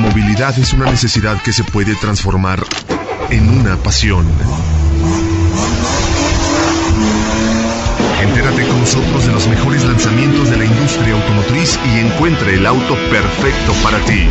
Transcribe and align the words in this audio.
movilidad 0.00 0.58
es 0.58 0.72
una 0.72 0.90
necesidad 0.90 1.40
que 1.42 1.52
se 1.52 1.62
puede 1.62 1.94
transformar 1.94 2.64
en 3.30 3.48
una 3.60 3.76
pasión. 3.76 4.26
Entérate 8.22 8.66
con 8.66 8.80
nosotros 8.80 9.26
de 9.26 9.32
los 9.32 9.46
mejores 9.48 9.84
lanzamientos 9.84 10.50
de 10.50 10.56
la 10.56 10.64
industria 10.64 11.14
automotriz 11.14 11.78
y 11.84 12.00
encuentre 12.00 12.54
el 12.54 12.66
auto 12.66 12.94
perfecto 13.10 13.72
para 13.82 13.98
ti. 14.06 14.26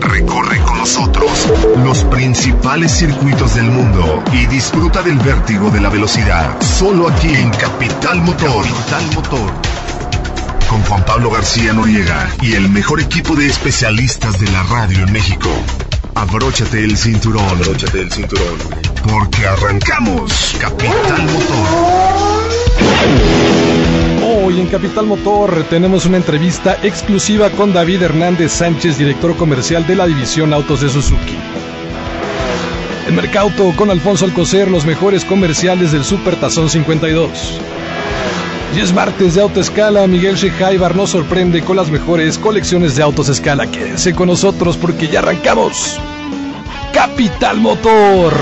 Recorre 0.00 0.60
con 0.60 0.78
nosotros 0.78 1.48
los 1.84 2.04
principales 2.04 2.92
circuitos 2.92 3.54
del 3.54 3.70
mundo 3.70 4.22
y 4.32 4.46
disfruta 4.46 5.02
del 5.02 5.18
vértigo 5.18 5.70
de 5.70 5.80
la 5.80 5.88
velocidad. 5.88 6.60
Solo 6.60 7.08
aquí 7.08 7.34
en 7.34 7.50
Capital 7.50 8.22
Motor. 8.22 8.64
Capital 8.64 9.04
Motor. 9.14 9.52
Con 10.72 10.82
Juan 10.84 11.04
Pablo 11.04 11.30
García 11.30 11.74
Noriega 11.74 12.30
y 12.40 12.54
el 12.54 12.70
mejor 12.70 12.98
equipo 12.98 13.36
de 13.36 13.46
especialistas 13.46 14.40
de 14.40 14.50
la 14.50 14.62
radio 14.62 15.04
en 15.04 15.12
México. 15.12 15.50
Abróchate 16.14 16.82
el 16.82 16.96
cinturón. 16.96 17.46
Abróchate 17.46 18.00
el 18.00 18.10
cinturón. 18.10 18.56
Porque 19.02 19.46
arrancamos. 19.46 20.56
Capital 20.58 21.24
Motor. 21.24 21.68
Hoy 24.24 24.60
en 24.60 24.66
Capital 24.68 25.04
Motor 25.04 25.66
tenemos 25.68 26.06
una 26.06 26.16
entrevista 26.16 26.78
exclusiva 26.82 27.50
con 27.50 27.74
David 27.74 28.04
Hernández 28.04 28.52
Sánchez, 28.52 28.96
director 28.96 29.36
comercial 29.36 29.86
de 29.86 29.96
la 29.96 30.06
división 30.06 30.54
Autos 30.54 30.80
de 30.80 30.88
Suzuki. 30.88 31.36
En 33.06 33.14
Mercauto 33.14 33.74
con 33.76 33.90
Alfonso 33.90 34.24
Alcocer, 34.24 34.70
los 34.70 34.86
mejores 34.86 35.26
comerciales 35.26 35.92
del 35.92 36.02
Super 36.02 36.36
Tazón 36.36 36.70
52. 36.70 37.60
Y 38.74 38.80
es 38.80 38.92
martes 38.94 39.34
de 39.34 39.42
Autoescala, 39.42 40.06
Miguel 40.06 40.36
Shejaibar 40.36 40.96
nos 40.96 41.10
sorprende 41.10 41.62
con 41.62 41.76
las 41.76 41.90
mejores 41.90 42.38
colecciones 42.38 42.96
de 42.96 43.02
autos 43.02 43.28
escala. 43.28 43.70
Quédense 43.70 44.14
con 44.14 44.28
nosotros 44.28 44.78
porque 44.78 45.08
ya 45.08 45.18
arrancamos. 45.18 46.00
Capital 46.92 47.60
Motor. 47.60 48.32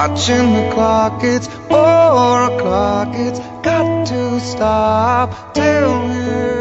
Watching 0.00 0.54
the 0.54 0.70
clock. 0.72 1.22
It's 1.22 1.46
four 1.68 2.36
o'clock. 2.50 3.08
It's 3.12 3.38
got 3.62 4.06
to 4.06 4.40
stop. 4.40 5.52
Tell 5.52 6.08
me. 6.08 6.59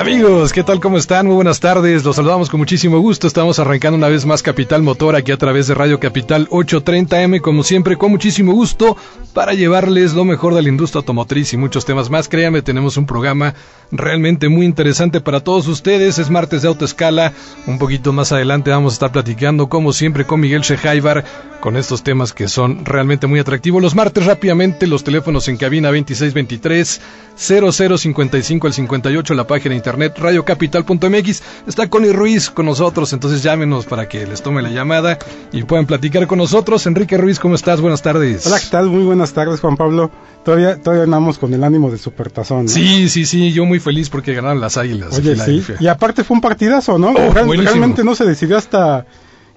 Amigos, 0.00 0.54
¿qué 0.54 0.64
tal? 0.64 0.80
¿Cómo 0.80 0.96
están? 0.96 1.26
Muy 1.26 1.34
buenas 1.34 1.60
tardes. 1.60 2.04
Los 2.04 2.16
saludamos 2.16 2.48
con 2.48 2.58
muchísimo 2.58 2.98
gusto. 3.00 3.26
Estamos 3.26 3.58
arrancando 3.58 3.98
una 3.98 4.08
vez 4.08 4.24
más 4.24 4.42
Capital 4.42 4.82
Motor 4.82 5.14
aquí 5.14 5.30
a 5.30 5.36
través 5.36 5.66
de 5.66 5.74
Radio 5.74 6.00
Capital 6.00 6.48
830M, 6.48 7.42
como 7.42 7.62
siempre, 7.62 7.98
con 7.98 8.10
muchísimo 8.10 8.54
gusto 8.54 8.96
para 9.34 9.52
llevarles 9.52 10.14
lo 10.14 10.24
mejor 10.24 10.54
de 10.54 10.62
la 10.62 10.70
industria 10.70 11.00
automotriz 11.00 11.52
y 11.52 11.58
muchos 11.58 11.84
temas 11.84 12.08
más. 12.08 12.30
Créanme, 12.30 12.62
tenemos 12.62 12.96
un 12.96 13.04
programa 13.04 13.54
realmente 13.92 14.48
muy 14.48 14.64
interesante 14.64 15.20
para 15.20 15.40
todos 15.40 15.68
ustedes. 15.68 16.18
Es 16.18 16.30
martes 16.30 16.62
de 16.62 16.68
autoescala. 16.68 17.34
Un 17.66 17.78
poquito 17.78 18.14
más 18.14 18.32
adelante 18.32 18.70
vamos 18.70 18.94
a 18.94 18.96
estar 18.96 19.12
platicando, 19.12 19.68
como 19.68 19.92
siempre, 19.92 20.24
con 20.24 20.40
Miguel 20.40 20.62
Shejaibar 20.62 21.26
con 21.60 21.76
estos 21.76 22.02
temas 22.02 22.32
que 22.32 22.48
son 22.48 22.86
realmente 22.86 23.26
muy 23.26 23.38
atractivos. 23.38 23.82
Los 23.82 23.94
martes 23.94 24.24
rápidamente, 24.24 24.86
los 24.86 25.04
teléfonos 25.04 25.46
en 25.48 25.58
cabina 25.58 25.88
2623 25.88 27.00
0055 27.36 28.66
al 28.66 28.72
58, 28.72 29.34
la 29.34 29.46
página 29.46 29.74
de 29.74 29.76
internet 29.90 30.18
radiocapital.mx. 30.18 31.42
Está 31.66 31.88
Connie 31.88 32.12
Ruiz 32.12 32.50
con 32.50 32.66
nosotros, 32.66 33.12
entonces 33.12 33.42
llámenos 33.42 33.86
para 33.86 34.08
que 34.08 34.26
les 34.26 34.42
tome 34.42 34.62
la 34.62 34.70
llamada 34.70 35.18
y 35.52 35.64
puedan 35.64 35.86
platicar 35.86 36.26
con 36.26 36.38
nosotros. 36.38 36.86
Enrique 36.86 37.16
Ruiz, 37.16 37.40
¿cómo 37.40 37.56
estás? 37.56 37.80
Buenas 37.80 38.02
tardes. 38.02 38.46
Hola, 38.46 38.60
¿qué 38.60 38.66
tal? 38.70 38.86
Muy 38.86 39.02
buenas 39.02 39.32
tardes, 39.32 39.60
Juan 39.60 39.76
Pablo. 39.76 40.10
Todavía, 40.44 40.80
todavía 40.80 41.04
andamos 41.04 41.38
con 41.38 41.52
el 41.52 41.64
ánimo 41.64 41.90
de 41.90 41.98
supertazón. 41.98 42.68
Sí, 42.68 43.08
sí, 43.08 43.26
sí, 43.26 43.52
yo 43.52 43.64
muy 43.64 43.80
feliz 43.80 44.08
porque 44.08 44.32
ganaron 44.32 44.60
las 44.60 44.76
águilas. 44.76 45.18
Oye, 45.18 45.36
sí. 45.36 45.62
Y 45.80 45.88
aparte 45.88 46.24
fue 46.24 46.36
un 46.36 46.40
partidazo, 46.40 46.98
¿no? 46.98 47.10
Oh, 47.10 47.32
realmente 47.32 48.04
no 48.04 48.14
se 48.14 48.24
decidió 48.24 48.56
hasta 48.56 49.04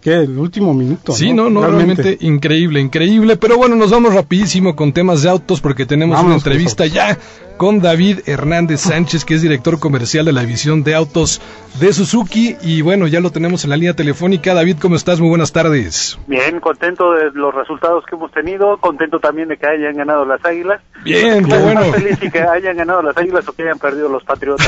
¿Qué? 0.03 0.15
El 0.15 0.37
último 0.37 0.73
minuto. 0.73 1.13
Sí, 1.13 1.31
no, 1.31 1.49
no, 1.49 1.65
realmente. 1.65 2.17
increíble, 2.19 2.81
increíble. 2.81 3.37
Pero 3.37 3.57
bueno, 3.57 3.77
nos 3.77 3.89
vamos 3.89 4.13
rapidísimo 4.13 4.75
con 4.75 4.91
temas 4.91 5.21
de 5.21 5.29
autos 5.29 5.61
porque 5.61 5.85
tenemos 5.85 6.21
una 6.21 6.35
entrevista 6.35 6.85
ya 6.85 7.17
con 7.57 7.81
David 7.81 8.19
Hernández 8.25 8.81
Sánchez, 8.81 9.25
que 9.25 9.35
es 9.35 9.41
director 9.41 9.79
comercial 9.79 10.25
de 10.25 10.33
la 10.33 10.41
división 10.41 10.83
de 10.83 10.95
autos 10.95 11.41
de 11.79 11.93
Suzuki. 11.93 12.55
Y 12.61 12.81
bueno, 12.81 13.07
ya 13.07 13.19
lo 13.19 13.31
tenemos 13.31 13.63
en 13.63 13.69
la 13.69 13.77
línea 13.77 13.93
telefónica. 13.93 14.53
David, 14.53 14.77
¿cómo 14.81 14.95
estás? 14.95 15.19
Muy 15.19 15.29
buenas 15.29 15.51
tardes. 15.51 16.17
Bien, 16.27 16.59
contento 16.59 17.13
de 17.13 17.31
los 17.33 17.53
resultados 17.53 18.03
que 18.05 18.15
hemos 18.15 18.31
tenido, 18.31 18.77
contento 18.77 19.19
también 19.19 19.47
de 19.47 19.57
que 19.57 19.67
hayan 19.67 19.95
ganado 19.95 20.25
las 20.25 20.43
Águilas. 20.43 20.81
Bien, 21.03 21.45
qué 21.45 21.57
bueno. 21.57 21.81
feliz 21.93 22.17
y 22.21 22.29
que 22.29 22.39
hayan 22.39 22.77
ganado 22.77 23.01
las 23.01 23.17
Águilas 23.17 23.47
o 23.47 23.53
que 23.53 23.63
hayan 23.63 23.79
perdido 23.79 24.09
los 24.09 24.23
Patriotas. 24.23 24.67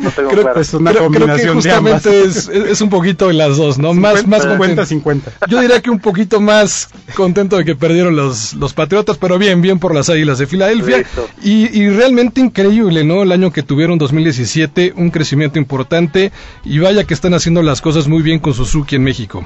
No 0.00 0.10
tengo 0.10 0.30
creo, 0.30 0.42
claro. 0.42 0.60
es 0.60 0.74
una 0.74 0.94
combinación 0.94 1.54
justamente 1.54 2.22
Es, 2.22 2.48
es, 2.48 2.80
un 2.80 2.90
poquito 2.90 3.28
de 3.28 3.34
las 3.34 3.56
dos, 3.56 3.78
¿no? 3.78 3.92
más, 3.92 4.26
más 4.26 4.42
50, 4.42 4.86
50. 4.86 5.32
Yo 5.48 5.60
diría 5.60 5.80
que 5.80 5.90
un 5.90 6.00
poquito 6.00 6.40
más 6.40 6.90
contento 7.14 7.56
de 7.56 7.64
que 7.64 7.74
perdieron 7.74 8.16
los, 8.16 8.54
los 8.54 8.72
Patriotas, 8.72 9.18
pero 9.18 9.38
bien, 9.38 9.60
bien 9.60 9.78
por 9.78 9.94
las 9.94 10.08
Águilas 10.10 10.38
de 10.38 10.46
Filadelfia. 10.46 11.04
Y, 11.42 11.78
y 11.78 11.88
realmente 11.90 12.19
increíble, 12.22 13.04
¿no? 13.04 13.22
El 13.22 13.32
año 13.32 13.52
que 13.52 13.62
tuvieron 13.62 13.98
2017, 13.98 14.94
un 14.96 15.10
crecimiento 15.10 15.58
importante 15.58 16.32
y 16.64 16.78
vaya 16.78 17.04
que 17.04 17.14
están 17.14 17.34
haciendo 17.34 17.62
las 17.62 17.80
cosas 17.80 18.08
muy 18.08 18.22
bien 18.22 18.38
con 18.38 18.54
Suzuki 18.54 18.96
en 18.96 19.04
México. 19.04 19.42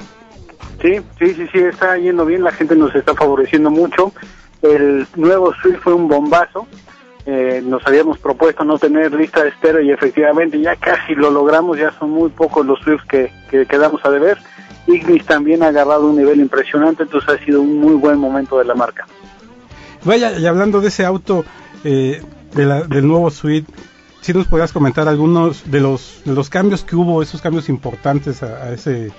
Sí, 0.81 0.99
sí, 1.19 1.33
sí, 1.33 1.47
sí, 1.51 1.59
está 1.59 1.97
yendo 1.97 2.25
bien, 2.25 2.43
la 2.43 2.51
gente 2.51 2.75
nos 2.75 2.93
está 2.93 3.13
favoreciendo 3.13 3.71
mucho. 3.71 4.11
El 4.61 5.07
nuevo 5.15 5.53
Swift 5.61 5.79
fue 5.81 5.93
un 5.93 6.07
bombazo. 6.07 6.67
Eh, 7.25 7.61
nos 7.65 7.85
habíamos 7.87 8.19
propuesto 8.19 8.63
no 8.63 8.77
tener 8.77 9.11
lista 9.13 9.41
de 9.43 9.49
espera 9.49 9.81
y 9.81 9.89
efectivamente 9.89 10.59
ya 10.61 10.75
casi 10.75 11.15
lo 11.15 11.31
logramos, 11.31 11.79
ya 11.79 11.91
son 11.97 12.11
muy 12.11 12.29
pocos 12.29 12.63
los 12.65 12.79
Swifts 12.81 13.07
que, 13.07 13.31
que 13.49 13.65
quedamos 13.65 14.03
a 14.05 14.11
deber. 14.11 14.37
Ignis 14.87 15.25
también 15.25 15.63
ha 15.63 15.67
agarrado 15.67 16.07
un 16.07 16.17
nivel 16.17 16.39
impresionante, 16.39 17.03
entonces 17.03 17.29
ha 17.29 17.43
sido 17.43 17.61
un 17.61 17.79
muy 17.79 17.95
buen 17.95 18.19
momento 18.19 18.59
de 18.59 18.65
la 18.65 18.75
marca. 18.75 19.07
Vaya, 20.03 20.37
y 20.37 20.45
hablando 20.45 20.81
de 20.81 20.89
ese 20.89 21.03
auto, 21.03 21.43
eh, 21.83 22.21
del 22.55 23.07
nuevo 23.07 23.29
suite, 23.29 23.71
si 24.21 24.33
nos 24.33 24.47
podrías 24.47 24.71
comentar 24.71 25.07
algunos 25.07 25.69
de 25.69 25.79
los, 25.81 26.21
de 26.25 26.33
los 26.33 26.49
cambios 26.49 26.83
que 26.83 26.95
hubo, 26.95 27.21
esos 27.21 27.41
cambios 27.41 27.69
importantes 27.69 28.41
a, 28.41 28.71
ese 28.71 29.11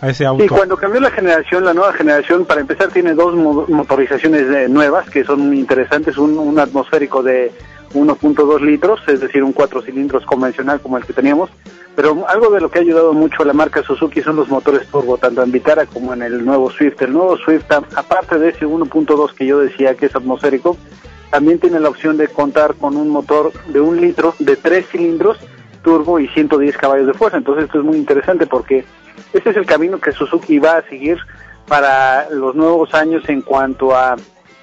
a 0.00 0.08
ese 0.08 0.26
auto. 0.26 0.42
Sí, 0.42 0.48
cuando 0.48 0.76
cambió 0.76 1.00
la 1.00 1.10
generación, 1.10 1.64
la 1.64 1.74
nueva 1.74 1.92
generación, 1.92 2.44
para 2.44 2.60
empezar 2.60 2.88
tiene 2.88 3.14
dos 3.14 3.34
motorizaciones 3.68 4.68
nuevas 4.68 5.08
que 5.08 5.24
son 5.24 5.48
muy 5.48 5.60
interesantes, 5.60 6.18
un, 6.18 6.38
un 6.38 6.58
atmosférico 6.58 7.22
de 7.22 7.52
1.2 7.94 8.60
litros, 8.60 9.00
es 9.06 9.20
decir, 9.20 9.42
un 9.42 9.52
cuatro 9.52 9.82
cilindros 9.82 10.24
convencional 10.24 10.80
como 10.80 10.96
el 10.96 11.04
que 11.04 11.12
teníamos, 11.12 11.50
pero 11.94 12.24
algo 12.28 12.50
de 12.50 12.60
lo 12.60 12.70
que 12.70 12.78
ha 12.78 12.82
ayudado 12.82 13.12
mucho 13.12 13.42
a 13.42 13.46
la 13.46 13.52
marca 13.52 13.82
Suzuki 13.82 14.22
son 14.22 14.36
los 14.36 14.48
motores 14.48 14.86
turbo, 14.88 15.18
tanto 15.18 15.42
en 15.42 15.52
Vitara 15.52 15.86
como 15.86 16.14
en 16.14 16.22
el 16.22 16.44
nuevo 16.44 16.70
Swift. 16.70 17.02
El 17.02 17.12
nuevo 17.12 17.36
Swift, 17.36 17.70
aparte 17.70 18.38
de 18.38 18.50
ese 18.50 18.66
1.2 18.66 19.34
que 19.34 19.46
yo 19.46 19.58
decía 19.58 19.94
que 19.94 20.06
es 20.06 20.16
atmosférico, 20.16 20.76
también 21.30 21.58
tiene 21.58 21.80
la 21.80 21.88
opción 21.88 22.16
de 22.16 22.28
contar 22.28 22.74
con 22.74 22.96
un 22.96 23.08
motor 23.08 23.52
de 23.68 23.80
un 23.80 24.00
litro 24.00 24.34
de 24.38 24.56
tres 24.56 24.86
cilindros 24.88 25.38
turbo 25.82 26.18
y 26.18 26.28
110 26.28 26.76
caballos 26.76 27.06
de 27.06 27.14
fuerza. 27.14 27.38
Entonces 27.38 27.64
esto 27.64 27.78
es 27.78 27.84
muy 27.84 27.96
interesante 27.96 28.46
porque 28.46 28.84
este 29.32 29.50
es 29.50 29.56
el 29.56 29.66
camino 29.66 29.98
que 29.98 30.12
Suzuki 30.12 30.58
va 30.58 30.78
a 30.78 30.88
seguir 30.88 31.18
para 31.66 32.28
los 32.30 32.54
nuevos 32.54 32.94
años 32.94 33.28
en 33.28 33.42
cuanto 33.42 33.94
a 33.94 34.16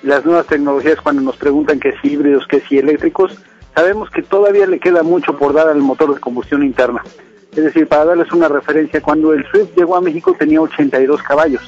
las 0.04 0.26
nuevas 0.26 0.48
tecnologías 0.48 1.02
cuando 1.02 1.22
nos 1.22 1.38
preguntan 1.38 1.80
que 1.80 1.94
si 2.02 2.14
híbridos, 2.14 2.48
que 2.48 2.62
si 2.62 2.78
eléctricos. 2.78 3.38
Sabemos 3.80 4.10
que 4.10 4.22
todavía 4.22 4.68
le 4.68 4.78
queda 4.78 5.04
mucho 5.04 5.38
por 5.38 5.54
dar 5.54 5.70
al 5.70 5.78
motor 5.78 6.14
de 6.14 6.20
combustión 6.20 6.64
interna. 6.64 7.02
Es 7.54 7.64
decir, 7.64 7.88
para 7.88 8.04
darles 8.04 8.30
una 8.34 8.50
referencia, 8.50 9.00
cuando 9.00 9.32
el 9.32 9.50
Swift 9.50 9.70
llegó 9.74 9.96
a 9.96 10.02
México 10.02 10.36
tenía 10.38 10.60
82 10.60 11.24
caballos. 11.24 11.62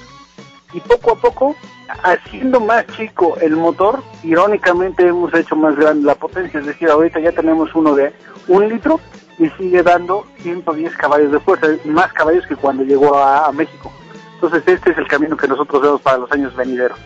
Y 0.73 0.81
poco 0.81 1.13
a 1.13 1.15
poco 1.15 1.55
haciendo 2.03 2.59
más 2.59 2.85
chico 2.87 3.37
el 3.39 3.55
motor, 3.55 4.03
irónicamente 4.23 5.07
hemos 5.07 5.33
hecho 5.33 5.55
más 5.55 5.77
grande 5.77 6.05
la 6.05 6.15
potencia, 6.15 6.59
es 6.59 6.65
decir, 6.65 6.89
ahorita 6.89 7.21
ya 7.21 7.31
tenemos 7.31 7.73
uno 7.75 7.95
de 7.95 8.11
un 8.49 8.67
litro 8.67 8.99
y 9.39 9.47
sigue 9.51 9.81
dando 9.81 10.25
110 10.41 10.93
caballos 10.97 11.31
de 11.31 11.39
fuerza, 11.39 11.67
más 11.85 12.11
caballos 12.11 12.45
que 12.45 12.57
cuando 12.57 12.83
llegó 12.83 13.17
a, 13.17 13.49
México. 13.53 13.89
Entonces 14.33 14.63
este 14.65 14.91
es 14.91 14.97
el 14.97 15.07
camino 15.07 15.37
que 15.37 15.47
nosotros 15.47 15.81
vemos 15.81 16.01
para 16.01 16.17
los 16.17 16.31
años 16.33 16.53
venideros. 16.57 16.99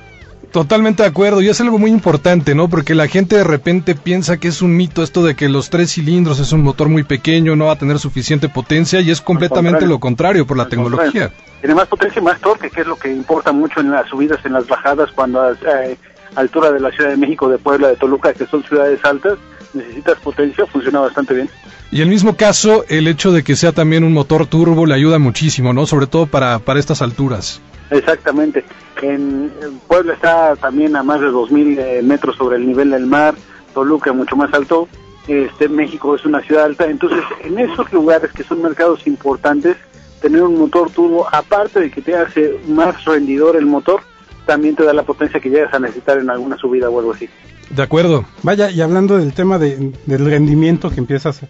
Totalmente 0.55 1.03
de 1.03 1.09
acuerdo, 1.09 1.41
y 1.41 1.49
es 1.49 1.59
algo 1.59 1.77
muy 1.77 1.91
importante, 1.91 2.55
¿no? 2.55 2.69
Porque 2.69 2.95
la 2.95 3.09
gente 3.09 3.35
de 3.35 3.43
repente 3.43 3.93
piensa 3.93 4.37
que 4.37 4.47
es 4.47 4.61
un 4.61 4.77
mito 4.77 5.03
esto 5.03 5.21
de 5.21 5.35
que 5.35 5.49
los 5.49 5.69
tres 5.69 5.91
cilindros 5.91 6.39
es 6.39 6.53
un 6.53 6.61
motor 6.61 6.87
muy 6.87 7.03
pequeño, 7.03 7.57
no 7.57 7.65
va 7.65 7.73
a 7.73 7.75
tener 7.77 7.99
suficiente 7.99 8.47
potencia, 8.47 9.01
y 9.01 9.11
es 9.11 9.19
completamente 9.19 9.85
lo 9.85 9.99
contrario 9.99 10.47
por 10.47 10.55
la 10.55 10.69
tecnología. 10.69 11.29
Tiene 11.59 11.75
más 11.75 11.89
potencia 11.89 12.21
y 12.21 12.23
más 12.23 12.39
torque, 12.39 12.69
que 12.69 12.79
es 12.79 12.87
lo 12.87 12.95
que 12.95 13.11
importa 13.11 13.51
mucho 13.51 13.81
en 13.81 13.91
las 13.91 14.07
subidas, 14.07 14.45
en 14.45 14.53
las 14.53 14.65
bajadas, 14.65 15.11
cuando 15.11 15.41
a 15.41 15.51
eh, 15.51 15.97
altura 16.35 16.71
de 16.71 16.79
la 16.79 16.89
Ciudad 16.91 17.09
de 17.09 17.17
México, 17.17 17.49
de 17.49 17.57
Puebla, 17.57 17.89
de 17.89 17.97
Toluca, 17.97 18.33
que 18.33 18.45
son 18.45 18.63
ciudades 18.63 19.03
altas, 19.03 19.37
necesitas 19.73 20.17
potencia, 20.19 20.65
funciona 20.67 21.01
bastante 21.01 21.33
bien. 21.33 21.49
Y 21.91 21.99
el 21.99 22.07
mismo 22.07 22.37
caso, 22.37 22.85
el 22.87 23.09
hecho 23.09 23.33
de 23.33 23.43
que 23.43 23.57
sea 23.57 23.73
también 23.73 24.05
un 24.05 24.13
motor 24.13 24.47
turbo 24.47 24.85
le 24.85 24.93
ayuda 24.93 25.19
muchísimo, 25.19 25.73
¿no? 25.73 25.85
Sobre 25.85 26.07
todo 26.07 26.27
para, 26.27 26.59
para 26.59 26.79
estas 26.79 27.01
alturas. 27.01 27.59
Exactamente. 27.89 28.63
En, 29.01 29.51
Puebla 29.87 30.13
está 30.13 30.55
también 30.55 30.95
a 30.95 31.03
más 31.03 31.21
de 31.21 31.27
2.000 31.27 31.79
eh, 31.79 32.01
metros 32.01 32.35
sobre 32.35 32.57
el 32.57 32.65
nivel 32.65 32.91
del 32.91 33.05
mar, 33.05 33.35
Toluca 33.73 34.13
mucho 34.13 34.35
más 34.35 34.53
alto, 34.53 34.87
este 35.27 35.67
México 35.67 36.15
es 36.15 36.25
una 36.25 36.41
ciudad 36.41 36.65
alta, 36.65 36.85
entonces 36.85 37.23
en 37.43 37.59
esos 37.59 37.91
lugares 37.91 38.31
que 38.31 38.43
son 38.43 38.61
mercados 38.61 39.05
importantes, 39.07 39.75
tener 40.21 40.41
un 40.43 40.57
motor 40.57 40.89
turbo, 40.91 41.27
aparte 41.31 41.79
de 41.79 41.91
que 41.91 42.01
te 42.01 42.15
hace 42.15 42.59
más 42.67 43.03
rendidor 43.05 43.55
el 43.55 43.65
motor, 43.65 44.01
también 44.45 44.75
te 44.75 44.83
da 44.83 44.93
la 44.93 45.03
potencia 45.03 45.39
que 45.39 45.49
llegas 45.49 45.73
a 45.73 45.79
necesitar 45.79 46.19
en 46.19 46.29
alguna 46.29 46.57
subida 46.57 46.89
o 46.89 46.99
algo 46.99 47.13
así. 47.13 47.27
De 47.69 47.81
acuerdo. 47.81 48.25
Vaya, 48.43 48.69
y 48.69 48.81
hablando 48.81 49.17
del 49.17 49.33
tema 49.33 49.57
de, 49.57 49.91
del 50.05 50.25
rendimiento 50.25 50.91
que 50.91 50.99
empiezas 50.99 51.41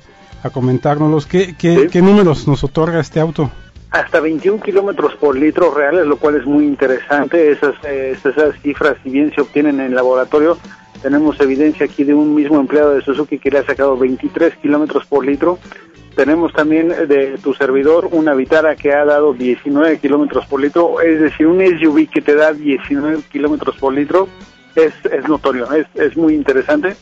a 0.42 0.50
comentárnoslos, 0.50 1.26
¿qué, 1.26 1.56
qué, 1.58 1.90
¿qué 1.92 2.02
números 2.02 2.48
nos 2.48 2.64
otorga 2.64 3.02
este 3.02 3.20
auto? 3.20 3.52
Hasta 3.92 4.20
21 4.20 4.62
kilómetros 4.62 5.16
por 5.16 5.38
litro 5.38 5.74
reales, 5.74 6.06
lo 6.06 6.18
cual 6.18 6.36
es 6.36 6.46
muy 6.46 6.66
interesante. 6.66 7.52
Esas, 7.52 7.76
eh, 7.84 8.18
esas 8.18 8.60
cifras, 8.62 8.98
si 9.04 9.10
bien 9.10 9.34
se 9.34 9.42
obtienen 9.42 9.80
en 9.80 9.88
el 9.88 9.96
laboratorio, 9.96 10.58
tenemos 11.02 11.40
evidencia 11.40 11.86
aquí 11.86 12.04
de 12.04 12.14
un 12.14 12.34
mismo 12.34 12.60
empleado 12.60 12.96
de 12.96 13.02
Suzuki 13.02 13.38
que 13.38 13.52
le 13.52 13.60
ha 13.60 13.66
sacado 13.66 13.98
23 13.98 14.56
kilómetros 14.58 15.06
por 15.06 15.26
litro. 15.26 15.60
Tenemos 16.16 16.54
también 16.54 16.90
de 16.90 17.38
tu 17.44 17.54
servidor 17.54 18.08
una 18.12 18.34
Vitara 18.34 18.76
que 18.76 18.94
ha 18.94 19.04
dado 19.04 19.34
19 19.34 20.00
kilómetros 20.00 20.46
por 20.46 20.62
litro, 20.62 21.02
es 21.02 21.20
decir, 21.20 21.46
un 21.46 21.60
SUV 21.60 22.10
que 22.10 22.22
te 22.22 22.36
da 22.36 22.54
19 22.54 23.24
kilómetros 23.32 23.76
por 23.78 23.94
litro 23.94 24.30
es, 24.76 24.94
es 25.12 25.28
notorio, 25.28 25.72
es, 25.74 25.88
es 25.96 26.16
muy 26.16 26.34
interesante 26.34 26.96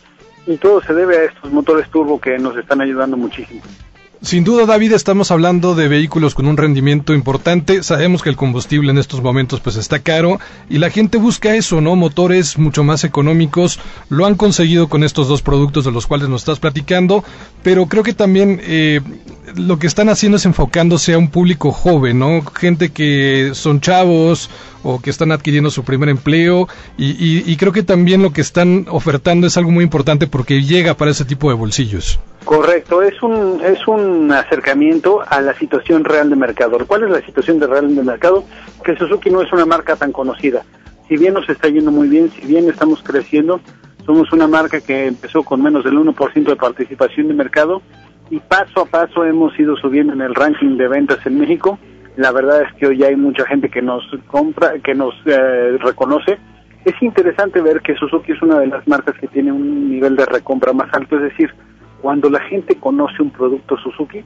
y 0.45 0.57
todo 0.57 0.81
se 0.81 0.93
debe 0.93 1.17
a 1.17 1.23
estos 1.25 1.51
motores 1.51 1.89
turbo 1.89 2.19
que 2.19 2.37
nos 2.37 2.57
están 2.57 2.81
ayudando 2.81 3.15
muchísimo. 3.15 3.61
Sin 4.23 4.45
duda, 4.45 4.65
David, 4.65 4.93
estamos 4.93 5.31
hablando 5.31 5.75
de 5.75 5.89
vehículos 5.89 6.33
con 6.33 6.47
un 6.47 6.55
rendimiento 6.55 7.13
importante. 7.13 7.83
Sabemos 7.83 8.23
que 8.23 8.29
el 8.29 8.37
combustible 8.37 8.89
en 8.89 8.97
estos 8.97 9.21
momentos 9.21 9.59
pues 9.59 9.75
está 9.75 9.99
caro 9.99 10.39
y 10.69 10.77
la 10.77 10.89
gente 10.89 11.17
busca 11.17 11.53
eso, 11.55 11.81
¿no? 11.81 11.97
Motores 11.97 12.57
mucho 12.57 12.85
más 12.85 13.03
económicos. 13.03 13.81
Lo 14.07 14.25
han 14.25 14.35
conseguido 14.35 14.87
con 14.87 15.03
estos 15.03 15.27
dos 15.27 15.41
productos 15.41 15.83
de 15.83 15.91
los 15.91 16.07
cuales 16.07 16.29
nos 16.29 16.43
estás 16.43 16.59
platicando, 16.59 17.21
pero 17.63 17.87
creo 17.87 18.03
que 18.03 18.13
también 18.13 18.61
eh, 18.63 19.01
lo 19.57 19.77
que 19.77 19.87
están 19.87 20.07
haciendo 20.07 20.37
es 20.37 20.45
enfocándose 20.45 21.13
a 21.13 21.17
un 21.17 21.27
público 21.27 21.73
joven, 21.73 22.19
¿no? 22.19 22.43
Gente 22.45 22.93
que 22.93 23.51
son 23.53 23.81
chavos 23.81 24.49
o 24.83 25.01
que 25.01 25.09
están 25.09 25.31
adquiriendo 25.31 25.69
su 25.69 25.83
primer 25.83 26.09
empleo 26.09 26.67
y, 26.97 27.55
creo 27.57 27.71
que 27.71 27.83
también 27.83 28.21
lo 28.21 28.33
que 28.33 28.41
están 28.41 28.85
ofertando 28.89 29.47
es 29.47 29.57
algo 29.57 29.71
muy 29.71 29.83
importante 29.83 30.27
porque 30.27 30.61
llega 30.61 30.95
para 30.95 31.11
ese 31.11 31.25
tipo 31.25 31.49
de 31.49 31.55
bolsillos. 31.55 32.19
Correcto, 32.45 33.01
es 33.01 33.21
un, 33.23 33.61
es 33.63 33.87
un 33.87 34.31
acercamiento 34.31 35.21
a 35.27 35.41
la 35.41 35.57
situación 35.57 36.03
real 36.03 36.29
de 36.29 36.35
mercado. 36.35 36.77
¿Cuál 36.85 37.03
es 37.03 37.09
la 37.09 37.25
situación 37.25 37.61
real 37.61 37.95
de 37.95 38.03
mercado? 38.03 38.43
Que 38.83 38.95
Suzuki 38.97 39.29
no 39.29 39.41
es 39.41 39.51
una 39.53 39.65
marca 39.65 39.95
tan 39.95 40.11
conocida. 40.11 40.63
Si 41.07 41.15
bien 41.17 41.33
nos 41.33 41.47
está 41.49 41.69
yendo 41.69 41.91
muy 41.91 42.09
bien, 42.09 42.31
si 42.31 42.45
bien 42.45 42.69
estamos 42.69 43.01
creciendo, 43.03 43.61
somos 44.05 44.31
una 44.33 44.47
marca 44.47 44.81
que 44.81 45.07
empezó 45.07 45.43
con 45.43 45.61
menos 45.61 45.83
del 45.83 45.97
1% 45.97 46.43
de 46.43 46.55
participación 46.55 47.27
de 47.29 47.33
mercado 47.33 47.81
y 48.29 48.39
paso 48.39 48.81
a 48.81 48.85
paso 48.85 49.25
hemos 49.25 49.57
ido 49.59 49.75
subiendo 49.77 50.13
en 50.13 50.21
el 50.21 50.35
ranking 50.35 50.77
de 50.77 50.87
ventas 50.87 51.25
en 51.25 51.39
México. 51.39 51.77
La 52.15 52.31
verdad 52.31 52.61
es 52.61 52.73
que 52.75 52.87
hoy 52.87 53.03
hay 53.03 53.15
mucha 53.15 53.45
gente 53.45 53.69
que 53.69 53.81
nos 53.81 54.03
compra, 54.27 54.79
que 54.79 54.93
nos 54.93 55.15
eh, 55.25 55.77
reconoce. 55.79 56.37
Es 56.85 57.01
interesante 57.01 57.61
ver 57.61 57.81
que 57.81 57.95
Suzuki 57.95 58.33
es 58.33 58.41
una 58.41 58.59
de 58.59 58.67
las 58.67 58.87
marcas 58.87 59.15
que 59.19 59.27
tiene 59.27 59.51
un 59.51 59.89
nivel 59.89 60.15
de 60.15 60.25
recompra 60.25 60.73
más 60.73 60.93
alto, 60.93 61.15
es 61.17 61.23
decir, 61.23 61.53
cuando 62.01 62.29
la 62.29 62.41
gente 62.41 62.75
conoce 62.75 63.21
un 63.21 63.31
producto 63.31 63.77
Suzuki, 63.77 64.23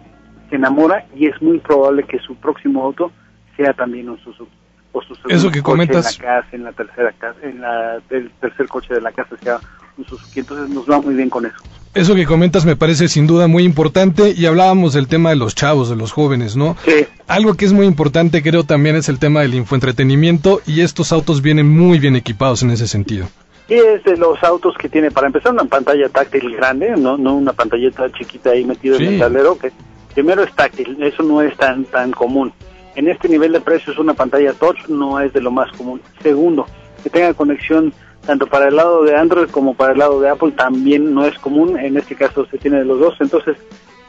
se 0.49 0.55
enamora 0.55 1.05
y 1.15 1.27
es 1.27 1.41
muy 1.41 1.59
probable 1.59 2.03
que 2.03 2.19
su 2.19 2.35
próximo 2.35 2.83
auto 2.83 3.11
sea 3.55 3.73
también 3.73 4.09
un 4.09 4.17
Suzuki. 4.19 4.51
O 4.93 5.01
su 5.01 5.13
Eso 5.29 5.51
que 5.51 5.61
comentas. 5.61 6.17
En 6.17 6.25
la 6.25 6.31
casa, 6.33 6.47
en 6.53 6.63
la 6.63 6.71
tercera 6.71 7.11
casa, 7.11 7.39
en 7.43 7.61
la, 7.61 8.01
el 8.09 8.31
tercer 8.39 8.67
coche 8.67 8.93
de 8.93 9.01
la 9.01 9.11
casa 9.11 9.37
sea 9.37 9.59
Suzuki. 10.05 10.41
Entonces 10.41 10.69
nos 10.69 10.89
va 10.89 11.01
muy 11.01 11.15
bien 11.15 11.29
con 11.29 11.45
eso. 11.45 11.55
Eso 11.93 12.13
que 12.13 12.25
comentas 12.25 12.65
me 12.65 12.75
parece 12.75 13.07
sin 13.07 13.25
duda 13.25 13.47
muy 13.47 13.63
importante 13.63 14.33
y 14.37 14.45
hablábamos 14.45 14.93
del 14.93 15.07
tema 15.07 15.31
de 15.31 15.35
los 15.35 15.55
chavos, 15.55 15.89
de 15.89 15.95
los 15.95 16.11
jóvenes, 16.11 16.55
¿no? 16.55 16.77
Sí. 16.85 17.05
Algo 17.27 17.55
que 17.55 17.65
es 17.65 17.73
muy 17.73 17.87
importante 17.87 18.43
creo 18.43 18.63
también 18.63 18.95
es 18.95 19.09
el 19.09 19.17
tema 19.17 19.41
del 19.41 19.55
infoentretenimiento 19.55 20.61
y 20.67 20.81
estos 20.81 21.11
autos 21.11 21.41
vienen 21.41 21.67
muy 21.67 21.97
bien 21.97 22.15
equipados 22.15 22.61
en 22.61 22.71
ese 22.71 22.87
sentido. 22.87 23.27
Y 23.67 23.73
es 23.73 24.03
de 24.03 24.15
los 24.15 24.41
autos 24.43 24.75
que 24.77 24.87
tiene, 24.87 25.11
para 25.11 25.27
empezar, 25.27 25.51
una 25.51 25.65
pantalla 25.65 26.07
táctil 26.07 26.55
grande, 26.55 26.93
no, 26.97 27.17
no 27.17 27.35
una 27.35 27.51
pantallita 27.51 28.09
chiquita 28.11 28.51
ahí 28.51 28.63
metida 28.63 28.95
en 28.95 29.13
el 29.13 29.19
tablero, 29.19 29.57
que 29.57 29.71
primero 30.13 30.43
es 30.43 30.53
táctil, 30.53 30.97
eso 31.01 31.23
no 31.23 31.41
es 31.41 31.55
tan, 31.57 31.83
tan 31.85 32.11
común. 32.11 32.53
En 32.95 33.07
este 33.09 33.27
nivel 33.27 33.51
de 33.51 33.59
precios 33.59 33.97
una 33.97 34.13
pantalla 34.13 34.53
touch 34.53 34.87
no 34.87 35.19
es 35.19 35.33
de 35.33 35.41
lo 35.41 35.51
más 35.51 35.69
común. 35.73 36.01
Segundo, 36.21 36.65
que 37.03 37.09
tenga 37.09 37.33
conexión 37.33 37.93
tanto 38.27 38.45
para 38.45 38.67
el 38.67 38.75
lado 38.75 39.03
de 39.03 39.15
Android 39.15 39.49
como 39.49 39.73
para 39.73 39.93
el 39.93 39.99
lado 39.99 40.19
de 40.19 40.29
Apple 40.29 40.51
también 40.51 41.13
no 41.13 41.25
es 41.25 41.39
común, 41.39 41.79
en 41.79 41.95
este 41.97 42.13
caso 42.13 42.45
se 42.51 42.57
tiene 42.57 42.79
de 42.79 42.85
los 42.85 42.99
dos, 42.99 43.15
entonces 43.21 43.57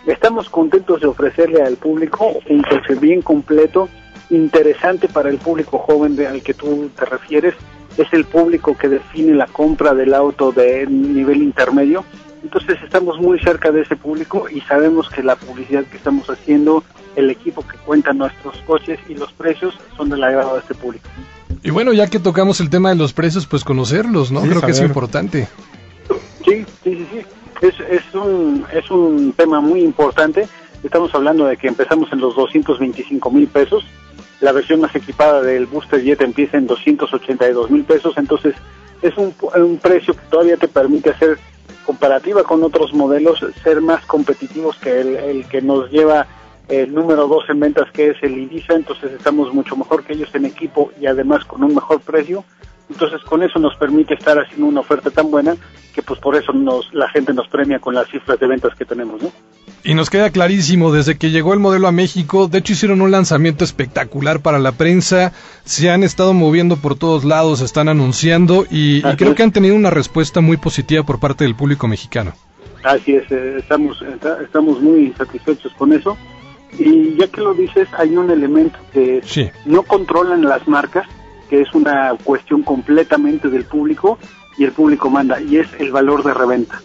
estamos 0.06 0.50
contentos 0.50 1.00
de 1.00 1.06
ofrecerle 1.06 1.62
al 1.62 1.76
público 1.76 2.32
un 2.49 2.62
coche 2.62 2.97
bien 2.97 3.23
completo, 3.23 3.88
interesante 4.29 5.09
para 5.09 5.31
el 5.31 5.38
público 5.38 5.79
joven 5.79 6.19
al 6.26 6.43
que 6.43 6.53
tú 6.53 6.91
te 6.97 7.05
refieres, 7.05 7.55
es 7.97 8.12
el 8.12 8.25
público 8.25 8.76
que 8.76 8.88
define 8.88 9.35
la 9.35 9.47
compra 9.47 9.94
del 9.94 10.12
auto 10.12 10.50
de 10.50 10.85
nivel 10.88 11.41
intermedio, 11.41 12.05
entonces 12.43 12.76
estamos 12.82 13.21
muy 13.21 13.38
cerca 13.38 13.71
de 13.71 13.82
ese 13.82 13.94
público 13.94 14.49
y 14.50 14.61
sabemos 14.62 15.09
que 15.11 15.23
la 15.23 15.37
publicidad 15.37 15.85
que 15.85 15.97
estamos 15.97 16.29
haciendo, 16.29 16.82
el 17.14 17.31
equipo 17.31 17.64
que 17.64 17.76
cuenta 17.79 18.12
nuestros 18.12 18.56
coches 18.67 18.99
y 19.09 19.14
los 19.14 19.32
precios 19.32 19.79
son 19.97 20.09
del 20.11 20.25
agrado 20.25 20.55
de 20.55 20.61
este 20.61 20.75
público. 20.75 21.09
Y 21.62 21.71
bueno, 21.71 21.93
ya 21.93 22.06
que 22.06 22.19
tocamos 22.19 22.61
el 22.61 22.71
tema 22.71 22.91
de 22.91 22.97
los 22.97 23.12
precios, 23.12 23.47
pues 23.47 23.65
conocerlos, 23.65 24.31
¿no? 24.31 24.43
Creo 24.43 24.61
que 24.61 24.73
es 24.73 24.81
importante. 24.81 25.49
Sí, 26.45 26.65
sí, 26.85 26.95
sí, 26.95 27.06
sí. 27.12 27.27
Es, 27.61 27.75
es, 27.91 28.15
un, 28.15 28.65
es 28.73 28.91
un 28.91 29.33
tema 29.33 29.61
muy 29.61 29.83
importante. 29.83 30.49
Estamos 30.85 31.12
hablando 31.15 31.47
de 31.47 31.56
que 31.56 31.67
empezamos 31.67 32.12
en 32.12 32.21
los 32.21 32.37
225 32.37 33.31
mil 33.31 33.49
pesos. 33.49 33.85
La 34.41 34.53
versión 34.53 34.81
más 34.81 34.95
equipada 34.95 35.43
del 35.43 35.67
Booster 35.67 36.03
Jet 36.03 36.21
empieza 36.21 36.56
en 36.56 36.69
282 36.69 37.71
mil 37.71 37.85
pesos. 37.85 38.17
Entonces, 38.17 38.55
es 39.02 39.17
un, 39.17 39.35
un 39.57 39.78
precio 39.78 40.14
que 40.14 40.23
todavía 40.31 40.57
te 40.57 40.69
permite 40.69 41.11
hacer 41.11 41.38
comparativa 41.85 42.45
con 42.45 42.62
otros 42.62 42.93
modelos, 42.93 43.45
ser 43.64 43.81
más 43.81 44.05
competitivos 44.05 44.76
que 44.76 45.00
el, 45.00 45.17
el 45.17 45.49
que 45.49 45.62
nos 45.62 45.90
lleva 45.90 46.26
el 46.68 46.94
número 46.94 47.26
dos 47.26 47.44
en 47.48 47.60
ventas 47.60 47.90
que 47.92 48.10
es 48.10 48.16
el 48.22 48.38
Ibiza, 48.38 48.75
entonces 48.75 49.12
estamos 49.12 49.52
mucho 49.54 49.76
mejor 49.76 50.04
que 50.04 50.12
ellos 50.12 50.28
en 50.34 50.44
equipo 50.44 50.92
y 51.00 51.06
además 51.06 51.44
con 51.44 51.64
un 51.64 51.75
mejor 51.75 52.00
precio. 52.00 52.44
Entonces 52.90 53.20
con 53.22 53.42
eso 53.42 53.58
nos 53.58 53.76
permite 53.76 54.14
estar 54.14 54.38
haciendo 54.38 54.66
una 54.66 54.80
oferta 54.80 55.10
tan 55.10 55.30
buena 55.30 55.56
que 55.94 56.02
pues 56.02 56.20
por 56.20 56.37
eso 56.37 56.52
nos, 56.52 56.92
la 56.94 57.08
gente 57.10 57.34
nos 57.34 57.48
premia 57.48 57.78
con 57.78 57.94
las 57.94 58.08
cifras 58.08 58.38
de 58.38 58.46
ventas 58.46 58.75
que 58.78 58.84
tenemos, 58.84 59.22
¿no? 59.22 59.30
Y 59.84 59.94
nos 59.94 60.10
queda 60.10 60.30
clarísimo, 60.30 60.92
desde 60.92 61.18
que 61.18 61.30
llegó 61.30 61.54
el 61.54 61.60
modelo 61.60 61.87
a 61.87 61.92
México, 61.92 62.48
de 62.48 62.58
hecho 62.58 62.72
hicieron 62.72 63.00
un 63.00 63.10
lanzamiento 63.10 63.64
espectacular 63.64 64.40
para 64.40 64.58
la 64.58 64.72
prensa, 64.72 65.32
se 65.64 65.90
han 65.90 66.02
estado 66.02 66.34
moviendo 66.34 66.76
por 66.76 66.98
todos 66.98 67.25
lados, 67.25 67.60
están 67.60 67.88
anunciando 67.88 68.66
y, 68.70 68.98
y 68.98 69.16
creo 69.16 69.34
que 69.34 69.42
han 69.42 69.52
tenido 69.52 69.76
una 69.76 69.90
respuesta 69.90 70.40
muy 70.40 70.56
positiva 70.56 71.04
por 71.04 71.20
parte 71.20 71.44
del 71.44 71.54
público 71.54 71.88
mexicano. 71.88 72.32
Así 72.82 73.14
es, 73.14 73.30
eh, 73.30 73.56
estamos, 73.58 74.02
estamos 74.42 74.80
muy 74.80 75.12
satisfechos 75.16 75.72
con 75.75 75.92
eso 75.92 76.16
y 76.76 77.16
ya 77.16 77.28
que 77.28 77.40
lo 77.40 77.54
dices, 77.54 77.88
hay 77.96 78.16
un 78.16 78.30
elemento 78.30 78.78
que 78.92 79.22
no 79.64 79.82
controlan 79.82 80.42
las 80.42 80.66
marcas, 80.68 81.06
que 81.48 81.62
es 81.62 81.72
una 81.75 82.14
cuestión 82.25 82.62
completamente 82.62 83.48
del 83.48 83.64
público 83.64 84.18
y 84.58 84.64
el 84.64 84.72
público 84.72 85.08
manda, 85.08 85.40
y 85.40 85.58
es 85.58 85.68
el 85.78 85.92
valor 85.92 86.22
de 86.25 86.34
reventa. 86.34 86.80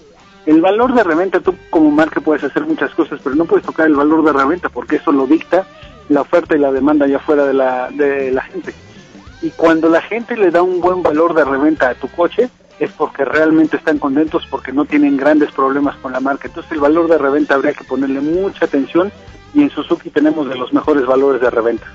El 0.45 0.61
valor 0.61 0.93
de 0.93 1.03
reventa, 1.03 1.39
tú 1.39 1.55
como 1.69 1.89
marca 1.89 2.21
puedes 2.21 2.43
hacer 2.43 2.65
muchas 2.65 2.93
cosas, 2.93 3.19
pero 3.23 3.35
no 3.35 3.45
puedes 3.45 3.65
tocar 3.65 3.87
el 3.87 3.95
valor 3.95 4.23
de 4.23 4.33
reventa 4.33 4.69
porque 4.69 4.97
eso 4.97 5.11
lo 5.11 5.25
dicta 5.25 5.65
la 6.09 6.21
oferta 6.21 6.55
y 6.55 6.59
la 6.59 6.71
demanda 6.71 7.07
ya 7.07 7.19
fuera 7.19 7.45
de 7.45 7.53
la, 7.53 7.89
de 7.89 8.31
la 8.31 8.41
gente. 8.41 8.73
Y 9.41 9.49
cuando 9.51 9.89
la 9.89 10.01
gente 10.01 10.37
le 10.37 10.51
da 10.51 10.61
un 10.61 10.81
buen 10.81 11.01
valor 11.01 11.33
de 11.33 11.45
reventa 11.45 11.89
a 11.89 11.95
tu 11.95 12.07
coche, 12.09 12.49
es 12.79 12.91
porque 12.91 13.23
realmente 13.23 13.77
están 13.77 13.99
contentos, 13.99 14.45
porque 14.49 14.71
no 14.71 14.85
tienen 14.85 15.17
grandes 15.17 15.51
problemas 15.51 15.95
con 15.97 16.11
la 16.11 16.19
marca. 16.19 16.47
Entonces 16.47 16.71
el 16.71 16.79
valor 16.79 17.07
de 17.07 17.17
reventa 17.17 17.55
habría 17.55 17.73
que 17.73 17.83
ponerle 17.83 18.19
mucha 18.19 18.65
atención 18.65 19.11
y 19.53 19.61
en 19.61 19.69
Suzuki 19.69 20.09
tenemos 20.09 20.49
de 20.49 20.55
los 20.55 20.73
mejores 20.73 21.05
valores 21.05 21.41
de 21.41 21.49
reventa. 21.49 21.85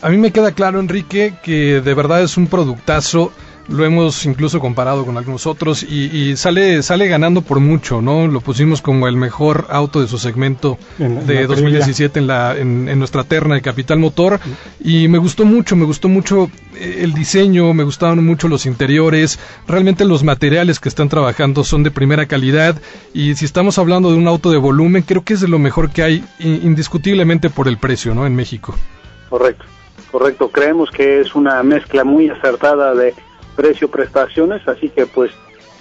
A 0.00 0.10
mí 0.10 0.16
me 0.16 0.32
queda 0.32 0.52
claro, 0.52 0.78
Enrique, 0.78 1.34
que 1.42 1.80
de 1.80 1.94
verdad 1.94 2.22
es 2.22 2.36
un 2.36 2.46
productazo. 2.46 3.32
Lo 3.68 3.84
hemos 3.84 4.24
incluso 4.24 4.60
comparado 4.60 5.04
con 5.04 5.18
algunos 5.18 5.46
otros 5.46 5.82
y, 5.82 6.06
y 6.16 6.36
sale 6.36 6.82
sale 6.82 7.06
ganando 7.08 7.42
por 7.42 7.60
mucho, 7.60 8.00
¿no? 8.00 8.26
Lo 8.26 8.40
pusimos 8.40 8.80
como 8.80 9.08
el 9.08 9.16
mejor 9.16 9.66
auto 9.70 10.00
de 10.00 10.08
su 10.08 10.18
segmento 10.18 10.78
En 10.98 11.14
la- 11.16 11.20
en 11.20 11.26
de 11.26 11.34
la 11.42 11.46
2017 11.48 12.18
en 12.18 12.26
la 12.26 12.56
en, 12.56 12.88
en 12.88 12.98
nuestra 12.98 13.24
terna 13.24 13.54
de 13.56 13.60
Capital 13.62 13.98
Motor 13.98 14.40
y 14.82 15.08
me 15.08 15.18
gustó 15.18 15.44
mucho, 15.44 15.76
me 15.76 15.84
gustó 15.84 16.08
mucho 16.08 16.50
eh, 16.76 17.00
el 17.02 17.12
diseño, 17.12 17.74
me 17.74 17.84
gustaron 17.84 18.24
mucho 18.24 18.48
los 18.48 18.64
interiores, 18.66 19.38
realmente 19.66 20.04
los 20.06 20.24
materiales 20.24 20.80
que 20.80 20.88
están 20.88 21.08
trabajando 21.08 21.62
son 21.62 21.82
de 21.82 21.90
primera 21.90 22.26
calidad 22.26 22.80
y 23.12 23.34
si 23.34 23.44
estamos 23.44 23.78
hablando 23.78 24.10
de 24.10 24.16
un 24.16 24.28
auto 24.28 24.50
de 24.50 24.56
volumen, 24.58 25.02
creo 25.02 25.24
que 25.24 25.34
es 25.34 25.40
de 25.40 25.48
lo 25.48 25.58
mejor 25.58 25.90
que 25.90 26.02
hay 26.02 26.24
indiscutiblemente 26.40 27.50
por 27.50 27.68
el 27.68 27.78
precio, 27.78 28.14
¿no? 28.14 28.26
En 28.26 28.34
México. 28.34 28.74
Correcto, 29.28 29.64
correcto. 30.10 30.48
Creemos 30.50 30.90
que 30.90 31.20
es 31.20 31.34
una 31.34 31.62
mezcla 31.62 32.04
muy 32.04 32.28
acertada 32.30 32.94
de 32.94 33.14
precio-prestaciones, 33.58 34.66
así 34.68 34.88
que 34.88 35.04
pues 35.06 35.32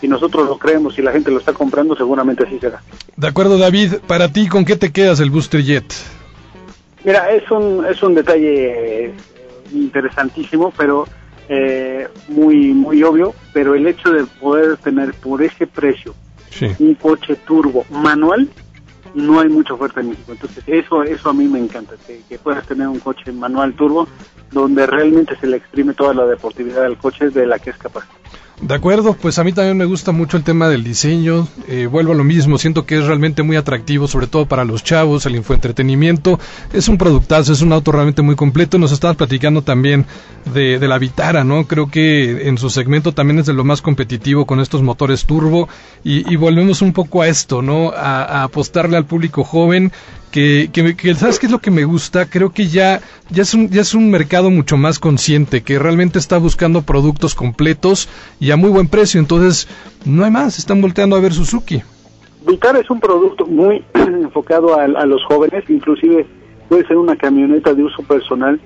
si 0.01 0.07
nosotros 0.07 0.47
lo 0.47 0.57
creemos 0.57 0.97
y 0.97 1.03
la 1.03 1.11
gente 1.11 1.29
lo 1.31 1.37
está 1.37 1.53
comprando, 1.53 1.95
seguramente 1.95 2.43
así 2.43 2.57
será. 2.59 2.81
De 3.15 3.27
acuerdo, 3.27 3.57
David, 3.59 3.95
para 4.07 4.31
ti, 4.31 4.47
¿con 4.47 4.65
qué 4.65 4.75
te 4.75 4.91
quedas 4.91 5.19
el 5.19 5.29
Booster 5.29 5.61
Jet? 5.63 5.85
Mira, 7.03 7.31
es 7.31 7.49
un, 7.51 7.85
es 7.85 8.01
un 8.01 8.15
detalle 8.15 9.05
eh, 9.05 9.13
interesantísimo, 9.73 10.73
pero 10.75 11.07
eh, 11.49 12.07
muy, 12.27 12.73
muy 12.73 13.01
obvio, 13.03 13.33
pero 13.53 13.75
el 13.75 13.85
hecho 13.87 14.11
de 14.11 14.25
poder 14.25 14.77
tener 14.77 15.13
por 15.13 15.41
ese 15.43 15.67
precio 15.67 16.13
Sí. 16.49 16.67
un 16.79 16.95
coche 16.95 17.35
turbo 17.45 17.85
manual, 17.91 18.49
no 19.13 19.39
hay 19.39 19.49
mucha 19.49 19.73
oferta 19.75 19.99
en 20.01 20.09
México. 20.09 20.31
Entonces, 20.31 20.63
eso 20.65 21.03
eso 21.03 21.29
a 21.29 21.33
mí 21.33 21.45
me 21.47 21.59
encanta, 21.59 21.93
que, 22.07 22.21
que 22.27 22.39
puedas 22.39 22.65
tener 22.65 22.87
un 22.87 22.99
coche 22.99 23.31
manual 23.31 23.73
turbo 23.73 24.07
donde 24.51 24.87
realmente 24.87 25.35
se 25.39 25.47
le 25.47 25.57
exprime 25.57 25.93
toda 25.93 26.13
la 26.13 26.25
deportividad 26.25 26.83
del 26.83 26.97
coche 26.97 27.29
de 27.29 27.45
la 27.45 27.59
que 27.59 27.71
es 27.71 27.77
capaz. 27.77 28.05
De 28.59 28.73
acuerdo, 28.73 29.13
pues 29.13 29.37
a 29.37 29.43
mí 29.43 29.53
también 29.53 29.77
me 29.77 29.85
gusta 29.85 30.11
mucho 30.11 30.35
el 30.35 30.43
tema 30.43 30.67
del 30.67 30.83
diseño. 30.83 31.47
Eh, 31.67 31.85
vuelvo 31.85 32.13
a 32.13 32.15
lo 32.15 32.23
mismo, 32.23 32.57
siento 32.57 32.87
que 32.87 32.97
es 32.97 33.05
realmente 33.05 33.43
muy 33.43 33.55
atractivo, 33.55 34.07
sobre 34.07 34.25
todo 34.25 34.47
para 34.47 34.65
los 34.65 34.83
chavos, 34.83 35.27
el 35.27 35.35
infoentretenimiento. 35.35 36.39
Es 36.73 36.87
un 36.87 36.97
productazo, 36.97 37.53
es 37.53 37.61
un 37.61 37.71
auto 37.71 37.91
realmente 37.91 38.23
muy 38.23 38.35
completo. 38.35 38.79
Nos 38.79 38.91
estabas 38.91 39.15
platicando 39.15 39.61
también 39.61 40.07
de, 40.55 40.79
de 40.79 40.87
la 40.87 40.97
Vitara, 40.97 41.43
¿no? 41.43 41.67
Creo 41.67 41.91
que 41.91 42.47
en 42.47 42.57
su 42.57 42.71
segmento 42.71 43.11
también 43.11 43.37
es 43.37 43.45
de 43.45 43.53
lo 43.53 43.63
más 43.63 43.83
competitivo 43.83 44.47
con 44.47 44.59
estos 44.59 44.81
motores 44.81 45.25
turbo. 45.25 45.69
Y, 46.03 46.27
y 46.33 46.35
volvemos 46.35 46.81
un 46.81 46.93
poco 46.93 47.21
a 47.21 47.27
esto, 47.27 47.61
¿no? 47.61 47.91
A, 47.91 48.23
a 48.23 48.43
apostarle 48.43 48.97
al 48.97 49.05
público 49.05 49.43
joven. 49.43 49.91
Que, 50.37 50.69
que, 50.71 50.95
que, 50.95 51.15
¿sabes 51.15 51.39
qué 51.39 51.47
es 51.47 51.51
lo 51.51 51.57
que 51.57 51.71
me 51.71 51.83
gusta? 51.83 52.29
Creo 52.29 52.51
que 52.51 52.67
ya, 52.67 53.01
ya, 53.31 53.41
es 53.41 53.55
un, 53.55 53.71
ya 53.71 53.81
es 53.81 53.95
un 53.95 54.11
mercado 54.11 54.51
mucho 54.51 54.77
más 54.77 54.99
consciente, 54.99 55.63
que 55.63 55.79
realmente 55.79 56.19
está 56.19 56.37
buscando 56.37 56.83
productos 56.83 57.33
completos 57.33 58.07
y 58.39 58.51
a 58.51 58.55
muy 58.55 58.69
buen 58.69 58.87
precio. 58.87 59.19
Entonces, 59.19 59.67
no 60.05 60.25
hay 60.25 60.29
más, 60.29 60.59
están 60.59 60.79
volteando 60.79 61.15
a 61.15 61.21
ver 61.21 61.33
Suzuki. 61.33 61.81
Vitara 62.45 62.77
es 62.77 62.87
un 62.91 62.99
producto 62.99 63.47
muy 63.47 63.83
enfocado 63.95 64.79
a 64.79 65.07
los 65.07 65.25
jóvenes, 65.25 65.67
inclusive 65.69 66.27
puede 66.69 66.85
ser 66.85 66.97
una 66.97 67.15
camioneta 67.15 67.73
de 67.73 67.81
uso 67.81 68.03
personal. 68.03 68.61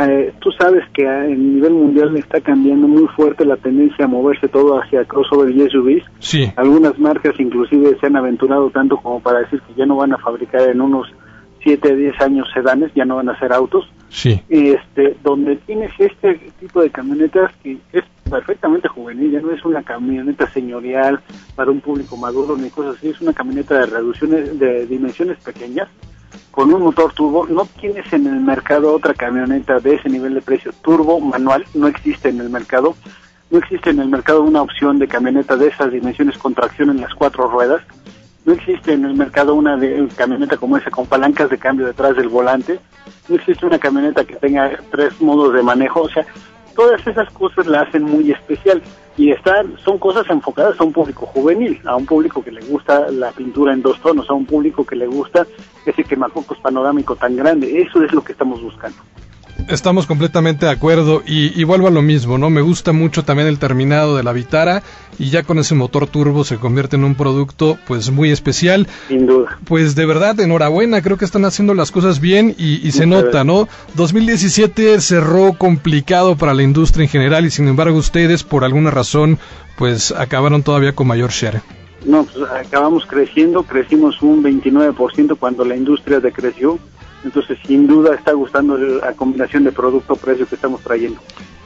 Eh, 0.00 0.32
tú 0.40 0.52
sabes 0.52 0.84
que 0.94 1.08
a 1.08 1.24
nivel 1.24 1.72
mundial 1.72 2.16
está 2.16 2.40
cambiando 2.40 2.86
muy 2.86 3.06
fuerte 3.08 3.44
la 3.44 3.56
tendencia 3.56 4.04
a 4.04 4.08
moverse 4.08 4.46
todo 4.48 4.80
hacia 4.80 5.04
crossover 5.04 5.50
y 5.50 5.68
SUVs. 5.68 6.04
Sí, 6.20 6.52
Algunas 6.56 6.98
marcas 6.98 7.34
inclusive 7.38 7.98
se 7.98 8.06
han 8.06 8.16
aventurado 8.16 8.70
tanto 8.70 8.96
como 8.98 9.20
para 9.20 9.40
decir 9.40 9.60
que 9.62 9.74
ya 9.74 9.86
no 9.86 9.96
van 9.96 10.12
a 10.12 10.18
fabricar 10.18 10.68
en 10.68 10.80
unos 10.80 11.08
7, 11.64 11.96
10 11.96 12.20
años 12.20 12.48
sedanes, 12.54 12.92
ya 12.94 13.04
no 13.04 13.16
van 13.16 13.28
a 13.28 13.38
ser 13.38 13.52
autos. 13.52 13.90
sí, 14.08 14.40
Este, 14.48 15.16
donde 15.24 15.56
tienes 15.56 15.90
este 15.98 16.34
tipo 16.60 16.80
de 16.80 16.90
camionetas 16.90 17.50
que 17.62 17.78
es 17.92 18.04
perfectamente 18.30 18.88
juvenil, 18.88 19.32
ya 19.32 19.40
no 19.40 19.50
es 19.52 19.64
una 19.64 19.82
camioneta 19.82 20.48
señorial 20.50 21.20
para 21.56 21.70
un 21.70 21.80
público 21.80 22.16
maduro 22.16 22.56
ni 22.56 22.70
cosas 22.70 22.96
así, 22.96 23.08
es 23.08 23.20
una 23.20 23.32
camioneta 23.32 23.78
de 23.80 23.86
reducciones, 23.86 24.58
de 24.58 24.86
dimensiones 24.86 25.38
pequeñas, 25.38 25.88
con 26.50 26.72
un 26.72 26.82
motor 26.82 27.12
turbo. 27.12 27.46
No 27.46 27.66
tienes 27.80 28.12
en 28.12 28.26
el 28.26 28.40
mercado 28.40 28.94
otra 28.94 29.14
camioneta 29.14 29.78
de 29.80 29.94
ese 29.94 30.08
nivel 30.08 30.34
de 30.34 30.42
precio 30.42 30.72
turbo 30.82 31.20
manual, 31.20 31.64
no 31.74 31.86
existe 31.86 32.28
en 32.28 32.40
el 32.40 32.50
mercado. 32.50 32.94
No 33.50 33.58
existe 33.58 33.90
en 33.90 34.00
el 34.00 34.08
mercado 34.08 34.42
una 34.42 34.60
opción 34.60 34.98
de 34.98 35.08
camioneta 35.08 35.56
de 35.56 35.68
esas 35.68 35.90
dimensiones 35.90 36.36
con 36.36 36.54
tracción 36.54 36.90
en 36.90 37.00
las 37.00 37.14
cuatro 37.14 37.48
ruedas. 37.48 37.82
No 38.44 38.52
existe 38.52 38.92
en 38.92 39.04
el 39.04 39.14
mercado 39.14 39.54
una 39.54 39.76
de, 39.76 40.06
camioneta 40.16 40.56
como 40.56 40.76
esa 40.76 40.90
con 40.90 41.06
palancas 41.06 41.48
de 41.48 41.58
cambio 41.58 41.86
detrás 41.86 42.16
del 42.16 42.28
volante. 42.28 42.78
No 43.28 43.36
existe 43.36 43.64
una 43.64 43.78
camioneta 43.78 44.24
que 44.24 44.36
tenga 44.36 44.70
tres 44.90 45.20
modos 45.20 45.54
de 45.54 45.62
manejo. 45.62 46.02
O 46.02 46.08
sea, 46.08 46.26
todas 46.78 47.04
esas 47.08 47.28
cosas 47.30 47.66
la 47.66 47.80
hacen 47.80 48.04
muy 48.04 48.30
especial 48.30 48.80
y 49.16 49.32
están 49.32 49.76
son 49.84 49.98
cosas 49.98 50.30
enfocadas 50.30 50.80
a 50.80 50.84
un 50.84 50.92
público 50.92 51.26
juvenil, 51.26 51.80
a 51.84 51.96
un 51.96 52.06
público 52.06 52.40
que 52.40 52.52
le 52.52 52.60
gusta 52.60 53.10
la 53.10 53.32
pintura 53.32 53.72
en 53.72 53.82
dos 53.82 54.00
tonos, 54.00 54.30
a 54.30 54.34
un 54.34 54.46
público 54.46 54.86
que 54.86 54.94
le 54.94 55.08
gusta 55.08 55.44
ese 55.84 56.04
quemacocos 56.04 56.56
panorámico 56.58 57.16
tan 57.16 57.34
grande. 57.34 57.82
Eso 57.82 58.04
es 58.04 58.12
lo 58.12 58.22
que 58.22 58.30
estamos 58.30 58.62
buscando. 58.62 58.96
Estamos 59.66 60.06
completamente 60.06 60.66
de 60.66 60.72
acuerdo 60.72 61.22
y, 61.26 61.58
y 61.60 61.64
vuelvo 61.64 61.88
a 61.88 61.90
lo 61.90 62.02
mismo, 62.02 62.38
¿no? 62.38 62.50
Me 62.50 62.60
gusta 62.60 62.92
mucho 62.92 63.24
también 63.24 63.48
el 63.48 63.58
terminado 63.58 64.16
de 64.16 64.22
la 64.22 64.32
Vitara 64.32 64.82
y 65.18 65.30
ya 65.30 65.42
con 65.42 65.58
ese 65.58 65.74
motor 65.74 66.06
turbo 66.06 66.44
se 66.44 66.56
convierte 66.56 66.96
en 66.96 67.04
un 67.04 67.14
producto 67.14 67.78
pues 67.86 68.10
muy 68.10 68.30
especial. 68.30 68.86
Sin 69.08 69.26
duda. 69.26 69.58
Pues 69.64 69.94
de 69.94 70.06
verdad, 70.06 70.38
enhorabuena, 70.40 71.02
creo 71.02 71.16
que 71.16 71.24
están 71.24 71.44
haciendo 71.44 71.74
las 71.74 71.90
cosas 71.90 72.20
bien 72.20 72.54
y, 72.56 72.86
y 72.86 72.92
se 72.92 73.06
Muchas 73.06 73.24
nota, 73.24 73.44
¿no? 73.44 73.68
2017 73.94 75.00
cerró 75.00 75.54
complicado 75.54 76.36
para 76.36 76.54
la 76.54 76.62
industria 76.62 77.04
en 77.04 77.10
general 77.10 77.44
y 77.44 77.50
sin 77.50 77.68
embargo 77.68 77.98
ustedes 77.98 78.44
por 78.44 78.64
alguna 78.64 78.90
razón 78.90 79.38
pues 79.76 80.12
acabaron 80.12 80.62
todavía 80.62 80.94
con 80.94 81.06
mayor 81.06 81.30
share. 81.30 81.60
No, 82.04 82.24
pues 82.24 82.48
acabamos 82.50 83.06
creciendo, 83.06 83.64
crecimos 83.64 84.22
un 84.22 84.42
29% 84.42 85.36
cuando 85.38 85.64
la 85.64 85.76
industria 85.76 86.20
decreció. 86.20 86.78
Entonces, 87.24 87.58
sin 87.66 87.86
duda 87.86 88.14
está 88.14 88.32
gustando 88.32 88.76
la 88.76 89.12
combinación 89.14 89.64
de 89.64 89.72
producto-precio 89.72 90.46
que 90.46 90.54
estamos 90.54 90.80
trayendo. 90.82 91.20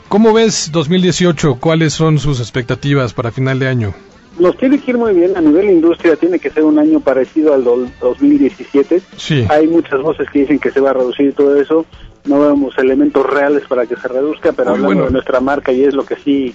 ¿Cómo 0.08 0.32
ves 0.32 0.70
2018? 0.72 1.56
¿Cuáles 1.60 1.92
son 1.94 2.18
sus 2.18 2.40
expectativas 2.40 3.12
para 3.14 3.30
final 3.30 3.58
de 3.58 3.68
año? 3.68 3.94
Nos 4.38 4.56
tiene 4.56 4.80
que 4.80 4.92
ir 4.92 4.98
muy 4.98 5.12
bien 5.14 5.36
a 5.36 5.40
nivel 5.42 5.68
industria, 5.70 6.16
tiene 6.16 6.38
que 6.38 6.48
ser 6.50 6.64
un 6.64 6.78
año 6.78 7.00
parecido 7.00 7.52
al 7.52 7.64
do- 7.64 7.86
2017. 8.00 9.02
Sí, 9.16 9.44
Hay 9.50 9.68
muchas 9.68 10.00
voces 10.00 10.28
que 10.30 10.40
dicen 10.40 10.58
que 10.58 10.70
se 10.70 10.80
va 10.80 10.90
a 10.90 10.94
reducir 10.94 11.34
todo 11.34 11.56
eso. 11.60 11.84
No 12.24 12.40
vemos 12.40 12.76
elementos 12.78 13.26
reales 13.26 13.64
para 13.68 13.84
que 13.86 13.96
se 13.96 14.08
reduzca, 14.08 14.52
pero 14.52 14.70
Muy 14.70 14.76
hablando 14.78 14.86
bueno. 14.86 15.04
de 15.06 15.10
nuestra 15.12 15.40
marca 15.40 15.72
y 15.72 15.84
es 15.84 15.94
lo 15.94 16.04
que 16.04 16.16
sí 16.16 16.54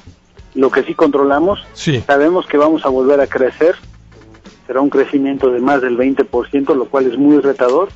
lo 0.56 0.72
que 0.72 0.82
sí 0.84 0.96
controlamos, 0.96 1.60
sí. 1.74 2.02
sabemos 2.08 2.48
que 2.48 2.58
vamos 2.58 2.84
a 2.84 2.90
volver 2.90 3.22
a 3.22 3.28
crecer. 3.28 3.76
Será 4.66 4.82
un 4.82 4.90
crecimiento 4.90 5.52
de 5.52 5.60
más 5.60 5.82
del 5.84 5.96
20%, 5.98 6.74
lo 6.76 6.86
cual 6.86 7.06
es 7.06 7.16
muy 7.18 7.40
retador, 7.42 7.90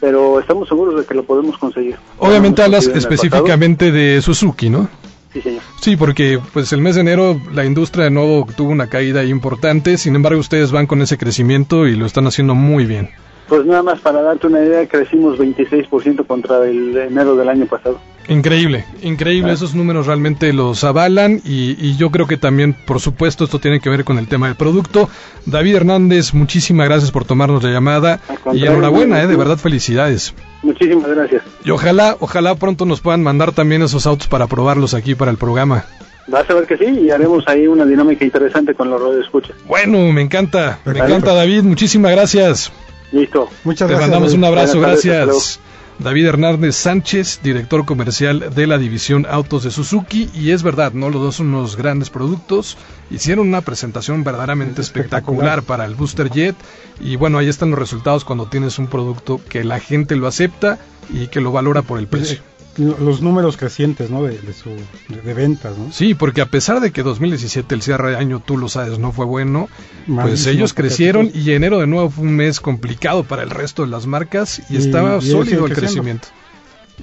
pero 0.00 0.40
estamos 0.40 0.68
seguros 0.68 0.98
de 0.98 1.06
que 1.06 1.14
lo 1.14 1.24
podemos 1.24 1.58
conseguir. 1.58 1.96
Obviamente 2.18 2.62
hablas 2.62 2.86
específicamente 2.86 3.92
de 3.92 4.20
Suzuki, 4.22 4.70
¿no? 4.70 4.88
Sí, 5.32 5.42
señor. 5.42 5.62
Sí, 5.80 5.96
porque 5.96 6.40
pues 6.52 6.72
el 6.72 6.80
mes 6.80 6.94
de 6.94 7.02
enero 7.02 7.40
la 7.52 7.64
industria 7.64 8.04
de 8.04 8.10
nuevo 8.10 8.46
tuvo 8.56 8.70
una 8.70 8.88
caída 8.88 9.24
importante, 9.24 9.98
sin 9.98 10.16
embargo 10.16 10.40
ustedes 10.40 10.72
van 10.72 10.86
con 10.86 11.02
ese 11.02 11.18
crecimiento 11.18 11.86
y 11.86 11.96
lo 11.96 12.06
están 12.06 12.26
haciendo 12.26 12.54
muy 12.54 12.86
bien. 12.86 13.10
Pues 13.48 13.64
nada 13.64 13.82
más 13.82 14.00
para 14.00 14.22
darte 14.22 14.46
una 14.46 14.60
idea, 14.60 14.86
crecimos 14.86 15.38
26% 15.38 16.26
contra 16.26 16.66
el 16.66 16.96
enero 16.96 17.34
del 17.36 17.48
año 17.48 17.66
pasado. 17.66 17.98
Increíble, 18.28 18.84
increíble, 19.02 19.54
esos 19.54 19.74
números 19.74 20.06
realmente 20.06 20.52
los 20.52 20.84
avalan 20.84 21.40
y, 21.46 21.70
y 21.80 21.96
yo 21.96 22.10
creo 22.10 22.26
que 22.26 22.36
también, 22.36 22.74
por 22.74 23.00
supuesto, 23.00 23.44
esto 23.44 23.58
tiene 23.58 23.80
que 23.80 23.88
ver 23.88 24.04
con 24.04 24.18
el 24.18 24.28
tema 24.28 24.48
del 24.48 24.54
producto. 24.56 25.08
David 25.46 25.76
Hernández, 25.76 26.34
muchísimas 26.34 26.86
gracias 26.86 27.10
por 27.10 27.24
tomarnos 27.24 27.62
la 27.62 27.70
llamada 27.70 28.20
y 28.52 28.66
enhorabuena, 28.66 29.22
eh, 29.22 29.26
de 29.26 29.34
verdad 29.34 29.56
felicidades. 29.56 30.34
Muchísimas 30.62 31.08
gracias. 31.08 31.42
Y 31.64 31.70
ojalá, 31.70 32.18
ojalá 32.20 32.54
pronto 32.56 32.84
nos 32.84 33.00
puedan 33.00 33.22
mandar 33.22 33.52
también 33.52 33.80
esos 33.80 34.06
autos 34.06 34.28
para 34.28 34.46
probarlos 34.46 34.92
aquí 34.92 35.14
para 35.14 35.30
el 35.30 35.38
programa. 35.38 35.86
Vas 36.26 36.50
a 36.50 36.54
ver 36.54 36.66
que 36.66 36.76
sí, 36.76 36.84
y 36.84 37.10
haremos 37.10 37.44
ahí 37.48 37.66
una 37.66 37.86
dinámica 37.86 38.26
interesante 38.26 38.74
con 38.74 38.90
los 38.90 39.00
radioescuchas. 39.00 39.56
Bueno, 39.66 40.12
me 40.12 40.20
encanta, 40.20 40.80
me 40.84 40.98
encanta 40.98 41.32
David, 41.32 41.62
muchísimas 41.62 42.12
gracias. 42.12 42.70
Listo. 43.10 43.48
Muchas 43.64 43.88
Te 43.88 43.94
gracias. 43.94 44.00
mandamos 44.10 44.34
un 44.34 44.44
abrazo, 44.44 44.78
Buenas 44.78 45.00
tardes, 45.00 45.26
gracias. 45.26 45.60
David 45.98 46.26
Hernández 46.26 46.76
Sánchez, 46.76 47.40
director 47.42 47.84
comercial 47.84 48.54
de 48.54 48.66
la 48.68 48.78
división 48.78 49.26
Autos 49.28 49.64
de 49.64 49.72
Suzuki. 49.72 50.30
Y 50.32 50.52
es 50.52 50.62
verdad, 50.62 50.92
¿no? 50.92 51.10
Los 51.10 51.20
dos 51.20 51.36
son 51.36 51.48
unos 51.48 51.76
grandes 51.76 52.08
productos. 52.08 52.76
Hicieron 53.10 53.48
una 53.48 53.62
presentación 53.62 54.22
verdaderamente 54.22 54.80
espectacular 54.80 55.58
Espectacular. 55.58 55.62
para 55.64 55.84
el 55.86 55.96
Booster 55.96 56.30
Jet. 56.30 56.54
Y 57.00 57.16
bueno, 57.16 57.38
ahí 57.38 57.48
están 57.48 57.70
los 57.70 57.78
resultados 57.78 58.24
cuando 58.24 58.46
tienes 58.46 58.78
un 58.78 58.86
producto 58.86 59.40
que 59.48 59.64
la 59.64 59.80
gente 59.80 60.14
lo 60.14 60.28
acepta 60.28 60.78
y 61.12 61.26
que 61.26 61.40
lo 61.40 61.50
valora 61.50 61.82
por 61.82 61.98
el 61.98 62.06
precio. 62.06 62.40
Lo- 62.78 62.96
Los 62.98 63.20
números 63.22 63.56
crecientes, 63.56 64.08
¿no? 64.10 64.22
De, 64.22 64.38
de 64.38 64.52
su, 64.52 64.70
de, 65.08 65.20
de 65.22 65.34
ventas, 65.34 65.76
¿no? 65.76 65.92
Sí, 65.92 66.14
porque 66.14 66.40
a 66.40 66.46
pesar 66.46 66.80
de 66.80 66.92
que 66.92 67.02
2017, 67.02 67.74
el 67.74 67.82
cierre 67.82 68.12
de 68.12 68.16
año, 68.16 68.40
tú 68.40 68.56
lo 68.56 68.68
sabes, 68.68 68.98
no 68.98 69.12
fue 69.12 69.24
bueno, 69.26 69.68
pues 70.06 70.46
ellos 70.46 70.72
crecieron 70.74 71.30
y 71.34 71.50
enero 71.52 71.78
de 71.80 71.86
nuevo 71.86 72.08
fue 72.10 72.24
un 72.24 72.36
mes 72.36 72.60
complicado 72.60 73.24
para 73.24 73.42
el 73.42 73.50
resto 73.50 73.82
de 73.82 73.88
las 73.88 74.06
marcas 74.06 74.62
y, 74.70 74.74
Y- 74.74 74.76
estaba 74.78 75.18
y 75.18 75.22
sólido 75.30 75.66
el 75.66 75.74
crecimiento. 75.74 76.28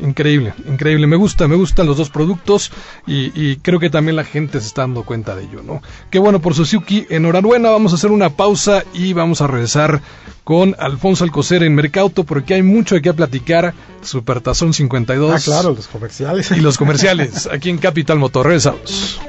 Increíble, 0.02 0.54
increíble. 0.68 1.08
Me 1.08 1.16
gusta, 1.16 1.48
me 1.48 1.56
gustan 1.56 1.88
los 1.88 1.98
dos 1.98 2.10
productos 2.10 2.72
y, 3.08 3.32
y, 3.40 3.58
creo 3.58 3.80
que 3.80 3.90
también 3.90 4.16
la 4.16 4.24
gente 4.24 4.60
se 4.60 4.68
está 4.68 4.82
dando 4.82 5.04
cuenta 5.04 5.36
de 5.36 5.44
ello, 5.44 5.62
¿no? 5.64 5.82
Qué 6.10 6.20
bueno 6.20 6.40
por 6.40 6.54
Suzuki. 6.54 7.06
Enhorabuena, 7.10 7.70
vamos 7.70 7.94
a 7.94 7.96
hacer 7.96 8.12
una 8.12 8.30
pausa 8.30 8.84
y 8.94 9.14
vamos 9.14 9.42
a 9.42 9.48
regresar 9.48 10.02
con 10.46 10.76
Alfonso 10.78 11.24
Alcocer 11.24 11.64
en 11.64 11.76
Mercauto 11.76 12.24
porque 12.24 12.54
hay 12.54 12.62
mucho 12.62 12.96
de 12.96 13.02
qué 13.02 13.14
platicar. 13.14 13.74
Supertazón 14.02 14.74
52. 14.74 15.32
Ah, 15.34 15.40
claro, 15.44 15.74
los 15.74 15.88
comerciales. 15.88 16.52
Y 16.52 16.62
los 16.62 16.78
comerciales 16.78 17.48
aquí 17.52 17.70
en 17.70 17.80
Capital 17.80 18.20
Motor. 18.20 18.46
Regresamos. 18.46 19.20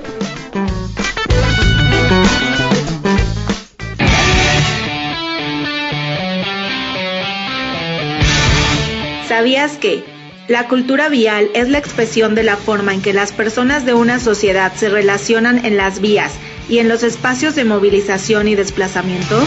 ¿Sabías 9.27 9.77
que 9.77 10.16
la 10.49 10.69
cultura 10.69 11.09
vial 11.09 11.51
es 11.55 11.69
la 11.69 11.79
expresión 11.79 12.35
de 12.35 12.43
la 12.43 12.57
forma 12.57 12.95
en 12.95 13.03
que 13.03 13.13
las 13.13 13.33
personas 13.33 13.85
de 13.85 13.95
una 13.95 14.21
sociedad 14.21 14.73
se 14.75 14.89
relacionan 14.89 15.65
en 15.65 15.77
las 15.77 16.01
vías 16.01 16.35
y 16.69 16.79
en 16.79 16.89
los 16.89 17.03
espacios 17.03 17.55
de 17.55 17.65
movilización 17.65 18.49
y 18.49 18.55
desplazamiento? 18.55 19.45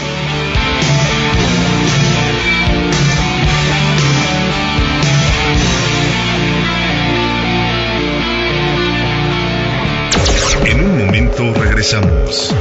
En 10.66 10.80
un 10.80 10.98
momento 10.98 11.54
regresamos 11.54 12.54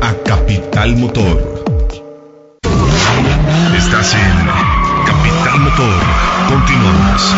a 0.00 0.14
Capital 0.24 0.96
Motor. 0.96 1.64
Estás 3.76 4.14
en 4.14 4.46
Capital 5.06 5.60
Motor. 5.60 6.11
Continuamos. 6.48 7.34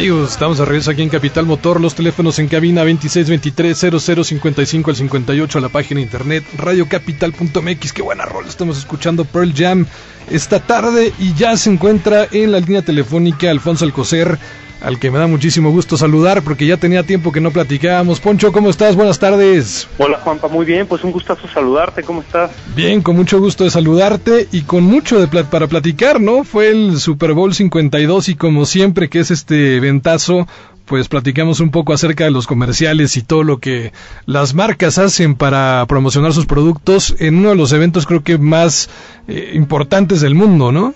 Amigos, 0.00 0.30
estamos 0.30 0.56
de 0.56 0.64
regreso 0.64 0.90
aquí 0.90 1.02
en 1.02 1.10
Capital 1.10 1.44
Motor, 1.44 1.78
los 1.78 1.94
teléfonos 1.94 2.38
en 2.38 2.48
cabina 2.48 2.82
2623-0055 2.86 4.88
al 4.88 4.96
58, 4.96 5.60
la 5.60 5.68
página 5.68 5.98
de 5.98 6.04
internet 6.04 6.42
radiocapital.mx, 6.56 7.92
qué 7.92 8.00
buena 8.00 8.24
rol, 8.24 8.46
estamos 8.48 8.78
escuchando 8.78 9.26
Pearl 9.26 9.52
Jam 9.54 9.84
esta 10.30 10.58
tarde 10.58 11.12
y 11.18 11.34
ya 11.34 11.54
se 11.58 11.70
encuentra 11.70 12.26
en 12.32 12.52
la 12.52 12.60
línea 12.60 12.80
telefónica 12.80 13.50
Alfonso 13.50 13.84
Alcocer, 13.84 14.38
al 14.80 14.98
que 14.98 15.10
me 15.10 15.18
da 15.18 15.26
muchísimo 15.26 15.70
gusto 15.70 15.96
saludar 15.96 16.42
porque 16.42 16.66
ya 16.66 16.76
tenía 16.76 17.02
tiempo 17.02 17.32
que 17.32 17.40
no 17.40 17.50
platicábamos. 17.50 18.20
Poncho, 18.20 18.52
¿cómo 18.52 18.70
estás? 18.70 18.96
Buenas 18.96 19.18
tardes. 19.18 19.88
Hola 19.98 20.18
Juanpa, 20.18 20.48
muy 20.48 20.64
bien, 20.64 20.86
pues 20.86 21.04
un 21.04 21.12
gustazo 21.12 21.48
saludarte, 21.48 22.02
¿cómo 22.02 22.22
estás? 22.22 22.50
Bien, 22.74 23.02
con 23.02 23.16
mucho 23.16 23.38
gusto 23.40 23.64
de 23.64 23.70
saludarte 23.70 24.48
y 24.52 24.62
con 24.62 24.84
mucho 24.84 25.20
de 25.20 25.44
para 25.44 25.66
platicar, 25.66 26.20
¿no? 26.20 26.44
Fue 26.44 26.70
el 26.70 26.98
Super 26.98 27.32
Bowl 27.32 27.54
52 27.54 28.28
y 28.28 28.34
como 28.34 28.66
siempre 28.66 29.08
que 29.08 29.20
es 29.20 29.30
este 29.30 29.80
ventazo, 29.80 30.46
pues 30.90 31.06
platicamos 31.08 31.60
un 31.60 31.70
poco 31.70 31.92
acerca 31.92 32.24
de 32.24 32.32
los 32.32 32.48
comerciales 32.48 33.16
y 33.16 33.22
todo 33.22 33.44
lo 33.44 33.58
que 33.58 33.92
las 34.26 34.54
marcas 34.54 34.98
hacen 34.98 35.36
para 35.36 35.86
promocionar 35.86 36.32
sus 36.32 36.46
productos 36.46 37.14
en 37.20 37.36
uno 37.36 37.50
de 37.50 37.54
los 37.54 37.72
eventos 37.72 38.06
creo 38.06 38.24
que 38.24 38.38
más 38.38 38.90
eh, 39.28 39.52
importantes 39.54 40.20
del 40.20 40.34
mundo, 40.34 40.72
¿no? 40.72 40.92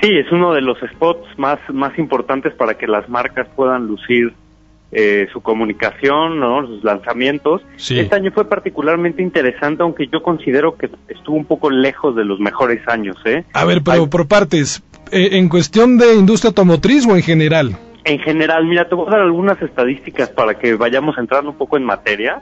Sí, 0.00 0.16
es 0.16 0.30
uno 0.30 0.52
de 0.54 0.60
los 0.60 0.78
spots 0.78 1.26
más, 1.38 1.58
más 1.72 1.98
importantes 1.98 2.54
para 2.54 2.74
que 2.74 2.86
las 2.86 3.08
marcas 3.08 3.48
puedan 3.56 3.86
lucir 3.86 4.32
eh, 4.92 5.26
su 5.32 5.40
comunicación, 5.42 6.38
¿no? 6.40 6.66
sus 6.66 6.82
lanzamientos. 6.84 7.62
Sí. 7.76 7.98
Este 7.98 8.14
año 8.14 8.30
fue 8.32 8.48
particularmente 8.48 9.22
interesante, 9.22 9.82
aunque 9.82 10.06
yo 10.06 10.22
considero 10.22 10.76
que 10.76 10.88
estuvo 11.08 11.36
un 11.36 11.44
poco 11.44 11.68
lejos 11.68 12.16
de 12.16 12.24
los 12.24 12.40
mejores 12.40 12.86
años. 12.88 13.16
¿eh? 13.24 13.44
A 13.52 13.64
ver, 13.64 13.82
pero 13.84 14.02
Hay- 14.02 14.08
por 14.08 14.26
partes, 14.28 14.82
eh, 15.10 15.30
en 15.32 15.48
cuestión 15.48 15.98
de 15.98 16.14
industria 16.14 16.48
automotriz 16.50 17.06
o 17.06 17.16
en 17.16 17.22
general. 17.22 17.76
En 18.04 18.18
general, 18.20 18.64
mira, 18.66 18.88
te 18.88 18.94
voy 18.94 19.08
a 19.08 19.10
dar 19.10 19.20
algunas 19.20 19.60
estadísticas 19.60 20.30
para 20.30 20.54
que 20.58 20.74
vayamos 20.74 21.18
entrando 21.18 21.50
un 21.50 21.58
poco 21.58 21.76
en 21.76 21.84
materia. 21.84 22.40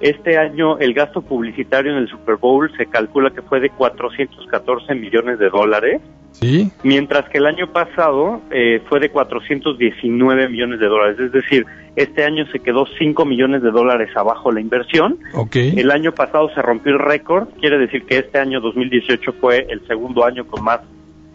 Este 0.00 0.36
año 0.36 0.78
el 0.78 0.92
gasto 0.92 1.22
publicitario 1.22 1.92
en 1.92 1.98
el 1.98 2.08
Super 2.08 2.36
Bowl 2.36 2.70
se 2.76 2.86
calcula 2.86 3.30
que 3.30 3.40
fue 3.42 3.60
de 3.60 3.70
414 3.70 4.94
millones 4.94 5.38
de 5.38 5.48
dólares, 5.48 6.02
Sí, 6.32 6.70
mientras 6.84 7.28
que 7.30 7.38
el 7.38 7.46
año 7.46 7.72
pasado 7.72 8.40
eh, 8.50 8.80
fue 8.88 9.00
de 9.00 9.10
419 9.10 10.48
millones 10.48 10.78
de 10.78 10.86
dólares. 10.86 11.18
Es 11.18 11.32
decir, 11.32 11.66
este 11.96 12.24
año 12.24 12.46
se 12.52 12.60
quedó 12.60 12.86
5 12.98 13.24
millones 13.24 13.62
de 13.62 13.70
dólares 13.70 14.10
abajo 14.16 14.52
la 14.52 14.60
inversión. 14.60 15.18
ok. 15.34 15.56
El 15.56 15.90
año 15.90 16.12
pasado 16.12 16.48
se 16.54 16.62
rompió 16.62 16.92
el 16.92 17.00
récord, 17.00 17.48
quiere 17.60 17.78
decir 17.78 18.04
que 18.04 18.18
este 18.18 18.38
año 18.38 18.60
2018 18.60 19.32
fue 19.40 19.66
el 19.68 19.84
segundo 19.86 20.24
año 20.24 20.46
con 20.46 20.62
más 20.62 20.80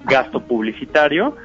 gasto 0.05 0.39
publicitario, 0.41 1.35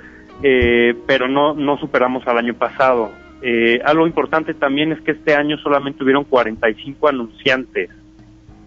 eh, 0.42 0.94
pero 1.06 1.28
no, 1.28 1.54
no 1.54 1.78
superamos 1.78 2.26
al 2.26 2.38
año 2.38 2.54
pasado. 2.54 3.10
Eh, 3.40 3.80
algo 3.84 4.06
importante 4.06 4.54
también 4.54 4.92
es 4.92 5.00
que 5.00 5.12
este 5.12 5.34
año 5.34 5.58
solamente 5.58 6.02
hubieron 6.02 6.24
45 6.24 7.08
anunciantes 7.08 7.90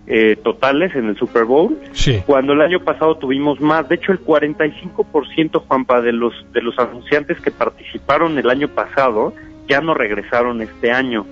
eh, 0.08 0.36
totales 0.44 0.96
en 0.96 1.08
el 1.10 1.16
Super 1.18 1.46
Bowl, 1.46 1.78
Sí. 1.94 2.22
cuando 2.26 2.54
el 2.54 2.62
año 2.62 2.80
pasado 2.84 3.16
tuvimos 3.18 3.62
más. 3.62 3.88
De 3.88 3.96
hecho, 3.96 4.12
el 4.12 4.20
45%, 4.20 5.60
Juanpa, 5.68 6.02
de 6.02 6.12
los, 6.12 6.34
de 6.54 6.62
los 6.62 6.78
anunciantes 6.80 7.40
que 7.40 7.52
participaron 7.52 8.38
el 8.38 8.50
año 8.50 8.68
pasado 8.68 9.34
ya 9.68 9.80
no 9.80 9.94
regresaron 9.94 10.62
este 10.62 10.92
año 10.92 11.26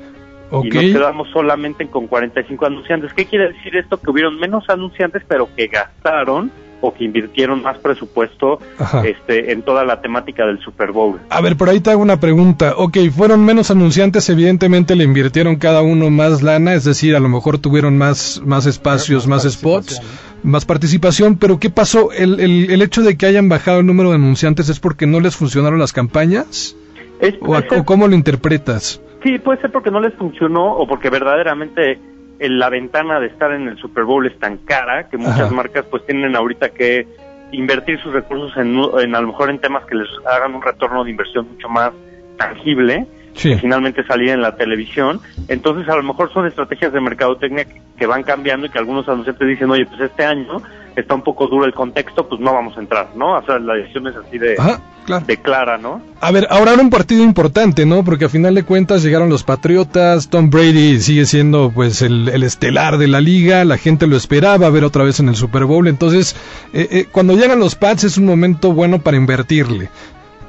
Ok. 0.52 0.66
y 0.66 0.70
nos 0.70 0.84
quedamos 0.86 1.28
solamente 1.30 1.88
con 1.88 2.08
45 2.08 2.66
anunciantes. 2.66 3.14
¿Qué 3.14 3.26
quiere 3.26 3.52
decir 3.52 3.76
esto? 3.76 4.00
Que 4.00 4.12
hubieron 4.12 4.40
menos 4.40 4.70
anunciantes, 4.70 5.24
pero 5.28 5.50
que 5.56 5.68
gastaron 5.68 6.52
o 6.82 6.94
que 6.94 7.04
invirtieron 7.04 7.62
más 7.62 7.78
presupuesto 7.80 8.60
Ajá. 8.78 9.02
este, 9.06 9.52
en 9.52 9.62
toda 9.64 9.84
la 9.84 10.02
temática 10.02 10.46
del 10.46 10.60
Super 10.60 10.92
Bowl. 10.92 11.20
A 11.30 11.42
ver, 11.42 11.58
por 11.58 11.70
ahí 11.70 11.80
te 11.80 11.92
hago 11.92 12.02
una 12.02 12.20
pregunta. 12.20 12.74
Ok, 12.78 12.98
fueron 13.16 13.44
menos 13.46 13.70
anunciantes, 13.72 14.30
evidentemente 14.30 14.96
le 14.96 15.04
invirtieron 15.04 15.58
cada 15.58 15.82
uno 15.82 16.10
más 16.10 16.42
lana, 16.42 16.74
es 16.74 16.84
decir, 16.86 17.16
a 17.16 17.20
lo 17.20 17.30
mejor 17.30 17.58
tuvieron 17.60 17.98
más, 17.98 18.42
más 18.46 18.66
espacios, 18.66 19.28
más, 19.28 19.44
spots, 19.44 20.02
más 20.44 20.66
participación, 20.66 21.38
pero 21.38 21.60
¿qué 21.60 21.70
pasó? 21.70 22.12
¿El, 22.12 22.40
el, 22.40 22.72
el 22.72 22.82
hecho 22.82 23.02
de 23.02 23.18
que 23.18 23.26
hayan 23.26 23.50
bajado 23.50 23.80
el 23.82 23.86
número 23.86 24.10
de 24.10 24.16
anunciantes 24.16 24.70
es 24.70 24.80
porque 24.80 25.06
no 25.06 25.20
les 25.20 25.36
funcionaron 25.36 25.80
las 25.80 25.92
campañas? 25.94 26.76
Es- 27.20 27.36
¿O, 27.42 27.58
o 27.58 27.86
cómo 27.86 28.08
lo 28.08 28.16
interpretas? 28.16 29.02
Sí, 29.24 29.38
puede 29.40 29.60
ser 29.60 29.72
porque 29.74 29.92
no 29.92 30.00
les 30.00 30.14
funcionó 30.14 30.78
o 30.78 30.88
porque 30.88 31.10
verdaderamente 31.10 32.00
la 32.40 32.70
ventana 32.70 33.20
de 33.20 33.28
estar 33.28 33.52
en 33.52 33.68
el 33.68 33.78
Super 33.78 34.04
Bowl 34.06 34.26
es 34.26 34.38
tan 34.40 34.58
cara 34.60 35.10
que 35.10 35.18
muchas 35.18 35.42
Ajá. 35.42 35.52
marcas 35.54 35.86
pues 35.90 36.06
tienen 36.06 36.36
ahorita 36.36 36.70
que 36.70 37.06
invertir 37.52 38.00
sus 38.00 38.14
recursos 38.14 38.56
en, 38.58 38.78
en 39.02 39.16
a 39.16 39.22
lo 39.22 39.28
mejor 39.28 39.50
en 39.50 39.60
temas 39.60 39.86
que 39.86 39.96
les 39.96 40.08
hagan 40.26 40.56
un 40.56 40.62
retorno 40.62 41.04
de 41.04 41.12
inversión 41.12 41.48
mucho 41.52 41.68
más 41.68 41.92
tangible 42.38 43.06
Sí. 43.34 43.52
que 43.52 43.58
finalmente 43.60 44.04
salir 44.06 44.30
en 44.30 44.42
la 44.42 44.56
televisión. 44.56 45.22
Entonces, 45.48 45.88
a 45.88 45.96
lo 45.96 46.04
mejor 46.04 46.34
son 46.34 46.48
estrategias 46.48 46.92
de 46.92 47.00
mercadotecnia 47.00 47.64
que, 47.64 47.80
que 48.00 48.08
van 48.08 48.24
cambiando 48.24 48.66
y 48.66 48.70
que 48.70 48.80
algunos 48.80 49.08
anunciantes 49.08 49.48
dicen, 49.48 49.70
oye, 49.70 49.86
pues 49.86 50.00
este 50.00 50.26
año 50.26 50.62
está 50.96 51.14
un 51.14 51.22
poco 51.22 51.48
duro 51.48 51.66
el 51.66 51.74
contexto, 51.74 52.28
pues 52.28 52.40
no 52.42 52.54
vamos 52.54 52.76
a 52.78 52.80
entrar, 52.80 53.10
¿no? 53.16 53.38
O 53.38 53.46
sea, 53.46 53.60
la 53.60 53.76
decisión 53.76 54.08
es 54.08 54.16
así 54.16 54.38
de, 54.38 54.56
Ajá, 54.58 54.82
claro. 55.06 55.26
de 55.26 55.38
clara, 55.38 55.78
¿no? 55.78 56.02
A 56.22 56.32
ver, 56.32 56.48
ahora 56.50 56.74
era 56.74 56.82
un 56.82 56.90
partido 56.90 57.24
importante, 57.24 57.86
¿no? 57.86 58.04
Porque 58.04 58.26
a 58.26 58.30
final 58.30 58.56
de 58.56 58.64
cuentas 58.64 59.04
llegaron 59.04 59.30
los 59.30 59.44
Patriotas, 59.44 60.30
Tom 60.30 60.50
Brady 60.50 61.00
sigue 61.00 61.26
siendo 61.26 61.72
pues 61.74 62.02
el, 62.02 62.30
el 62.30 62.44
estelar 62.44 62.98
de 62.98 63.08
la 63.08 63.22
liga, 63.22 63.66
la 63.66 63.78
gente 63.78 64.08
lo 64.08 64.16
esperaba 64.16 64.70
ver 64.70 64.86
otra 64.86 65.04
vez 65.04 65.20
en 65.20 65.30
el 65.30 65.36
Super 65.36 65.66
Bowl, 65.66 65.88
entonces 65.88 66.36
eh, 66.74 66.88
eh, 66.90 67.06
cuando 67.12 67.36
llegan 67.36 67.60
los 67.60 67.76
Pats 67.76 68.06
es 68.06 68.18
un 68.18 68.26
momento 68.26 68.74
bueno 68.74 69.00
para 69.00 69.18
invertirle. 69.18 69.90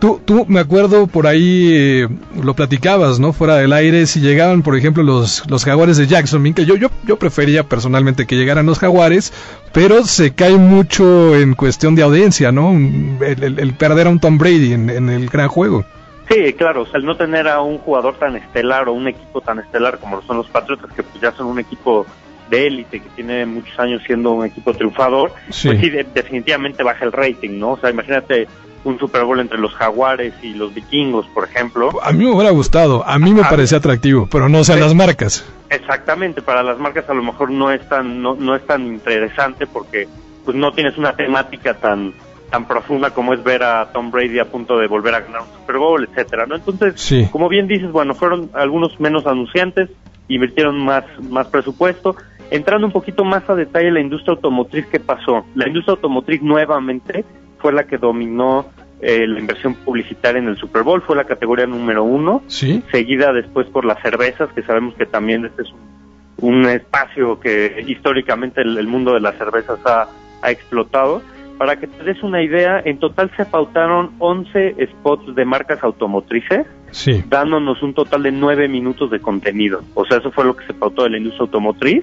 Tú, 0.01 0.19
tú, 0.25 0.47
me 0.49 0.61
acuerdo 0.61 1.07
por 1.07 1.27
ahí, 1.27 1.71
eh, 1.75 2.09
lo 2.43 2.55
platicabas, 2.55 3.21
¿no? 3.21 3.35
Fuera 3.35 3.57
del 3.57 3.73
aire, 3.75 4.07
si 4.07 4.21
llegaban, 4.21 4.63
por 4.63 4.75
ejemplo, 4.75 5.03
los, 5.03 5.43
los 5.51 5.63
jaguares 5.65 5.99
de 5.99 6.07
Jacksonville, 6.07 6.55
que 6.55 6.65
yo, 6.65 6.75
yo, 6.77 6.89
yo 7.07 7.19
prefería 7.19 7.65
personalmente 7.65 8.27
que 8.27 8.37
llegaran 8.37 8.65
los 8.65 8.79
jaguares, 8.79 9.31
pero 9.75 10.05
se 10.07 10.33
cae 10.35 10.57
mucho 10.57 11.37
en 11.37 11.55
cuestión 11.55 11.95
de 11.97 12.03
audiencia, 12.03 12.51
¿no? 12.51 12.71
El, 12.73 13.43
el- 13.45 13.59
el 13.59 13.75
perder 13.75 14.07
a 14.07 14.11
un 14.11 14.21
Tom 14.21 14.39
Brady 14.39 14.73
en, 14.73 14.89
en 14.89 15.11
el 15.11 15.29
gran 15.29 15.49
juego. 15.49 15.85
Sí, 16.31 16.53
claro, 16.55 16.83
o 16.83 16.87
sea, 16.87 16.99
el 16.99 17.05
no 17.05 17.17
tener 17.17 17.47
a 17.49 17.61
un 17.61 17.77
jugador 17.79 18.15
tan 18.17 18.37
estelar 18.37 18.89
o 18.89 18.93
un 18.95 19.07
equipo 19.09 19.41
tan 19.43 19.59
estelar 19.59 19.99
como 19.99 20.17
lo 20.17 20.23
son 20.23 20.39
los 20.39 20.49
Patriotas, 20.49 20.91
que 20.95 21.03
pues 21.03 21.21
ya 21.21 21.33
son 21.33 21.47
un 21.49 21.59
equipo 21.59 22.07
de 22.49 22.69
élite, 22.69 23.01
que 23.01 23.09
tiene 23.17 23.45
muchos 23.45 23.79
años 23.79 24.01
siendo 24.07 24.31
un 24.33 24.47
equipo 24.47 24.73
triunfador, 24.73 25.33
Sí. 25.51 25.69
pues 25.69 25.81
sí, 25.81 25.91
de- 25.91 26.07
definitivamente 26.15 26.83
baja 26.83 27.05
el 27.05 27.13
rating, 27.13 27.59
¿no? 27.59 27.73
O 27.73 27.79
sea, 27.79 27.91
imagínate 27.91 28.49
un 28.85 28.99
Super 28.99 29.25
Bowl 29.25 29.38
entre 29.40 29.59
los 29.59 29.75
Jaguares 29.75 30.33
y 30.43 30.55
los 30.55 30.73
Vikingos, 30.75 31.27
por 31.35 31.45
ejemplo. 31.45 31.90
A 32.03 32.12
mí 32.12 32.25
me 32.25 32.31
hubiera 32.33 32.51
gustado, 32.51 33.07
a 33.07 33.19
mí 33.19 33.33
me 33.35 33.43
Ajá. 33.43 33.51
parecía 33.51 33.79
atractivo, 33.79 34.29
pero 34.31 34.49
no 34.49 34.64
Sí. 34.64 34.73
las 34.79 34.95
marcas. 34.95 35.45
Exactamente, 35.69 36.43
para 36.43 36.62
las 36.62 36.79
marcas 36.79 37.09
a 37.09 37.14
lo 37.14 37.23
mejor 37.23 37.51
no 37.51 37.71
es 37.71 37.87
tan 37.88 38.23
no, 38.23 38.35
no 38.35 38.55
es 38.57 38.66
tan 38.66 38.87
interesante 38.87 39.66
porque 39.66 40.09
pues 40.45 40.57
no 40.57 40.73
tienes 40.73 40.97
una 40.99 41.12
temática 41.14 41.75
tan 41.75 42.12
tan 42.51 42.66
profunda 42.66 43.11
como 43.11 43.33
es 43.33 43.45
ver 43.45 43.62
a 43.62 43.93
Tom 43.93 44.11
Brady 44.11 44.40
a 44.40 44.45
punto 44.47 44.77
de 44.79 44.88
volver 44.88 45.14
a 45.14 45.21
ganar 45.21 45.43
un 45.43 45.61
Super 45.61 45.77
Bowl, 45.79 46.03
etcétera, 46.11 46.47
¿no? 46.47 46.57
Entonces, 46.57 46.95
Sí. 47.01 47.29
como 47.31 47.49
bien 47.49 47.69
dices, 47.69 47.93
bueno, 47.93 48.14
fueron 48.14 48.51
algunos 48.55 48.99
menos 48.99 49.25
anunciantes, 49.27 49.88
invirtieron 50.27 50.85
más, 50.85 51.05
más 51.31 51.47
presupuesto. 51.47 52.16
Entrando 52.51 52.87
un 52.88 52.93
poquito 52.93 53.25
más 53.25 53.49
a 53.49 53.55
detalle 53.55 53.87
en 53.88 53.95
la 53.95 54.01
industria 54.01 54.35
automotriz, 54.35 54.85
¿qué 54.90 54.99
pasó? 54.99 55.45
La 55.55 55.69
industria 55.69 55.95
automotriz 55.95 56.43
nuevamente 56.43 57.25
fue 57.61 57.73
la 57.73 57.85
que 57.85 57.99
dominó 57.99 58.66
eh, 59.01 59.27
la 59.27 59.38
inversión 59.40 59.75
publicitaria 59.75 60.40
en 60.40 60.49
el 60.49 60.57
Super 60.57 60.83
Bowl, 60.83 61.03
fue 61.03 61.16
la 61.16 61.25
categoría 61.25 61.66
número 61.66 62.05
uno, 62.05 62.42
Sí. 62.49 62.83
seguida 62.90 63.33
después 63.33 63.66
por 63.68 63.85
las 63.85 64.01
cervezas, 64.03 64.51
que 64.53 64.62
sabemos 64.62 64.94
que 64.94 65.07
también 65.07 65.46
este 65.46 65.62
es 65.62 65.68
un, 65.73 66.55
un 66.57 66.64
espacio 66.66 67.40
que 67.40 67.85
históricamente 67.87 68.61
el, 68.62 68.77
el 68.77 68.87
mundo 68.87 69.14
de 69.14 69.20
las 69.20 69.37
cervezas 69.37 69.79
ha, 69.87 70.07
ha 70.42 70.51
explotado. 70.51 71.23
Para 71.59 71.77
que 71.77 71.87
te 71.87 72.05
des 72.05 72.23
una 72.23 72.42
idea, 72.42 72.81
en 72.83 72.99
total 72.99 73.31
se 73.37 73.44
pautaron 73.44 74.12
11 74.18 74.77
spots 74.92 75.35
de 75.35 75.44
marcas 75.44 75.83
automotrices, 75.83 76.66
Sí. 76.90 77.23
dándonos 77.29 77.83
un 77.83 77.92
total 77.94 78.23
de 78.23 78.33
9 78.33 78.66
minutos 78.68 79.11
de 79.11 79.20
contenido. 79.20 79.83
O 79.94 80.05
sea, 80.07 80.18
eso 80.18 80.31
fue 80.33 80.44
lo 80.46 80.57
que 80.57 80.66
se 80.66 80.73
pautó 80.75 81.05
de 81.05 81.11
la 81.11 81.18
industria 81.18 81.42
automotriz, 81.44 82.03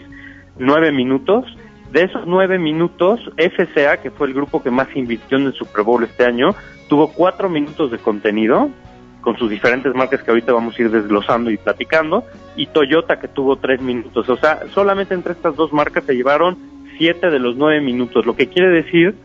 9 0.59 0.91
minutos. 0.91 1.45
De 1.91 2.03
esos 2.03 2.27
9 2.27 2.59
minutos, 2.59 3.19
FCA, 3.37 3.97
que 3.97 4.11
fue 4.11 4.27
el 4.27 4.33
grupo 4.33 4.61
que 4.61 4.71
más 4.71 4.87
invirtió 4.95 5.37
en 5.37 5.45
el 5.45 5.53
Super 5.53 5.83
Bowl 5.83 6.03
este 6.03 6.25
año, 6.25 6.53
tuvo 6.89 7.11
4 7.13 7.49
minutos 7.49 7.91
de 7.91 7.97
contenido 7.97 8.69
con 9.21 9.37
sus 9.37 9.49
diferentes 9.49 9.93
marcas 9.93 10.23
que 10.23 10.31
ahorita 10.31 10.53
vamos 10.53 10.77
a 10.77 10.81
ir 10.81 10.89
desglosando 10.89 11.49
y 11.49 11.57
platicando, 11.57 12.23
y 12.55 12.67
Toyota 12.67 13.19
que 13.19 13.27
tuvo 13.27 13.57
3 13.57 13.81
minutos. 13.81 14.29
O 14.29 14.37
sea, 14.37 14.61
solamente 14.73 15.13
entre 15.13 15.33
estas 15.33 15.55
dos 15.55 15.73
marcas 15.73 16.05
se 16.05 16.15
llevaron 16.15 16.57
7 16.97 17.29
de 17.29 17.39
los 17.39 17.55
9 17.55 17.81
minutos, 17.81 18.25
lo 18.25 18.35
que 18.35 18.47
quiere 18.47 18.69
decir 18.69 19.15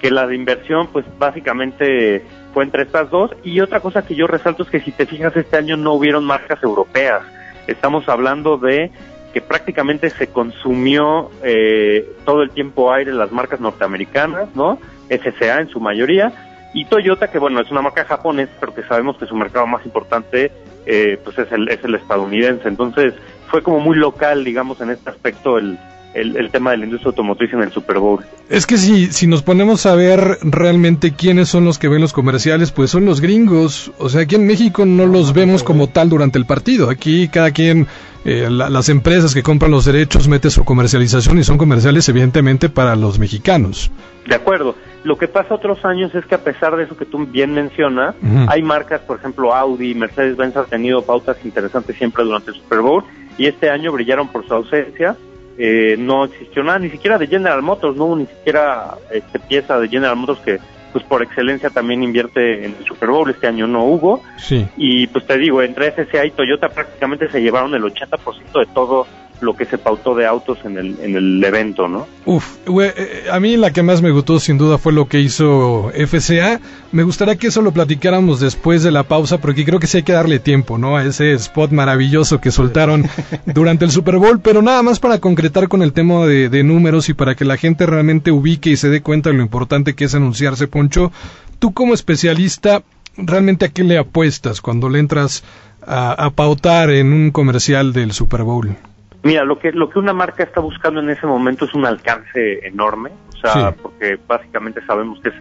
que 0.00 0.10
la 0.10 0.32
inversión 0.34 0.88
pues 0.92 1.04
básicamente 1.18 2.24
fue 2.54 2.64
entre 2.64 2.84
estas 2.84 3.10
dos 3.10 3.32
y 3.44 3.60
otra 3.60 3.80
cosa 3.80 4.06
que 4.06 4.14
yo 4.14 4.26
resalto 4.26 4.62
es 4.62 4.70
que 4.70 4.80
si 4.80 4.92
te 4.92 5.04
fijas 5.04 5.36
este 5.36 5.58
año 5.58 5.76
no 5.76 5.92
hubieron 5.92 6.24
marcas 6.24 6.62
europeas 6.62 7.22
estamos 7.66 8.08
hablando 8.08 8.56
de 8.56 8.90
que 9.32 9.40
prácticamente 9.40 10.10
se 10.10 10.28
consumió 10.28 11.30
eh, 11.42 12.08
todo 12.24 12.42
el 12.42 12.50
tiempo 12.50 12.92
aire 12.92 13.12
las 13.12 13.32
marcas 13.32 13.60
norteamericanas 13.60 14.54
no 14.54 14.78
FCA 15.08 15.60
en 15.60 15.68
su 15.68 15.80
mayoría 15.80 16.32
y 16.74 16.84
Toyota 16.84 17.30
que 17.30 17.38
bueno 17.38 17.60
es 17.60 17.70
una 17.70 17.82
marca 17.82 18.04
japonesa 18.04 18.52
pero 18.60 18.74
que 18.74 18.82
sabemos 18.84 19.16
que 19.18 19.26
su 19.26 19.34
mercado 19.34 19.66
más 19.66 19.84
importante 19.84 20.52
eh, 20.86 21.18
pues 21.22 21.38
es 21.38 21.50
el 21.52 21.68
es 21.68 21.82
el 21.84 21.94
estadounidense. 21.94 22.68
Entonces 22.68 23.14
fue 23.48 23.62
como 23.62 23.80
muy 23.80 23.96
local 23.96 24.44
digamos 24.44 24.80
en 24.80 24.90
este 24.90 25.10
aspecto 25.10 25.58
el 25.58 25.78
el, 26.14 26.36
el 26.36 26.50
tema 26.50 26.72
de 26.72 26.78
la 26.78 26.84
industria 26.84 27.08
automotriz 27.10 27.52
en 27.52 27.60
el 27.62 27.70
Super 27.72 27.98
Bowl. 27.98 28.24
Es 28.48 28.66
que 28.66 28.76
si, 28.76 29.06
si 29.12 29.26
nos 29.26 29.42
ponemos 29.42 29.86
a 29.86 29.94
ver 29.94 30.38
realmente 30.42 31.12
quiénes 31.12 31.48
son 31.48 31.64
los 31.64 31.78
que 31.78 31.88
ven 31.88 32.00
los 32.00 32.12
comerciales, 32.12 32.72
pues 32.72 32.90
son 32.90 33.04
los 33.04 33.20
gringos. 33.20 33.92
O 33.98 34.08
sea, 34.08 34.22
aquí 34.22 34.34
en 34.34 34.46
México 34.46 34.84
no 34.86 35.06
los 35.06 35.32
vemos 35.32 35.62
como 35.62 35.88
tal 35.88 36.08
durante 36.08 36.38
el 36.38 36.46
partido. 36.46 36.90
Aquí 36.90 37.28
cada 37.28 37.52
quien, 37.52 37.86
eh, 38.24 38.48
la- 38.50 38.68
las 38.70 38.88
empresas 38.88 39.34
que 39.34 39.42
compran 39.42 39.70
los 39.70 39.84
derechos 39.84 40.26
mete 40.28 40.50
su 40.50 40.64
comercialización 40.64 41.38
y 41.38 41.44
son 41.44 41.58
comerciales 41.58 42.08
evidentemente 42.08 42.68
para 42.68 42.96
los 42.96 43.18
mexicanos. 43.18 43.90
De 44.26 44.34
acuerdo. 44.34 44.74
Lo 45.02 45.16
que 45.16 45.28
pasa 45.28 45.54
otros 45.54 45.82
años 45.86 46.14
es 46.14 46.26
que 46.26 46.34
a 46.34 46.44
pesar 46.44 46.76
de 46.76 46.84
eso 46.84 46.94
que 46.94 47.06
tú 47.06 47.24
bien 47.26 47.54
mencionas, 47.54 48.14
hay 48.48 48.62
marcas, 48.62 49.00
por 49.00 49.18
ejemplo 49.18 49.54
Audi, 49.54 49.94
Mercedes-Benz 49.94 50.54
han 50.58 50.66
tenido 50.66 51.00
pautas 51.02 51.38
interesantes 51.42 51.96
siempre 51.96 52.22
durante 52.22 52.50
el 52.50 52.56
Super 52.58 52.80
Bowl 52.80 53.02
y 53.38 53.46
este 53.46 53.70
año 53.70 53.92
brillaron 53.92 54.28
por 54.28 54.46
su 54.46 54.52
ausencia. 54.52 55.16
Eh, 55.62 55.96
no 55.98 56.24
existió 56.24 56.64
nada, 56.64 56.78
ni 56.78 56.88
siquiera 56.88 57.18
de 57.18 57.26
General 57.26 57.60
Motors, 57.60 57.94
no 57.94 58.06
hubo 58.06 58.16
ni 58.16 58.24
siquiera 58.24 58.94
este, 59.10 59.38
pieza 59.38 59.78
de 59.78 59.88
General 59.88 60.16
Motors 60.16 60.40
que 60.40 60.58
pues 60.90 61.04
por 61.04 61.22
excelencia 61.22 61.68
también 61.68 62.02
invierte 62.02 62.64
en 62.64 62.74
el 62.78 62.84
Super 62.86 63.10
Bowl, 63.10 63.28
este 63.28 63.46
año 63.46 63.66
no 63.66 63.84
hubo. 63.84 64.22
Sí. 64.38 64.66
Y 64.78 65.06
pues 65.08 65.26
te 65.26 65.36
digo, 65.36 65.60
entre 65.60 65.92
FCA 65.92 66.24
y 66.24 66.30
Toyota 66.30 66.70
prácticamente 66.70 67.30
se 67.30 67.42
llevaron 67.42 67.74
el 67.74 67.82
80% 67.82 68.58
de 68.58 68.66
todo 68.72 69.06
lo 69.40 69.56
que 69.56 69.64
se 69.64 69.78
pautó 69.78 70.14
de 70.14 70.26
autos 70.26 70.58
en 70.64 70.76
el, 70.76 70.98
en 71.00 71.16
el 71.16 71.42
evento, 71.42 71.88
¿no? 71.88 72.06
Uf, 72.26 72.56
güey, 72.66 72.90
eh, 72.96 73.24
a 73.30 73.40
mí 73.40 73.56
la 73.56 73.72
que 73.72 73.82
más 73.82 74.02
me 74.02 74.10
gustó 74.10 74.38
sin 74.38 74.58
duda 74.58 74.78
fue 74.78 74.92
lo 74.92 75.08
que 75.08 75.20
hizo 75.20 75.90
FCA. 75.94 76.60
Me 76.92 77.02
gustaría 77.02 77.36
que 77.36 77.48
eso 77.48 77.62
lo 77.62 77.72
platicáramos 77.72 78.40
después 78.40 78.82
de 78.82 78.90
la 78.90 79.04
pausa 79.04 79.38
porque 79.38 79.64
creo 79.64 79.80
que 79.80 79.86
sí 79.86 79.98
hay 79.98 80.02
que 80.02 80.12
darle 80.12 80.38
tiempo, 80.38 80.78
¿no? 80.78 80.96
A 80.96 81.04
ese 81.04 81.32
spot 81.34 81.70
maravilloso 81.70 82.40
que 82.40 82.50
soltaron 82.50 83.06
durante 83.46 83.84
el 83.84 83.90
Super 83.90 84.16
Bowl, 84.16 84.40
pero 84.40 84.62
nada 84.62 84.82
más 84.82 85.00
para 85.00 85.18
concretar 85.18 85.68
con 85.68 85.82
el 85.82 85.92
tema 85.92 86.26
de, 86.26 86.48
de 86.48 86.64
números 86.64 87.08
y 87.08 87.14
para 87.14 87.34
que 87.34 87.44
la 87.44 87.56
gente 87.56 87.86
realmente 87.86 88.30
ubique 88.30 88.70
y 88.70 88.76
se 88.76 88.90
dé 88.90 89.00
cuenta 89.00 89.30
de 89.30 89.36
lo 89.36 89.42
importante 89.42 89.94
que 89.94 90.04
es 90.04 90.14
anunciarse, 90.14 90.68
Poncho. 90.68 91.12
Tú 91.58 91.72
como 91.72 91.94
especialista, 91.94 92.82
¿realmente 93.16 93.66
a 93.66 93.68
qué 93.68 93.84
le 93.84 93.98
apuestas 93.98 94.60
cuando 94.60 94.88
le 94.88 94.98
entras 94.98 95.44
a, 95.86 96.12
a 96.12 96.30
pautar 96.30 96.90
en 96.90 97.12
un 97.12 97.30
comercial 97.30 97.92
del 97.92 98.12
Super 98.12 98.42
Bowl? 98.42 98.76
Mira, 99.22 99.44
lo 99.44 99.58
que 99.58 99.72
lo 99.72 99.90
que 99.90 99.98
una 99.98 100.12
marca 100.14 100.42
está 100.42 100.60
buscando 100.60 101.00
en 101.00 101.10
ese 101.10 101.26
momento 101.26 101.66
es 101.66 101.74
un 101.74 101.84
alcance 101.84 102.66
enorme, 102.66 103.10
o 103.34 103.36
sea, 103.36 103.70
Sí. 103.72 103.78
porque 103.82 104.18
básicamente 104.26 104.80
sabemos 104.86 105.20
que 105.20 105.28
es 105.28 105.34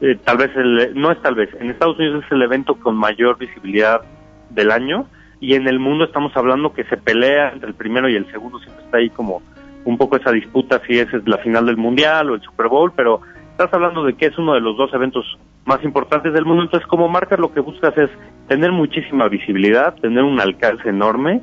eh, 0.00 0.18
tal 0.24 0.36
vez 0.36 0.50
el 0.56 0.92
no 0.94 1.10
es 1.12 1.20
tal 1.22 1.34
vez, 1.34 1.48
en 1.60 1.70
Estados 1.70 1.98
Unidos 1.98 2.24
es 2.26 2.32
el 2.32 2.42
evento 2.42 2.74
con 2.74 2.94
mayor 2.96 3.38
visibilidad 3.38 4.02
del 4.50 4.70
año 4.70 5.06
y 5.40 5.54
en 5.54 5.66
el 5.66 5.78
mundo 5.78 6.04
estamos 6.04 6.36
hablando 6.36 6.72
que 6.72 6.84
se 6.84 6.96
pelea 6.96 7.50
entre 7.52 7.68
el 7.68 7.74
primero 7.74 8.08
y 8.08 8.16
el 8.16 8.30
segundo, 8.30 8.58
siempre 8.58 8.84
está 8.84 8.98
ahí 8.98 9.10
como 9.10 9.42
un 9.84 9.96
poco 9.98 10.16
esa 10.16 10.30
disputa 10.30 10.80
si 10.86 10.98
es 10.98 11.08
la 11.26 11.38
final 11.38 11.66
del 11.66 11.76
mundial 11.76 12.30
o 12.30 12.34
el 12.34 12.42
Super 12.42 12.68
Bowl, 12.68 12.92
pero 12.94 13.20
estás 13.50 13.72
hablando 13.72 14.04
de 14.04 14.14
que 14.14 14.26
es 14.26 14.38
uno 14.38 14.54
de 14.54 14.60
los 14.60 14.76
dos 14.76 14.92
eventos 14.94 15.24
más 15.64 15.82
importantes 15.84 16.32
del 16.32 16.44
mundo, 16.44 16.64
entonces 16.64 16.86
como 16.88 17.08
marca 17.08 17.36
lo 17.36 17.52
que 17.52 17.60
buscas 17.60 17.96
es 17.96 18.10
tener 18.48 18.72
muchísima 18.72 19.28
visibilidad, 19.28 19.94
tener 19.96 20.22
un 20.22 20.40
alcance 20.40 20.88
enorme 20.88 21.40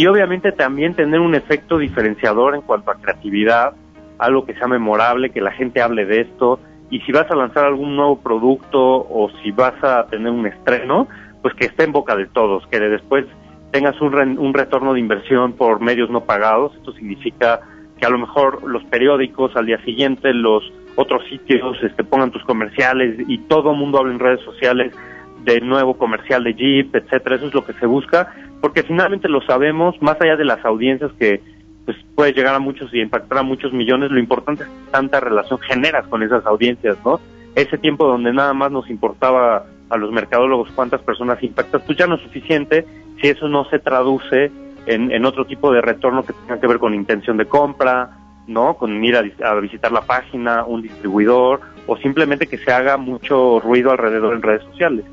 y 0.00 0.06
obviamente 0.06 0.50
también 0.52 0.94
tener 0.94 1.20
un 1.20 1.34
efecto 1.34 1.76
diferenciador 1.76 2.54
en 2.54 2.62
cuanto 2.62 2.90
a 2.90 2.94
creatividad, 2.94 3.74
algo 4.18 4.46
que 4.46 4.54
sea 4.54 4.66
memorable, 4.66 5.28
que 5.28 5.42
la 5.42 5.50
gente 5.50 5.82
hable 5.82 6.06
de 6.06 6.22
esto, 6.22 6.58
y 6.88 7.00
si 7.00 7.12
vas 7.12 7.30
a 7.30 7.36
lanzar 7.36 7.66
algún 7.66 7.96
nuevo 7.96 8.18
producto 8.18 8.80
o 8.80 9.30
si 9.42 9.50
vas 9.50 9.74
a 9.84 10.06
tener 10.06 10.32
un 10.32 10.46
estreno, 10.46 11.06
pues 11.42 11.52
que 11.52 11.66
esté 11.66 11.84
en 11.84 11.92
boca 11.92 12.16
de 12.16 12.24
todos, 12.24 12.66
que 12.68 12.80
después 12.80 13.26
tengas 13.72 14.00
un, 14.00 14.12
re- 14.12 14.38
un 14.38 14.54
retorno 14.54 14.94
de 14.94 15.00
inversión 15.00 15.52
por 15.52 15.82
medios 15.82 16.08
no 16.08 16.22
pagados, 16.22 16.74
esto 16.76 16.92
significa 16.92 17.60
que 17.98 18.06
a 18.06 18.08
lo 18.08 18.16
mejor 18.16 18.66
los 18.66 18.82
periódicos 18.84 19.54
al 19.54 19.66
día 19.66 19.84
siguiente, 19.84 20.32
los 20.32 20.62
otros 20.96 21.22
sitios 21.28 21.76
este, 21.82 22.04
pongan 22.04 22.30
tus 22.30 22.44
comerciales 22.44 23.18
y 23.28 23.36
todo 23.36 23.72
el 23.72 23.76
mundo 23.76 23.98
hable 23.98 24.14
en 24.14 24.18
redes 24.18 24.40
sociales 24.46 24.94
de 25.44 25.60
nuevo 25.60 25.96
comercial 25.96 26.44
de 26.44 26.54
Jeep, 26.54 26.94
etcétera, 26.94 27.36
eso 27.36 27.46
es 27.46 27.54
lo 27.54 27.64
que 27.64 27.72
se 27.74 27.86
busca, 27.86 28.34
porque 28.60 28.82
finalmente 28.82 29.28
lo 29.28 29.40
sabemos, 29.42 30.00
más 30.02 30.20
allá 30.20 30.36
de 30.36 30.44
las 30.44 30.64
audiencias 30.64 31.10
que 31.18 31.40
pues 31.84 31.96
puede 32.14 32.32
llegar 32.32 32.54
a 32.54 32.58
muchos 32.58 32.92
y 32.92 33.00
impactar 33.00 33.38
a 33.38 33.42
muchos 33.42 33.72
millones, 33.72 34.10
lo 34.10 34.20
importante 34.20 34.64
es 34.64 34.68
que 34.68 34.90
tanta 34.90 35.20
relación 35.20 35.58
generas 35.60 36.06
con 36.08 36.22
esas 36.22 36.44
audiencias, 36.46 36.96
¿no? 37.04 37.20
Ese 37.54 37.78
tiempo 37.78 38.06
donde 38.06 38.32
nada 38.32 38.52
más 38.52 38.70
nos 38.70 38.88
importaba 38.90 39.66
a 39.88 39.96
los 39.96 40.12
mercadólogos 40.12 40.70
cuántas 40.74 41.00
personas 41.02 41.42
impactas, 41.42 41.82
pues 41.82 41.98
ya 41.98 42.06
no 42.06 42.14
es 42.14 42.22
suficiente 42.22 42.86
si 43.20 43.28
eso 43.28 43.48
no 43.48 43.64
se 43.64 43.78
traduce 43.78 44.52
en, 44.86 45.24
otro 45.24 45.44
tipo 45.46 45.72
de 45.72 45.80
retorno 45.80 46.24
que 46.24 46.32
tenga 46.32 46.60
que 46.60 46.66
ver 46.66 46.78
con 46.78 46.94
intención 46.94 47.36
de 47.36 47.46
compra, 47.46 48.10
¿no? 48.46 48.74
Con 48.74 49.04
ir 49.04 49.16
a, 49.16 49.24
a 49.48 49.54
visitar 49.60 49.92
la 49.92 50.02
página, 50.02 50.64
un 50.64 50.82
distribuidor, 50.82 51.60
o 51.86 51.96
simplemente 51.96 52.46
que 52.46 52.58
se 52.58 52.72
haga 52.72 52.96
mucho 52.96 53.60
ruido 53.60 53.90
alrededor 53.90 54.34
en 54.34 54.42
redes 54.42 54.62
sociales. 54.64 55.04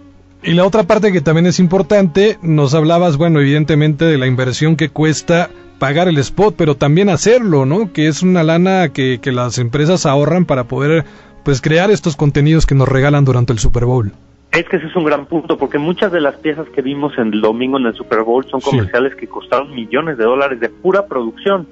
Y 0.44 0.54
la 0.54 0.66
otra 0.66 0.84
parte 0.84 1.12
que 1.12 1.22
también 1.22 1.46
es 1.48 1.60
importante, 1.60 2.38
nos 2.42 2.74
hablabas, 2.74 3.18
bueno, 3.18 3.40
evidentemente 3.42 4.06
de 4.06 4.18
la 4.18 4.28
inversión 4.28 4.76
que 4.76 4.90
cuesta 4.90 5.50
pagar 5.80 6.08
el 6.08 6.18
spot, 6.20 6.56
pero 6.58 6.76
también 6.76 7.10
hacerlo, 7.10 7.66
¿no? 7.66 7.92
Que 7.92 8.08
es 8.08 8.22
una 8.24 8.44
lana 8.44 8.90
que, 8.90 9.20
que 9.22 9.32
las 9.32 9.58
empresas 9.58 10.06
ahorran 10.06 10.46
para 10.46 10.66
poder, 10.66 11.06
pues, 11.44 11.62
crear 11.62 11.92
estos 11.92 12.16
contenidos 12.16 12.66
que 12.66 12.76
nos 12.76 12.88
regalan 12.88 13.26
durante 13.26 13.52
el 13.54 13.60
Super 13.60 13.86
Bowl. 13.86 14.12
Es 14.52 14.68
que 14.70 14.78
ese 14.78 14.88
es 14.88 14.96
un 14.96 15.04
gran 15.04 15.26
punto, 15.26 15.58
porque 15.58 15.78
muchas 15.78 16.12
de 16.12 16.22
las 16.22 16.36
piezas 16.38 16.68
que 16.70 16.82
vimos 16.82 17.14
en 17.18 17.34
el 17.34 17.42
domingo 17.42 17.78
en 17.78 17.86
el 17.88 17.94
Super 17.96 18.22
Bowl 18.22 18.46
son 18.50 18.62
Sí. 18.62 18.70
comerciales 18.70 19.14
que 19.16 19.28
costaron 19.28 19.74
millones 19.76 20.18
de 20.18 20.24
dólares 20.24 20.60
de 20.60 20.70
pura 20.70 21.06
producción. 21.08 21.68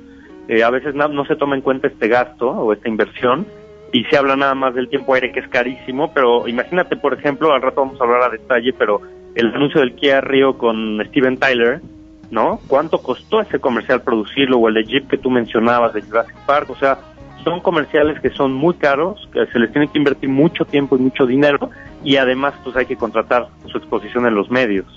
Eh, 0.50 0.62
a 0.64 0.70
veces 0.70 0.94
no, 0.94 1.08
no 1.08 1.26
se 1.26 1.36
toma 1.36 1.56
en 1.56 1.62
cuenta 1.62 1.88
este 1.88 2.08
gasto 2.08 2.50
o 2.50 2.74
esta 2.74 2.90
inversión 2.90 3.48
y 3.96 4.04
se 4.10 4.18
habla 4.18 4.36
nada 4.36 4.56
más 4.56 4.76
del 4.76 4.90
tiempo 4.90 5.14
aire 5.14 5.32
que 5.32 5.40
es 5.40 5.48
carísimo, 5.48 6.12
pero 6.14 6.50
imagínate, 6.50 6.98
por 6.98 7.14
ejemplo, 7.14 7.54
al 7.54 7.62
rato 7.62 7.80
vamos 7.80 8.02
a 8.02 8.04
hablar 8.04 8.24
a 8.24 8.30
detalle, 8.30 8.74
pero 8.78 9.00
el 9.36 9.56
anuncio 9.56 9.80
del 9.80 9.96
Kia 9.96 10.20
Rio 10.20 10.58
con 10.58 11.02
Steven 11.08 11.38
Tyler, 11.38 11.80
¿no? 12.30 12.60
¿Cuánto 12.68 12.98
costó 12.98 13.40
ese 13.40 13.58
comercial 13.58 14.02
producirlo? 14.02 14.58
O 14.58 14.68
el 14.68 14.74
de 14.74 14.84
Jeep 14.84 15.08
que 15.08 15.18
tú 15.18 15.30
mencionabas 15.30 15.94
de 15.94 16.02
Jurassic 16.02 16.36
Park, 16.46 16.72
o 16.72 16.76
sea, 16.76 16.98
son 17.46 17.62
comerciales 17.62 18.20
que 18.20 18.32
son 18.32 18.52
muy 18.52 18.74
caros, 18.74 19.30
que 19.32 19.46
se 19.46 19.60
les 19.60 19.72
tiene 19.72 19.88
que 19.88 19.98
invertir 19.98 20.28
mucho 20.28 20.66
tiempo 20.66 20.98
y 20.98 21.00
mucho 21.00 21.26
dinero 21.26 21.70
y 22.04 22.18
además 22.18 22.54
pues 22.66 22.76
hay 22.76 22.88
que 22.88 22.98
contratar 22.98 23.48
su 23.72 23.78
exposición 23.78 24.26
en 24.26 24.36
los 24.36 24.52
medios. 24.52 24.88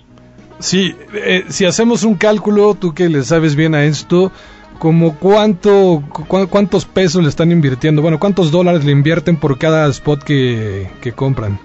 Sí, 0.58 0.96
eh, 1.14 1.44
si 1.46 1.66
hacemos 1.66 2.02
un 2.02 2.16
cálculo, 2.16 2.74
tú 2.74 2.94
que 2.94 3.08
le 3.08 3.22
sabes 3.22 3.54
bien 3.54 3.76
a 3.76 3.84
esto, 3.84 4.32
como 4.78 5.16
cuánto, 5.18 6.02
cu- 6.12 6.46
cuántos 6.48 6.84
pesos 6.84 7.22
le 7.22 7.28
están 7.28 7.50
invirtiendo, 7.52 8.02
bueno, 8.02 8.18
cuántos 8.18 8.50
dólares 8.50 8.84
le 8.84 8.92
invierten 8.92 9.36
por 9.36 9.58
cada 9.58 9.88
spot 9.88 10.22
que, 10.22 10.88
que 11.00 11.12
compran. 11.12 11.58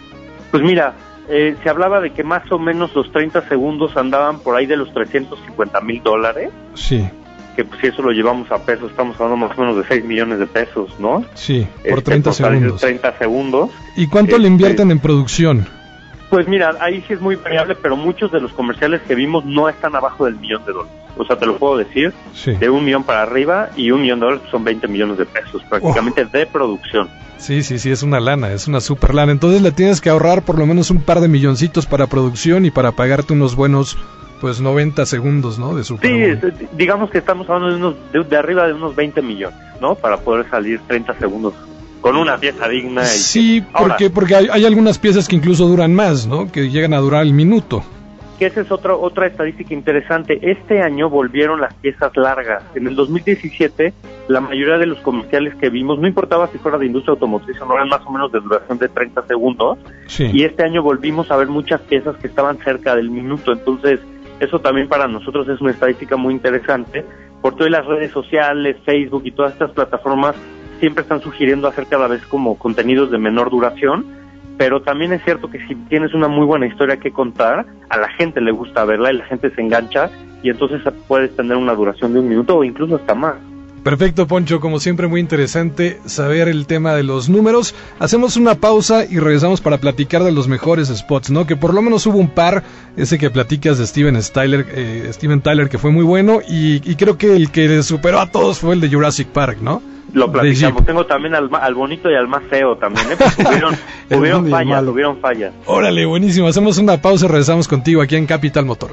Pues 0.52 0.64
mira, 0.64 0.94
eh, 1.30 1.56
se 1.64 1.70
hablaba 1.70 2.00
de 2.02 2.12
que 2.12 2.24
más 2.24 2.50
o 2.52 2.60
menos 2.60 2.94
los 2.96 3.12
30 3.12 3.48
segundos 3.48 3.96
andaban 3.98 4.40
por 4.40 4.56
ahí 4.56 4.66
de 4.66 4.78
los 4.78 4.94
350 4.94 5.82
mil 5.82 6.02
dólares, 6.04 6.50
Sí, 6.74 7.08
que 7.56 7.64
pues 7.64 7.80
si 7.82 7.88
eso 7.88 8.02
lo 8.02 8.12
llevamos 8.12 8.52
a 8.52 8.58
pesos, 8.66 8.90
estamos 8.92 9.16
hablando 9.22 9.48
más 9.48 9.58
o 9.58 9.62
menos 9.62 9.78
de 9.78 9.84
6 9.88 10.04
millones 10.06 10.40
de 10.40 10.48
pesos, 10.48 10.90
¿no? 11.00 11.24
sí, 11.36 11.68
por 11.88 12.00
Este, 12.00 12.02
30 12.12 12.34
salir 12.34 12.60
segundos. 12.60 12.82
30 12.82 13.18
segundos. 13.20 13.70
¿Y 13.96 14.08
cuánto 14.08 14.32
le 14.38 14.44
Este, 14.44 14.48
invierten 14.48 14.92
en 14.92 15.00
producción? 15.00 15.68
Pues 16.32 16.48
mira, 16.48 16.74
ahí 16.80 17.04
sí 17.08 17.14
es 17.14 17.22
muy 17.22 17.36
variable, 17.36 17.76
pero 17.80 17.96
muchos 17.96 18.32
de 18.32 18.40
los 18.42 18.52
comerciales 18.54 19.02
que 19.04 19.14
vimos 19.14 19.46
no 19.46 19.70
están 19.70 19.96
abajo 19.96 20.26
del 20.26 20.36
millón 20.38 20.66
de 20.66 20.74
dólares. 20.74 21.00
O 21.16 21.24
sea, 21.26 21.38
te 21.38 21.46
lo 21.46 21.58
puedo 21.58 21.78
decir, 21.78 22.12
Sí. 22.34 22.52
de 22.54 22.70
un 22.70 22.84
millón 22.84 23.04
para 23.04 23.22
arriba 23.22 23.70
y 23.76 23.92
un 23.92 24.02
millón 24.02 24.20
de 24.20 24.26
dólares 24.26 24.48
son 24.50 24.64
20 24.64 24.88
millones 24.88 25.18
de 25.18 25.26
pesos, 25.26 25.62
prácticamente 25.70 26.26
de 26.26 26.46
producción. 26.48 27.08
Sí, 27.38 27.62
sí, 27.62 27.78
sí, 27.78 27.92
es 27.92 28.04
una 28.04 28.20
lana, 28.20 28.52
es 28.52 28.68
una 28.68 28.80
super 28.82 29.14
lana. 29.14 29.32
Entonces 29.32 29.62
le 29.62 29.72
tienes 29.72 30.02
que 30.02 30.10
ahorrar 30.10 30.44
por 30.44 30.58
lo 30.58 30.66
menos 30.66 30.90
un 30.92 31.02
par 31.02 31.20
de 31.20 31.28
milloncitos 31.28 31.86
para 31.86 32.08
producción 32.08 32.66
y 32.66 32.72
para 32.72 32.94
pagarte 32.94 33.34
unos 33.34 33.56
buenos, 33.56 33.98
pues 34.42 34.60
90 34.62 35.06
segundos, 35.06 35.60
¿no? 35.60 35.76
De 35.76 35.84
Super 35.84 36.10
Sí, 36.10 36.22
es- 36.48 36.78
digamos 36.78 37.10
que 37.12 37.18
estamos 37.20 37.48
hablando 37.50 37.70
de, 37.70 37.76
unos, 37.76 37.96
de, 38.12 38.24
de 38.24 38.38
arriba 38.38 38.66
de 38.66 38.74
unos 38.74 38.96
20 38.96 39.22
millones, 39.22 39.58
¿no? 39.82 39.96
Para 39.96 40.18
poder 40.18 40.50
salir 40.50 40.80
30 40.88 41.14
segundos 41.20 41.54
con 42.02 42.16
una 42.18 42.38
pieza 42.38 42.68
digna. 42.68 43.04
y- 43.04 43.06
Sí, 43.08 43.64
Ahora, 43.74 43.90
porque, 43.96 44.10
porque 44.10 44.36
hay, 44.36 44.48
hay 44.52 44.66
algunas 44.66 44.98
piezas 44.98 45.28
que 45.28 45.36
incluso 45.36 45.68
duran 45.68 45.94
más, 45.94 46.26
¿no? 46.28 46.52
Que 46.52 46.70
llegan 46.70 46.94
a 46.94 46.98
durar 46.98 47.24
el 47.24 47.34
minuto. 47.34 47.84
Que 48.38 48.46
esa 48.46 48.62
es 48.62 48.72
otra, 48.72 48.96
otra 48.96 49.28
estadística 49.28 49.74
interesante. 49.74 50.40
Este 50.42 50.82
año 50.82 51.10
volvieron 51.10 51.62
las 51.62 51.74
piezas 51.76 52.16
largas. 52.16 52.64
En 52.76 52.88
el 52.88 52.96
2017, 52.96 53.94
la 54.28 54.42
mayoría 54.42 54.78
de 54.78 54.86
los 54.86 55.00
comerciales 55.00 55.56
que 55.56 55.70
vimos, 55.70 56.00
no 56.00 56.08
importaba 56.08 56.48
si 56.48 56.58
fuera 56.58 56.78
de 56.78 56.86
industria 56.86 57.14
automotriz 57.14 57.60
o 57.62 57.66
no, 57.66 57.76
eran 57.76 57.90
más 57.90 58.02
o 58.06 58.12
menos 58.12 58.32
de 58.32 58.40
duración 58.40 58.78
de 58.78 58.90
30 58.90 59.28
segundos. 59.28 59.78
Sí. 60.08 60.30
Y 60.34 60.44
este 60.44 60.64
año 60.64 60.82
volvimos 60.82 61.30
a 61.32 61.38
ver 61.38 61.48
muchas 61.48 61.82
piezas 61.82 62.16
que 62.18 62.28
estaban 62.28 62.58
cerca 62.60 62.96
del 62.96 63.10
minuto. 63.10 63.52
Entonces, 63.52 64.00
eso 64.40 64.60
también 64.60 64.88
para 64.88 65.08
nosotros 65.08 65.48
es 65.48 65.62
una 65.62 65.72
estadística 65.72 66.18
muy 66.18 66.34
interesante. 66.34 67.06
Por 67.42 67.56
todas 67.56 67.72
las 67.72 67.86
redes 67.86 68.12
sociales, 68.12 68.78
Facebook 68.86 69.24
y 69.26 69.32
todas 69.32 69.54
estas 69.54 69.72
plataformas 69.72 70.36
siempre 70.80 71.04
están 71.04 71.22
sugiriendo 71.22 71.68
hacer 71.68 71.88
cada 71.88 72.08
vez 72.08 72.26
como 72.26 72.58
contenidos 72.58 73.12
de 73.12 73.18
menor 73.18 73.50
duración. 73.50 74.23
Pero 74.58 74.82
también 74.82 75.14
es 75.14 75.24
cierto 75.24 75.50
que 75.50 75.66
si 75.68 75.76
tienes 75.76 76.14
una 76.14 76.28
muy 76.28 76.46
buena 76.46 76.68
historia 76.68 76.98
que 76.98 77.12
contar, 77.12 77.66
a 77.90 77.98
la 77.98 78.10
gente 78.10 78.42
le 78.42 78.52
gusta 78.52 78.86
verla 78.86 79.12
y 79.12 79.18
la 79.18 79.26
gente 79.26 79.50
se 79.54 79.62
engancha 79.62 80.10
y 80.42 80.50
entonces 80.50 80.82
puedes 81.08 81.36
tener 81.36 81.58
una 81.58 81.74
duración 81.74 82.14
de 82.14 82.20
un 82.20 82.30
minuto 82.30 82.58
o 82.58 82.64
incluso 82.64 82.96
hasta 82.96 83.16
más. 83.16 83.36
Perfecto, 83.84 84.28
Poncho, 84.28 84.62
como 84.62 84.80
siempre 84.80 85.08
muy 85.08 85.20
interesante 85.20 86.00
saber 86.06 86.48
el 86.48 86.68
tema 86.68 86.94
de 86.96 87.04
los 87.04 87.28
números. 87.28 87.76
Hacemos 88.00 88.38
una 88.38 88.56
pausa 88.56 89.04
y 89.04 89.20
regresamos 89.20 89.60
para 89.60 89.78
platicar 89.78 90.24
de 90.24 90.32
los 90.32 90.48
mejores 90.48 90.88
spots, 90.88 91.32
¿no? 91.32 91.46
Que 91.46 91.58
por 91.58 91.74
lo 91.74 91.82
menos 91.82 92.06
hubo 92.08 92.18
un 92.18 92.30
par, 92.30 92.64
ese 92.96 93.18
que 93.18 93.30
platicas 93.30 93.78
de 93.78 93.86
Steven 93.86 94.18
Tyler, 94.34 94.66
eh, 94.70 95.10
Steven 95.12 95.42
Tyler 95.42 95.68
que 95.68 95.78
fue 95.78 95.92
muy 95.92 96.06
bueno 96.06 96.40
y, 96.48 96.76
y 96.90 96.96
creo 96.96 97.18
que 97.18 97.36
el 97.36 97.52
que 97.52 97.84
superó 97.84 98.22
a 98.22 98.32
todos 98.32 98.60
fue 98.60 98.74
el 98.74 98.80
de 98.80 98.90
Jurassic 98.90 99.28
Park, 99.28 99.58
¿no? 99.62 99.82
Lo 100.14 100.32
platicamos. 100.32 100.86
Tengo 100.86 101.06
también 101.06 101.36
al, 101.36 101.50
al 101.54 101.74
bonito 101.74 102.10
y 102.10 102.16
al 102.16 102.28
más 102.28 102.44
feo 102.50 102.78
también, 102.78 103.12
¿eh? 103.12 103.16
Porque 103.18 103.44
Tuvieron, 104.16 104.50
fallas, 104.50 104.86
tuvieron 104.86 105.18
fallas. 105.20 105.54
Órale, 105.66 106.06
buenísimo. 106.06 106.48
Hacemos 106.48 106.78
una 106.78 107.02
pausa 107.02 107.26
y 107.26 107.30
regresamos 107.30 107.68
contigo 107.68 108.02
aquí 108.02 108.16
en 108.16 108.28
Capital 108.28 108.66
Motor. 108.66 108.92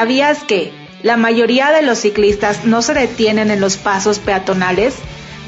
¿Sabías 0.00 0.44
que 0.44 0.72
la 1.02 1.18
mayoría 1.18 1.72
de 1.72 1.82
los 1.82 1.98
ciclistas 1.98 2.64
no 2.64 2.80
se 2.80 2.94
detienen 2.94 3.50
en 3.50 3.60
los 3.60 3.76
pasos 3.76 4.18
peatonales, 4.18 4.94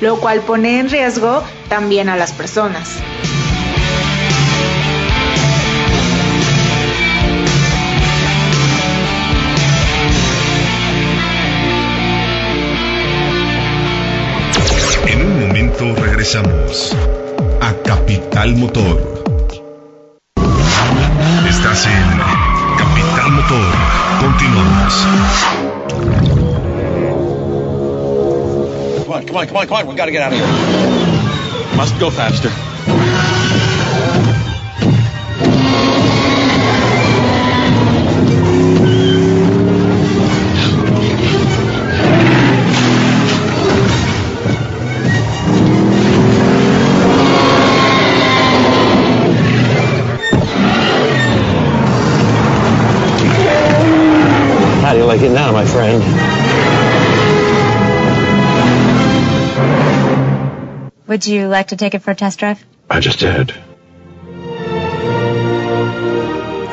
lo 0.02 0.20
cual 0.20 0.42
pone 0.42 0.78
en 0.78 0.90
riesgo 0.90 1.42
también 1.70 2.10
a 2.10 2.16
las 2.18 2.32
personas? 2.32 2.98
En 15.06 15.22
un 15.24 15.40
momento 15.40 15.94
regresamos 15.94 16.94
a 17.62 17.72
Capital 17.84 18.54
Motor. 18.56 19.21
Come 25.02 25.10
on, 29.10 29.26
come 29.26 29.36
on, 29.36 29.46
come 29.48 29.56
on, 29.56 29.66
come 29.66 29.76
on. 29.78 29.86
We 29.88 29.96
gotta 29.96 30.12
get 30.12 30.22
out 30.22 30.32
of 30.32 30.38
here. 30.38 31.76
Must 31.76 31.98
go 31.98 32.08
faster. 32.10 32.71
Friend? 55.72 56.02
Would 61.08 61.26
you 61.26 61.48
like 61.48 61.68
to 61.68 61.76
take 61.76 61.94
it 61.94 62.02
for 62.02 62.12
a 62.12 62.14
test 62.14 62.38
drive? 62.38 62.64
I 62.90 63.00
just 63.00 63.18
did. 63.20 63.52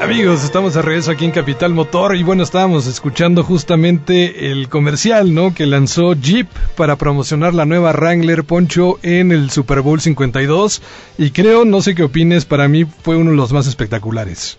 Amigos, 0.02 0.44
estamos 0.44 0.74
de 0.74 0.82
regreso 0.82 1.12
aquí 1.12 1.26
en 1.26 1.32
Capital 1.32 1.74
Motor 1.74 2.16
y 2.16 2.24
bueno, 2.24 2.42
estábamos 2.42 2.88
escuchando 2.88 3.44
justamente 3.44 4.50
el 4.52 4.68
comercial, 4.70 5.34
¿no? 5.34 5.54
Que 5.54 5.66
lanzó 5.66 6.14
Jeep 6.14 6.48
para 6.76 6.96
promocionar 6.96 7.54
la 7.54 7.66
nueva 7.66 7.92
Wrangler 7.92 8.44
Poncho 8.44 8.98
en 9.04 9.32
el 9.32 9.52
Super 9.52 9.82
Bowl 9.82 10.02
52 10.02 10.82
y 11.18 11.32
creo, 11.32 11.64
no 11.66 11.82
sé 11.82 11.96
qué 11.96 12.04
opines, 12.04 12.46
para 12.46 12.68
mí 12.68 12.86
fue 12.86 13.18
uno 13.18 13.32
de 13.32 13.38
los 13.38 13.52
más 13.52 13.68
espectaculares. 13.68 14.58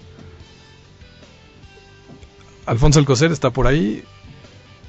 Alfonso 2.67 3.01
Alcocer 3.01 3.33
está 3.33 3.51
por 3.51 3.67
ahí. 3.67 4.05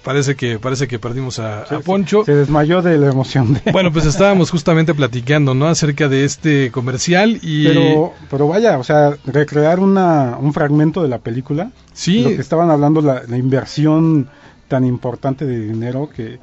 Parece 0.04 0.36
que 0.36 0.58
parece 0.58 0.88
que 0.88 0.98
perdimos 0.98 1.38
a, 1.38 1.62
a 1.62 1.80
Poncho. 1.80 2.26
Se 2.26 2.34
desmayó 2.34 2.82
de 2.82 2.98
la 2.98 3.10
emoción. 3.10 3.54
De... 3.54 3.72
Bueno, 3.72 3.92
pues 3.92 4.06
estábamos 4.08 4.50
justamente 4.50 4.94
platicando, 4.94 5.54
¿no? 5.54 5.68
Acerca 5.68 6.08
de 6.08 6.26
este 6.26 6.72
comercial 6.72 7.40
y 7.42 7.68
Pero, 7.68 8.14
pero 8.30 8.48
vaya, 8.48 8.80
o 8.80 8.84
sea, 8.84 9.16
recrear 9.26 9.80
una, 9.80 10.38
un 10.40 10.54
fragmento 10.54 11.04
de 11.04 11.10
la 11.10 11.20
película. 11.20 11.72
sí, 11.94 12.24
Lo 12.24 12.30
que 12.30 12.42
estaban 12.42 12.72
hablando, 12.72 13.02
la, 13.02 13.24
la 13.28 13.38
inversión 13.38 14.28
tan 14.68 14.86
importante 14.86 15.46
de 15.46 15.60
dinero 15.60 16.10
que 16.10 16.40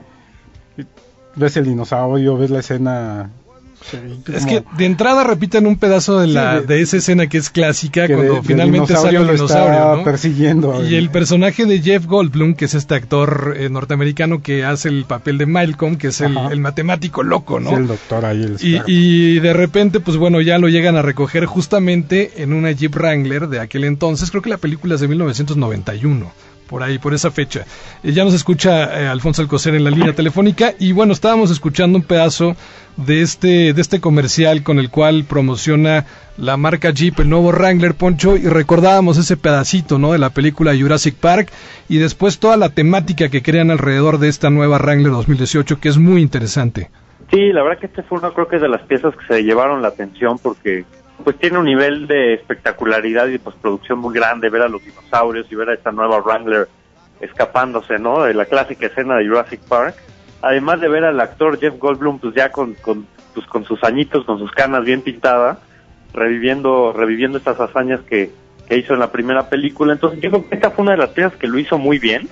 ves 1.35 1.57
el 1.57 1.65
dinosaurio, 1.65 2.37
ves 2.37 2.51
la 2.51 2.61
escena. 2.61 3.31
Es 4.35 4.45
que 4.47 4.65
de 4.77 4.85
entrada 4.87 5.25
repiten 5.25 5.67
un 5.67 5.77
pedazo 5.77 6.19
de, 6.21 6.27
la, 6.27 6.57
Sí, 6.61 6.67
de- 6.67 6.75
de 6.75 6.81
esa 6.83 6.97
escena 6.99 7.27
que 7.27 7.39
es 7.39 7.51
clásica 7.51 8.07
que 8.07 8.15
cuando 8.15 8.35
de- 8.35 8.43
finalmente 8.43 8.95
sale 8.95 9.11
dinosaurio 9.11 9.21
el 9.21 9.27
lo 9.27 9.33
está 9.47 9.61
dinosaurio, 9.65 9.97
¿no? 9.97 10.05
persiguiendo. 10.05 10.85
Y 10.89 10.95
el 10.97 11.11
personaje 11.11 11.65
de 11.67 11.81
Jeff 11.81 12.07
Goldblum, 12.07 12.55
que 12.55 12.67
es 12.67 12.75
este 12.75 12.95
actor 12.95 13.55
eh, 13.59 13.69
norteamericano 13.71 14.43
que 14.43 14.65
hace 14.65 14.89
el 14.89 15.05
papel 15.05 15.39
de 15.39 15.47
Malcolm, 15.47 15.97
que 15.97 16.09
es 16.09 16.21
el, 16.21 16.35
matemático 16.61 17.23
loco, 17.23 17.61
¿no? 17.61 17.71
Sí, 17.71 17.77
el 17.77 17.87
doctor 17.87 18.25
ahí, 18.25 18.43
el 18.43 18.57
Y, 18.61 18.81
y 18.87 19.41
de 19.41 19.53
repente, 19.53 20.01
pues 20.01 20.17
bueno, 20.17 20.41
ya 20.41 20.59
lo 20.59 20.69
llegan 20.69 20.97
a 20.97 21.03
recoger 21.03 21.47
justamente 21.47 22.43
en 22.43 22.53
una 22.53 22.71
Jeep 22.73 22.95
Wrangler 22.95 23.49
de 23.49 23.61
aquel 23.61 23.85
entonces. 23.85 24.31
Creo 24.31 24.43
que 24.43 24.51
la 24.51 24.59
película 24.59 24.97
es 24.97 25.01
de 25.01 25.09
1991, 25.09 26.33
por 26.69 26.83
ahí, 26.83 26.99
por 26.99 27.15
esa 27.15 27.31
fecha. 27.31 27.65
Eh, 28.05 28.13
ya 28.13 28.25
nos 28.25 28.35
escucha 28.35 29.01
eh, 29.01 29.09
Alfonso 29.09 29.43
Alcocer 29.43 29.75
en 29.75 29.85
la 29.85 29.91
línea 29.91 30.13
telefónica. 30.13 30.75
Y 30.79 30.93
bueno, 30.93 31.13
estábamos 31.13 31.51
escuchando 31.51 31.99
un 31.99 32.05
pedazo 32.05 32.55
de 32.97 33.23
este, 33.23 33.73
de 33.73 33.81
este 33.81 34.01
comercial 34.01 34.63
con 34.63 34.79
el 34.79 34.91
cual 34.91 35.25
promociona 35.29 36.05
la 36.37 36.57
marca 36.57 36.91
Jeep, 36.91 37.21
el 37.21 37.31
nuevo 37.31 37.51
Wrangler 37.51 37.95
Poncho, 37.95 38.37
y 38.37 38.47
recordábamos 38.47 39.19
ese 39.19 39.37
pedacito, 39.37 39.99
¿no? 39.99 40.13
De 40.13 40.19
la 40.19 40.31
película 40.31 40.77
Jurassic 40.79 41.17
Park, 41.17 41.51
y 41.89 41.99
después 41.99 42.39
toda 42.39 42.57
la 42.57 42.69
temática 42.69 43.29
que 43.29 43.43
crean 43.43 43.71
alrededor 43.71 44.19
de 44.19 44.29
esta 44.29 44.51
nueva 44.51 44.79
Wrangler 44.79 45.11
2018, 45.11 45.81
que 45.81 45.89
es 45.89 45.99
muy 45.99 46.23
interesante. 46.23 46.91
Sí, 47.31 47.53
la 47.53 47.63
verdad 47.63 47.79
que 47.81 47.87
este 47.87 48.03
fue 48.03 48.19
uno 48.19 48.33
creo 48.33 48.49
que 48.49 48.57
es 48.57 48.63
de 48.63 48.69
las 48.69 48.83
piezas 48.83 49.15
que 49.15 49.27
se 49.27 49.43
llevaron 49.43 49.83
la 49.83 49.89
atención 49.89 50.39
porque 50.39 50.85
pues 51.25 51.39
tiene 51.39 51.59
un 51.59 51.65
nivel 51.65 52.07
de 52.07 52.35
espectacularidad 52.35 53.27
y 53.27 53.33
de 53.33 53.39
postproducción 53.39 53.99
muy 53.99 54.15
grande 54.15 54.51
ver 54.51 54.63
a 54.63 54.69
los 54.69 54.85
dinosaurios 54.85 55.51
y 55.51 55.55
ver 55.55 55.71
a 55.71 55.75
esta 55.75 55.93
nueva 55.93 56.21
Wrangler 56.21 56.69
escapándose, 57.21 57.99
¿no? 57.99 58.23
De 58.23 58.35
la 58.35 58.45
clásica 58.47 58.87
escena 58.87 59.17
de 59.17 59.27
Jurassic 59.27 59.61
Park. 59.69 59.97
Además 60.43 60.81
de 60.81 60.89
ver 60.89 61.05
al 61.05 61.21
actor 61.21 61.59
Jeff 61.59 61.79
Goldblum 61.79 62.21
pues 62.21 62.35
ya 62.35 62.51
con, 62.53 62.75
con, 62.75 63.07
pues, 63.35 63.47
con 63.47 63.65
sus 63.65 63.83
añitos, 63.83 64.25
con 64.25 64.39
sus 64.39 64.53
canas 64.53 64.85
bien 64.85 65.03
pintadas 65.03 65.59
reviviendo, 66.13 66.93
reviviendo 66.93 67.39
estas 67.39 67.61
hazañas 67.61 68.01
que, 68.03 68.31
que 68.67 68.77
hizo 68.77 68.95
en 68.95 69.01
la 69.01 69.13
primera 69.13 69.49
película. 69.49 69.93
Entonces 69.93 70.21
yo 70.21 70.31
creo 70.31 70.49
que 70.49 70.55
esta 70.55 70.71
fue 70.71 70.83
una 70.83 70.93
de 70.93 70.99
las 70.99 71.11
piezas 71.11 71.35
que 71.37 71.47
lo 71.47 71.59
hizo 71.59 71.79
muy 71.79 71.99
bien. 71.99 72.29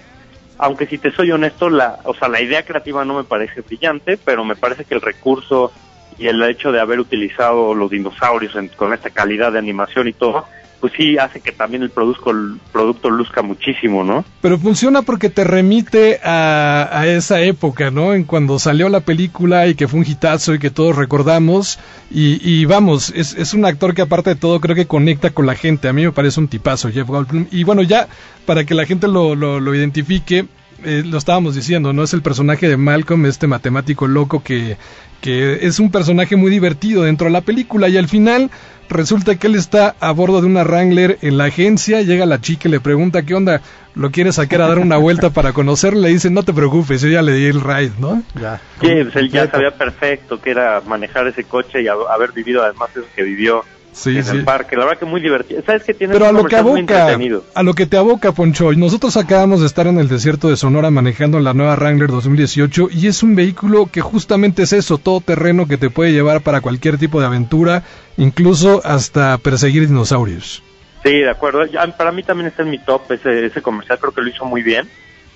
Aunque 0.59 0.87
si 0.87 0.97
te 0.97 1.11
soy 1.11 1.31
honesto, 1.33 1.69
la, 1.69 1.99
o 2.05 2.15
sea, 2.15 2.29
la 2.29 2.41
idea 2.41 2.65
creativa 2.65 3.05
no 3.05 3.15
me 3.15 3.25
parece 3.25 3.61
brillante, 3.61 4.17
pero 4.17 4.45
me 4.45 4.57
parece 4.57 4.85
que 4.85 4.95
el 4.95 5.03
recurso 5.03 5.71
y 6.19 6.27
el 6.29 6.43
hecho 6.43 6.73
de 6.73 6.81
haber 6.81 7.01
utilizado 7.01 7.75
los 7.75 7.91
dinosaurios 7.91 8.55
en- 8.57 8.69
con 8.69 8.93
esta 8.93 9.11
calidad 9.11 9.53
de 9.53 9.59
animación 9.59 10.09
y 10.09 10.13
todo, 10.13 10.45
pues 10.81 10.93
sí 10.95 11.17
hace 11.17 11.41
que 11.41 11.53
también 11.53 11.83
el, 11.83 11.89
produzco, 11.91 12.31
el 12.31 12.59
producto 12.71 13.09
luzca 13.09 13.41
muchísimo, 13.41 14.05
¿no? 14.05 14.25
Pero 14.43 14.59
funciona 14.59 15.01
porque 15.03 15.31
te 15.31 15.43
remite 15.43 16.21
a, 16.23 16.89
a 16.93 17.07
esa 17.07 17.41
época, 17.41 17.91
¿no? 17.91 18.13
En 18.13 18.25
cuando 18.25 18.59
salió 18.59 18.91
la 18.91 19.01
película 19.01 19.67
y 19.69 19.75
que 19.75 19.89
fue 19.89 20.01
un 20.01 20.07
hitazo 20.07 20.53
y 20.55 20.59
que 20.59 20.71
todos 20.71 20.95
recordamos. 20.95 21.79
Y, 22.11 22.41
y 22.47 22.67
vamos, 22.67 23.11
es, 23.17 23.35
es 23.35 23.55
un 23.55 23.65
actor 23.65 23.95
que 23.95 24.03
aparte 24.03 24.31
de 24.31 24.37
todo 24.37 24.61
creo 24.61 24.77
que 24.77 24.87
conecta 24.87 25.31
con 25.31 25.47
la 25.47 25.55
gente. 25.55 25.89
A 25.89 25.95
mí 25.95 26.05
me 26.05 26.13
parece 26.13 26.41
un 26.41 26.49
tipazo, 26.49 26.91
Jeff 26.91 27.09
Goldblum. 27.09 27.47
Y 27.51 27.65
bueno, 27.65 27.83
ya 27.83 28.07
para 28.45 28.65
que 28.65 28.75
la 28.75 28.85
gente 28.85 29.09
lo, 29.09 29.35
lo, 29.35 29.59
lo 29.61 29.75
identifique, 29.75 30.45
eh, 30.85 31.03
lo 31.07 31.17
estábamos 31.17 31.55
diciendo, 31.55 31.95
¿no? 31.95 32.03
Es 32.03 32.13
el 32.13 32.21
personaje 32.23 32.69
de 32.69 32.77
Malcolm, 32.77 33.25
este 33.25 33.47
matemático 33.47 34.07
loco 34.07 34.43
que, 34.43 34.77
que 35.27 35.67
es 35.67 35.81
un 35.81 35.91
personaje 35.91 36.37
muy 36.37 36.53
divertido 36.53 37.03
dentro 37.03 37.25
de 37.27 37.33
la 37.33 37.41
película 37.41 37.89
y 37.89 37.97
al 37.97 38.07
final 38.07 38.49
resulta 38.89 39.35
que 39.35 39.49
él 39.49 39.57
está 39.57 39.97
a 39.99 40.13
bordo 40.13 40.41
de 40.41 40.47
una 40.47 40.63
Wrangler 40.63 41.19
en 41.21 41.37
la 41.37 41.47
agencia, 41.47 42.03
llega 42.03 42.27
la 42.27 42.41
chica 42.41 42.69
y 42.69 42.71
le 42.71 42.79
pregunta 42.79 43.25
qué 43.25 43.35
onda, 43.35 43.61
lo 43.97 44.13
quiere 44.13 44.31
sacar 44.31 44.63
a 44.63 44.69
dar 44.69 44.79
una 44.79 44.99
vuelta 44.99 45.31
para 45.31 45.53
conocerle, 45.53 46.03
le 46.03 46.09
dice 46.11 46.31
no 46.31 46.45
te 46.45 46.53
preocupes, 46.53 47.01
yo 47.03 47.09
ya 47.09 47.23
le 47.23 47.33
di 47.33 47.47
el 47.47 47.61
ride, 47.61 47.91
¿no? 47.99 48.23
Ya. 48.41 48.61
Sí, 48.81 48.87
pues 49.03 49.17
él 49.17 49.29
ya 49.33 49.51
sabía 49.51 49.73
perfecto 49.73 50.41
que 50.41 50.51
era 50.53 50.81
manejar 50.87 51.27
ese 51.27 51.43
coche 51.43 51.83
y 51.83 51.87
hab- 51.87 52.09
haber 52.09 52.31
vivido 52.31 52.63
además 52.63 52.91
eso 52.95 53.07
que 53.17 53.25
vivió 53.25 53.65
Sí, 53.97 54.19
en 54.19 54.25
sí. 54.25 54.37
el 54.37 54.45
parque. 54.45 54.77
La 54.77 54.85
verdad 54.85 54.99
que 54.99 55.07
muy 55.07 55.23
divertido. 55.23 55.63
¿Sabes 55.65 55.83
qué 55.83 55.95
tiene? 55.95 56.13
Pero 56.13 56.27
a 56.27 56.33
lo 56.33 56.45
que 56.45 56.57
aboca, 56.57 57.17
a 57.55 57.63
lo 57.63 57.73
que 57.73 57.87
te 57.87 57.97
aboca, 57.97 58.33
Poncho, 58.33 58.71
y 58.71 58.77
nosotros 58.77 59.17
acabamos 59.17 59.61
de 59.61 59.67
estar 59.67 59.87
en 59.87 59.99
el 59.99 60.07
desierto 60.07 60.51
de 60.51 60.57
Sonora 60.57 60.91
manejando 60.91 61.41
la 61.41 61.55
nueva 61.55 61.77
Wrangler 61.77 62.11
2018 62.11 62.89
y 62.93 63.07
es 63.07 63.23
un 63.23 63.35
vehículo 63.35 63.87
que 63.87 64.03
justamente 64.03 64.65
es 64.65 64.75
eso, 64.75 64.99
todo 64.99 65.23
terreno 65.23 65.67
que 65.67 65.79
te 65.79 65.89
puede 65.89 66.13
llevar 66.13 66.43
para 66.43 66.61
cualquier 66.61 66.99
tipo 66.99 67.21
de 67.21 67.27
aventura, 67.27 67.85
incluso 68.19 68.83
hasta 68.85 69.39
perseguir 69.39 69.89
dinosaurios. 69.89 70.63
Sí, 71.03 71.13
de 71.13 71.31
acuerdo. 71.31 71.63
Para 71.97 72.13
mí 72.13 72.23
también 72.23 72.49
está 72.49 72.65
en 72.65 72.71
mi 72.71 72.79
top 72.79 73.11
ese, 73.13 73.47
ese 73.47 73.63
comercial, 73.63 73.99
creo 73.99 74.13
que 74.13 74.21
lo 74.21 74.29
hizo 74.29 74.45
muy 74.45 74.63
bien. 74.63 74.87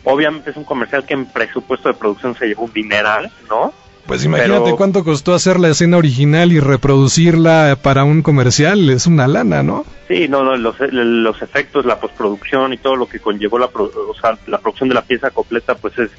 Obviamente 0.04 0.50
es 0.50 0.56
un 0.56 0.64
comercial 0.64 1.06
que 1.06 1.14
en 1.14 1.24
presupuesto 1.24 1.88
de 1.88 1.94
producción 1.94 2.34
se 2.34 2.46
llevó 2.46 2.64
un 2.64 2.72
dineral, 2.74 3.32
¿no? 3.48 3.72
Pues 4.06 4.24
imagínate 4.24 4.62
Pero- 4.64 4.76
cuánto 4.76 5.04
costó 5.04 5.34
hacer 5.34 5.60
la 5.60 5.68
escena 5.68 5.96
original 5.96 6.50
y 6.52 6.58
reproducirla 6.60 7.78
para 7.80 8.04
un 8.04 8.22
comercial, 8.22 8.90
es 8.90 9.06
una 9.06 9.26
lana, 9.28 9.62
¿no? 9.62 9.84
Sí, 10.08 10.26
no, 10.28 10.42
no, 10.42 10.56
los, 10.56 10.74
los 10.90 11.42
efectos, 11.42 11.84
la 11.86 12.00
postproducción 12.00 12.72
y 12.72 12.78
todo 12.78 12.96
lo 12.96 13.06
que 13.08 13.20
conllevó 13.20 13.58
la, 13.58 13.68
pro- 13.68 13.84
o 14.08 14.14
sea, 14.20 14.36
la 14.46 14.58
producción 14.58 14.88
de 14.88 14.94
la 14.96 15.02
pieza 15.02 15.30
completa, 15.30 15.74
pues 15.76 15.98
es 15.98 16.10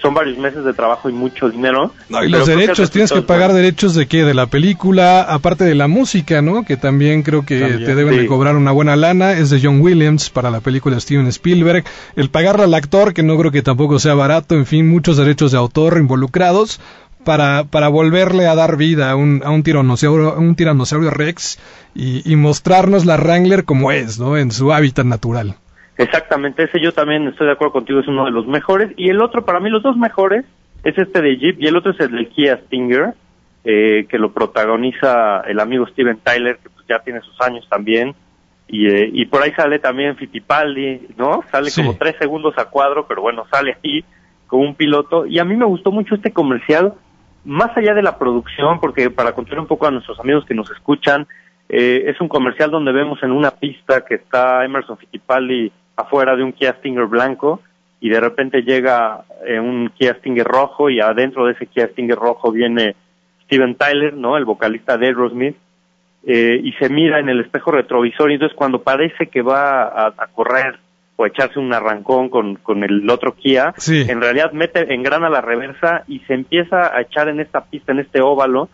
son 0.00 0.14
varios 0.14 0.38
meses 0.38 0.62
de 0.64 0.72
trabajo 0.74 1.08
y 1.10 1.12
mucho 1.12 1.48
dinero. 1.50 1.92
No, 2.08 2.22
y 2.22 2.28
los 2.28 2.48
que 2.48 2.54
derechos, 2.54 2.88
tienes 2.92 3.10
que 3.10 3.22
pagar 3.22 3.48
bueno. 3.50 3.64
derechos 3.64 3.96
de 3.96 4.06
qué, 4.06 4.22
de 4.22 4.32
la 4.32 4.46
película, 4.46 5.22
aparte 5.22 5.64
de 5.64 5.74
la 5.74 5.88
música, 5.88 6.40
¿no? 6.40 6.64
Que 6.64 6.76
también 6.76 7.24
creo 7.24 7.44
que 7.44 7.58
También, 7.58 7.84
te 7.84 7.94
deben 7.96 8.14
sí. 8.14 8.20
de 8.20 8.26
cobrar 8.26 8.54
una 8.54 8.70
buena 8.70 8.94
lana, 8.94 9.32
es 9.32 9.50
de 9.50 9.58
John 9.60 9.80
Williams 9.80 10.30
para 10.30 10.52
la 10.52 10.60
película 10.60 10.94
de 10.94 11.00
Steven 11.00 11.26
Spielberg, 11.26 11.82
el 12.14 12.30
pagarle 12.30 12.62
al 12.62 12.74
actor, 12.74 13.12
que 13.12 13.24
no 13.24 13.36
creo 13.36 13.50
que 13.50 13.62
tampoco 13.62 13.98
sea 13.98 14.14
barato, 14.14 14.54
en 14.54 14.66
fin, 14.66 14.88
muchos 14.88 15.16
derechos 15.16 15.50
de 15.50 15.58
autor 15.58 15.96
involucrados 15.98 16.78
para, 17.28 17.64
para 17.64 17.88
volverle 17.88 18.46
a 18.46 18.54
dar 18.54 18.78
vida 18.78 19.10
a 19.10 19.14
un, 19.16 19.42
a 19.44 19.50
un 19.50 19.62
tiranosaurio, 19.62 20.34
un 20.38 20.54
tiranosaurio 20.56 21.10
Rex 21.10 21.60
y, 21.94 22.22
y 22.24 22.36
mostrarnos 22.36 23.04
la 23.04 23.18
Wrangler 23.18 23.64
como 23.64 23.92
es, 23.92 24.18
¿no? 24.18 24.38
En 24.38 24.50
su 24.50 24.72
hábitat 24.72 25.04
natural. 25.04 25.56
Exactamente, 25.98 26.62
ese 26.62 26.80
yo 26.80 26.92
también 26.92 27.28
estoy 27.28 27.46
de 27.48 27.52
acuerdo 27.52 27.72
contigo, 27.74 28.00
es 28.00 28.08
uno 28.08 28.24
de 28.24 28.30
los 28.30 28.46
mejores. 28.46 28.92
Y 28.96 29.10
el 29.10 29.20
otro, 29.20 29.44
para 29.44 29.60
mí, 29.60 29.68
los 29.68 29.82
dos 29.82 29.96
mejores, 29.98 30.46
es 30.84 30.96
este 30.96 31.20
de 31.20 31.36
Jeep 31.36 31.56
y 31.60 31.66
el 31.66 31.76
otro 31.76 31.90
es 31.92 32.00
el 32.00 32.12
del 32.12 32.28
Kia 32.30 32.60
Stinger, 32.64 33.12
eh, 33.64 34.06
que 34.08 34.18
lo 34.18 34.32
protagoniza 34.32 35.40
el 35.40 35.60
amigo 35.60 35.86
Steven 35.88 36.18
Tyler, 36.24 36.58
que 36.62 36.70
pues 36.70 36.86
ya 36.88 37.00
tiene 37.00 37.20
sus 37.20 37.38
años 37.42 37.66
también. 37.68 38.14
Y, 38.68 38.86
eh, 38.86 39.10
y 39.12 39.26
por 39.26 39.42
ahí 39.42 39.52
sale 39.52 39.78
también 39.80 40.16
Fittipaldi, 40.16 41.08
¿no? 41.18 41.42
Sale 41.50 41.68
Sí. 41.68 41.82
como 41.82 41.96
tres 41.98 42.16
segundos 42.18 42.54
a 42.56 42.64
cuadro, 42.66 43.06
pero 43.06 43.20
bueno, 43.20 43.44
sale 43.50 43.76
ahí 43.84 44.02
como 44.46 44.62
un 44.62 44.74
piloto. 44.74 45.26
Y 45.26 45.38
a 45.38 45.44
mí 45.44 45.56
me 45.56 45.66
gustó 45.66 45.90
mucho 45.90 46.14
este 46.14 46.32
comercial, 46.32 46.94
más 47.44 47.76
allá 47.76 47.94
de 47.94 48.02
la 48.02 48.18
producción, 48.18 48.80
porque 48.80 49.10
para 49.10 49.32
contar 49.32 49.58
un 49.58 49.66
poco 49.66 49.86
a 49.86 49.90
nuestros 49.90 50.18
amigos 50.20 50.44
que 50.44 50.54
nos 50.54 50.70
escuchan, 50.70 51.26
eh, 51.68 52.04
es 52.06 52.20
un 52.20 52.28
comercial 52.28 52.70
donde 52.70 52.92
vemos 52.92 53.22
en 53.22 53.30
una 53.30 53.50
pista 53.50 54.04
que 54.04 54.16
está 54.16 54.64
Emerson 54.64 54.96
Fittipaldi 54.96 55.70
afuera 55.96 56.34
de 56.34 56.42
un 56.42 56.52
Kia 56.52 56.74
Stinger 56.78 57.06
blanco 57.06 57.60
y 58.00 58.08
de 58.08 58.20
repente 58.20 58.62
llega 58.62 59.24
eh, 59.46 59.60
un 59.60 59.90
Kia 59.90 60.14
Stinger 60.14 60.46
rojo 60.46 60.88
y 60.88 61.00
adentro 61.00 61.44
de 61.44 61.52
ese 61.52 61.66
Kia 61.66 61.88
Stinger 61.88 62.16
rojo 62.16 62.52
viene 62.52 62.96
Steven 63.44 63.74
Tyler, 63.74 64.14
¿no? 64.14 64.36
El 64.36 64.44
vocalista 64.44 64.96
de 64.96 65.06
Aerosmith 65.06 65.56
eh, 66.24 66.60
y 66.62 66.72
se 66.72 66.88
mira 66.88 67.18
en 67.18 67.28
el 67.28 67.40
espejo 67.40 67.70
retrovisor 67.70 68.30
y 68.30 68.34
entonces 68.34 68.56
cuando 68.56 68.82
parece 68.82 69.26
que 69.26 69.42
va 69.42 69.82
a, 69.82 70.06
a 70.16 70.26
correr 70.28 70.78
o 71.20 71.26
echarse 71.26 71.58
un 71.58 71.72
arrancón 71.74 72.28
con, 72.28 72.54
con 72.56 72.84
el 72.84 73.10
otro 73.10 73.34
Kia, 73.34 73.74
Sí. 73.76 74.06
en 74.08 74.20
realidad 74.20 74.52
mete, 74.52 74.94
engrana 74.94 75.28
la 75.28 75.40
reversa 75.40 76.04
y 76.06 76.20
se 76.20 76.34
empieza 76.34 76.96
a 76.96 77.00
echar 77.02 77.28
en 77.28 77.40
esta 77.40 77.64
pista, 77.64 77.90
en 77.90 77.98
este 77.98 78.20
óvalo, 78.20 78.68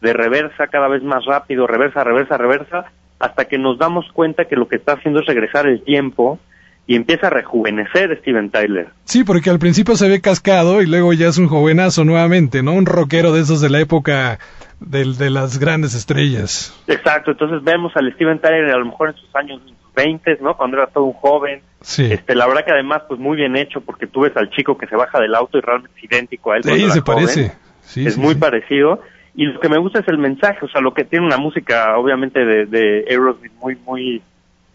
de 0.00 0.14
reversa 0.14 0.68
cada 0.68 0.88
vez 0.88 1.02
más 1.02 1.26
rápido, 1.26 1.66
reversa, 1.66 2.02
reversa, 2.02 2.38
reversa, 2.38 2.84
hasta 3.18 3.44
que 3.44 3.58
nos 3.58 3.76
damos 3.78 4.06
cuenta 4.14 4.46
que 4.46 4.56
lo 4.56 4.66
que 4.66 4.76
está 4.76 4.94
haciendo 4.94 5.20
es 5.20 5.26
regresar 5.26 5.66
el 5.66 5.82
tiempo 5.82 6.38
y 6.86 6.96
empieza 6.96 7.26
a 7.26 7.30
rejuvenecer 7.30 8.18
Steven 8.22 8.48
Tyler. 8.50 8.88
Sí, 9.04 9.22
porque 9.22 9.50
al 9.50 9.58
principio 9.58 9.94
se 9.94 10.08
ve 10.08 10.22
cascado 10.22 10.80
y 10.80 10.86
luego 10.86 11.12
ya 11.12 11.28
es 11.28 11.36
un 11.36 11.48
jovenazo 11.48 12.04
nuevamente, 12.04 12.62
¿no? 12.62 12.72
Un 12.72 12.86
rockero 12.86 13.32
de 13.32 13.42
esos 13.42 13.60
de 13.60 13.68
la 13.68 13.78
época 13.78 14.38
del- 14.80 15.18
de 15.18 15.28
las 15.28 15.58
grandes 15.58 15.94
estrellas. 15.94 16.74
Exacto, 16.86 17.32
entonces 17.32 17.62
vemos 17.62 17.92
al 17.94 18.10
Steven 18.14 18.38
Tyler 18.38 18.70
a 18.74 18.78
lo 18.78 18.86
mejor 18.86 19.10
en 19.10 19.16
sus 19.16 19.36
años 19.36 19.60
20, 20.04 20.38
¿no? 20.40 20.56
Cuando 20.56 20.76
era 20.76 20.86
todo 20.86 21.04
un 21.04 21.12
joven. 21.12 21.62
Sí. 21.80 22.12
Este, 22.12 22.34
la 22.34 22.46
verdad 22.46 22.64
que 22.64 22.72
además 22.72 23.02
pues 23.08 23.18
muy 23.18 23.36
bien 23.36 23.56
hecho 23.56 23.80
porque 23.80 24.06
tú 24.06 24.20
ves 24.20 24.36
al 24.36 24.50
chico 24.50 24.76
que 24.76 24.86
se 24.86 24.96
baja 24.96 25.18
del 25.18 25.34
auto 25.34 25.58
y 25.58 25.60
realmente 25.60 25.96
es 25.96 26.04
idéntico 26.04 26.52
a 26.52 26.56
él. 26.56 26.64
Sí, 26.64 26.78
se 26.78 27.00
joven. 27.00 27.02
parece. 27.02 27.52
Sí, 27.82 28.06
es 28.06 28.14
sí, 28.14 28.20
muy 28.20 28.34
parecido 28.34 29.00
y 29.34 29.46
lo 29.46 29.60
que 29.60 29.68
me 29.68 29.78
gusta 29.78 30.00
es 30.00 30.08
el 30.08 30.18
mensaje, 30.18 30.64
o 30.64 30.68
sea, 30.68 30.80
lo 30.80 30.92
que 30.92 31.04
tiene 31.04 31.24
una 31.24 31.38
música 31.38 31.96
obviamente 31.96 32.44
de, 32.44 32.66
de 32.66 33.04
Aerosmith 33.08 33.52
muy 33.60 33.76
muy 33.76 34.22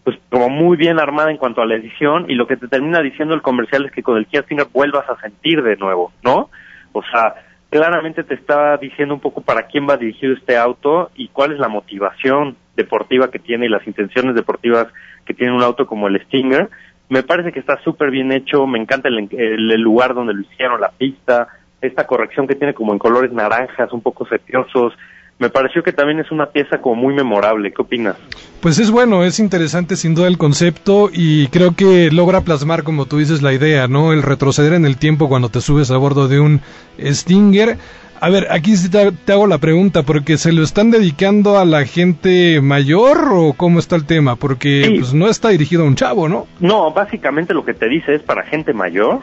pues 0.04 0.18
como 0.30 0.48
muy 0.48 0.76
bien 0.76 1.00
armada 1.00 1.30
en 1.30 1.36
cuanto 1.36 1.62
a 1.62 1.66
la 1.66 1.74
edición 1.74 2.26
y 2.28 2.34
lo 2.34 2.46
que 2.46 2.56
te 2.56 2.68
termina 2.68 3.00
diciendo 3.00 3.34
el 3.34 3.42
comercial 3.42 3.86
es 3.86 3.92
que 3.92 4.02
con 4.02 4.16
el 4.16 4.26
Kia 4.26 4.42
Stinger 4.42 4.68
vuelvas 4.72 5.08
a 5.08 5.20
sentir 5.20 5.62
de 5.62 5.76
nuevo, 5.76 6.12
¿no? 6.22 6.48
O 6.92 7.02
sea, 7.02 7.34
claramente 7.76 8.24
te 8.24 8.34
está 8.34 8.76
diciendo 8.78 9.12
un 9.14 9.20
poco 9.20 9.42
para 9.42 9.66
quién 9.66 9.86
va 9.88 9.96
dirigido 9.98 10.32
este 10.34 10.56
auto 10.56 11.10
y 11.14 11.28
cuál 11.28 11.52
es 11.52 11.58
la 11.58 11.68
motivación 11.68 12.56
deportiva 12.74 13.30
que 13.30 13.38
tiene 13.38 13.66
y 13.66 13.68
las 13.68 13.86
intenciones 13.86 14.34
deportivas 14.34 14.86
que 15.26 15.34
tiene 15.34 15.52
un 15.54 15.62
auto 15.62 15.86
como 15.86 16.08
el 16.08 16.18
Stinger. 16.24 16.70
Me 17.10 17.22
parece 17.22 17.52
que 17.52 17.60
está 17.60 17.78
súper 17.82 18.10
bien 18.10 18.32
hecho, 18.32 18.66
me 18.66 18.78
encanta 18.78 19.08
el, 19.08 19.28
el- 19.30 19.70
el 19.70 19.80
lugar 19.80 20.14
donde 20.14 20.32
lo 20.34 20.40
hicieron, 20.40 20.80
la 20.80 20.90
pista, 20.90 21.48
esta 21.82 22.06
corrección 22.06 22.46
que 22.46 22.54
tiene 22.54 22.72
como 22.72 22.92
en 22.94 22.98
colores 22.98 23.30
naranjas, 23.32 23.92
un 23.92 24.00
poco 24.00 24.26
sepiosos. 24.26 24.94
Me 25.38 25.50
pareció 25.50 25.82
que 25.82 25.92
también 25.92 26.18
es 26.18 26.30
una 26.30 26.46
pieza 26.46 26.78
como 26.80 26.94
muy 26.96 27.14
memorable. 27.14 27.70
¿Qué 27.72 27.82
opinas? 27.82 28.16
Pues 28.60 28.78
es 28.78 28.90
bueno, 28.90 29.22
es 29.22 29.38
interesante 29.38 29.96
sin 29.96 30.14
duda 30.14 30.28
el 30.28 30.38
concepto 30.38 31.10
y 31.12 31.48
creo 31.48 31.74
que 31.76 32.10
logra 32.10 32.40
plasmar, 32.40 32.84
como 32.84 33.04
tú 33.04 33.18
dices, 33.18 33.42
la 33.42 33.52
idea, 33.52 33.86
¿no? 33.86 34.12
El 34.14 34.22
retroceder 34.22 34.72
en 34.72 34.86
el 34.86 34.96
tiempo 34.96 35.28
cuando 35.28 35.50
te 35.50 35.60
subes 35.60 35.90
a 35.90 35.98
bordo 35.98 36.26
de 36.28 36.40
un 36.40 36.62
Stinger. 37.04 37.76
A 38.18 38.30
ver, 38.30 38.46
aquí 38.50 38.76
sí 38.78 38.88
te, 38.88 39.12
te 39.12 39.32
hago 39.34 39.46
la 39.46 39.58
pregunta, 39.58 40.02
porque 40.02 40.38
se 40.38 40.50
lo 40.50 40.62
están 40.62 40.90
dedicando 40.90 41.58
a 41.58 41.66
la 41.66 41.84
gente 41.84 42.62
mayor 42.62 43.28
o 43.30 43.52
cómo 43.52 43.78
está 43.78 43.94
el 43.94 44.06
tema, 44.06 44.36
porque 44.36 44.84
Sí. 44.86 44.98
pues 45.00 45.12
no 45.12 45.28
está 45.28 45.50
dirigido 45.50 45.82
a 45.82 45.86
un 45.86 45.96
chavo, 45.96 46.26
¿no? 46.26 46.46
No, 46.58 46.90
básicamente 46.92 47.52
lo 47.52 47.62
que 47.66 47.74
te 47.74 47.90
dice 47.90 48.14
es 48.14 48.22
para 48.22 48.42
gente 48.44 48.72
mayor 48.72 49.20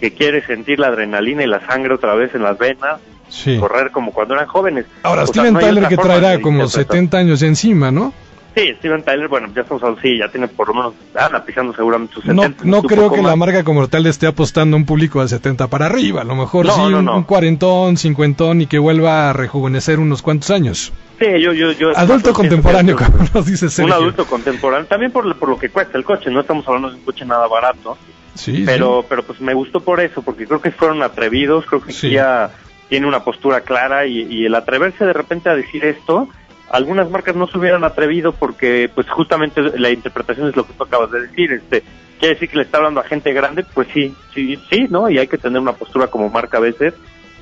que 0.00 0.12
quiere 0.14 0.40
sentir 0.46 0.78
la 0.80 0.86
adrenalina 0.86 1.42
y 1.44 1.46
la 1.46 1.60
sangre 1.66 1.92
otra 1.92 2.14
vez 2.14 2.34
en 2.34 2.42
las 2.42 2.56
venas, 2.58 3.00
Sí. 3.32 3.56
correr 3.58 3.90
como 3.90 4.12
cuando 4.12 4.34
eran 4.34 4.46
jóvenes. 4.46 4.84
Ahora, 5.02 5.22
O 5.22 5.26
sea, 5.26 5.32
Steven 5.32 5.54
no 5.54 5.58
hay 5.60 5.64
Tyler 5.66 5.88
que 5.88 5.96
traerá 5.96 6.40
como 6.40 6.58
interpretar. 6.64 6.84
70 6.96 7.16
años 7.18 7.40
ya 7.40 7.46
encima, 7.46 7.90
¿no? 7.90 8.12
Sí, 8.54 8.70
Steven 8.80 9.02
Tyler, 9.02 9.28
bueno, 9.28 9.48
ya 9.54 9.62
estamos 9.62 9.82
hablando, 9.82 10.02
sí, 10.02 10.18
ya 10.18 10.28
tiene 10.28 10.46
por 10.46 10.68
lo 10.68 10.74
menos, 10.74 10.92
anda 11.18 11.42
pisando 11.42 11.72
seguramente 11.74 12.12
sus 12.12 12.26
No, 12.26 12.42
70. 12.42 12.64
no 12.66 12.80
un 12.80 12.86
creo 12.86 13.10
que 13.10 13.16
la 13.22 13.28
más. 13.28 13.36
marca 13.38 13.64
como 13.64 13.88
tal 13.88 14.04
esté 14.06 14.26
apostando 14.26 14.76
a 14.76 14.78
un 14.78 14.84
público 14.84 15.22
de 15.22 15.28
70 15.28 15.68
para 15.68 15.86
arriba. 15.86 16.20
A 16.20 16.24
lo 16.24 16.34
mejor 16.36 16.66
No, 16.66 16.74
sí, 16.74 16.80
no, 16.90 16.98
un, 16.98 17.04
no. 17.06 17.16
un 17.16 17.22
cuarentón, 17.22 17.96
cincuentón 17.96 18.60
y 18.60 18.66
que 18.66 18.78
vuelva 18.78 19.30
a 19.30 19.32
rejuvenecer 19.32 19.98
unos 19.98 20.20
cuantos 20.20 20.50
años. 20.50 20.92
Sí, 21.18 21.26
yo, 21.40 21.54
yo, 21.54 21.72
yo. 21.72 21.96
Adulto 21.96 22.34
contemporáneo, 22.34 22.94
como 22.96 23.24
nos 23.32 23.46
dice 23.46 23.70
Sergio. 23.70 23.86
Un 23.96 24.02
adulto 24.02 24.26
contemporáneo, 24.26 24.86
también 24.86 25.10
por, 25.12 25.24
lo- 25.24 25.34
por 25.38 25.48
lo 25.48 25.58
que 25.58 25.70
cuesta 25.70 25.96
el 25.96 26.04
coche, 26.04 26.30
no 26.30 26.40
estamos 26.40 26.68
hablando 26.68 26.90
de 26.90 26.96
un 26.96 27.04
coche 27.04 27.24
nada 27.24 27.46
barato, 27.46 27.96
Sí, 28.34 28.64
pero, 28.66 29.02
pero 29.08 29.22
pues 29.22 29.40
me 29.40 29.54
gustó 29.54 29.80
por 29.80 29.98
eso, 30.00 30.20
porque 30.20 30.46
creo 30.46 30.60
que 30.60 30.70
fueron 30.72 31.02
atrevidos, 31.02 31.64
creo 31.66 31.82
que 31.82 31.92
Sí. 31.92 32.10
Kia 32.10 32.50
tiene 32.92 33.06
una 33.06 33.24
postura 33.24 33.62
clara 33.62 34.04
y, 34.04 34.20
y 34.28 34.44
el 34.44 34.54
atreverse 34.54 35.06
de 35.06 35.14
repente 35.14 35.48
a 35.48 35.54
decir 35.54 35.82
esto, 35.82 36.28
algunas 36.68 37.08
marcas 37.08 37.34
no 37.34 37.46
se 37.46 37.56
hubieran 37.56 37.84
atrevido 37.84 38.32
porque 38.32 38.90
pues 38.94 39.08
justamente 39.08 39.62
la 39.78 39.88
interpretación 39.88 40.50
es 40.50 40.56
lo 40.56 40.66
que 40.66 40.74
tú 40.74 40.84
acabas 40.84 41.10
de 41.10 41.22
decir, 41.22 41.52
este 41.52 41.82
quiere 42.18 42.34
decir 42.34 42.50
que 42.50 42.58
le 42.58 42.64
está 42.64 42.76
hablando 42.76 43.00
a 43.00 43.04
gente 43.04 43.32
grande, 43.32 43.64
pues 43.72 43.88
sí, 43.94 44.14
sí, 44.34 44.58
sí, 44.68 44.88
¿no? 44.90 45.08
Y 45.08 45.16
hay 45.16 45.26
que 45.26 45.38
tener 45.38 45.58
una 45.58 45.72
postura 45.72 46.08
como 46.08 46.28
marca 46.28 46.58
a 46.58 46.60
veces 46.60 46.92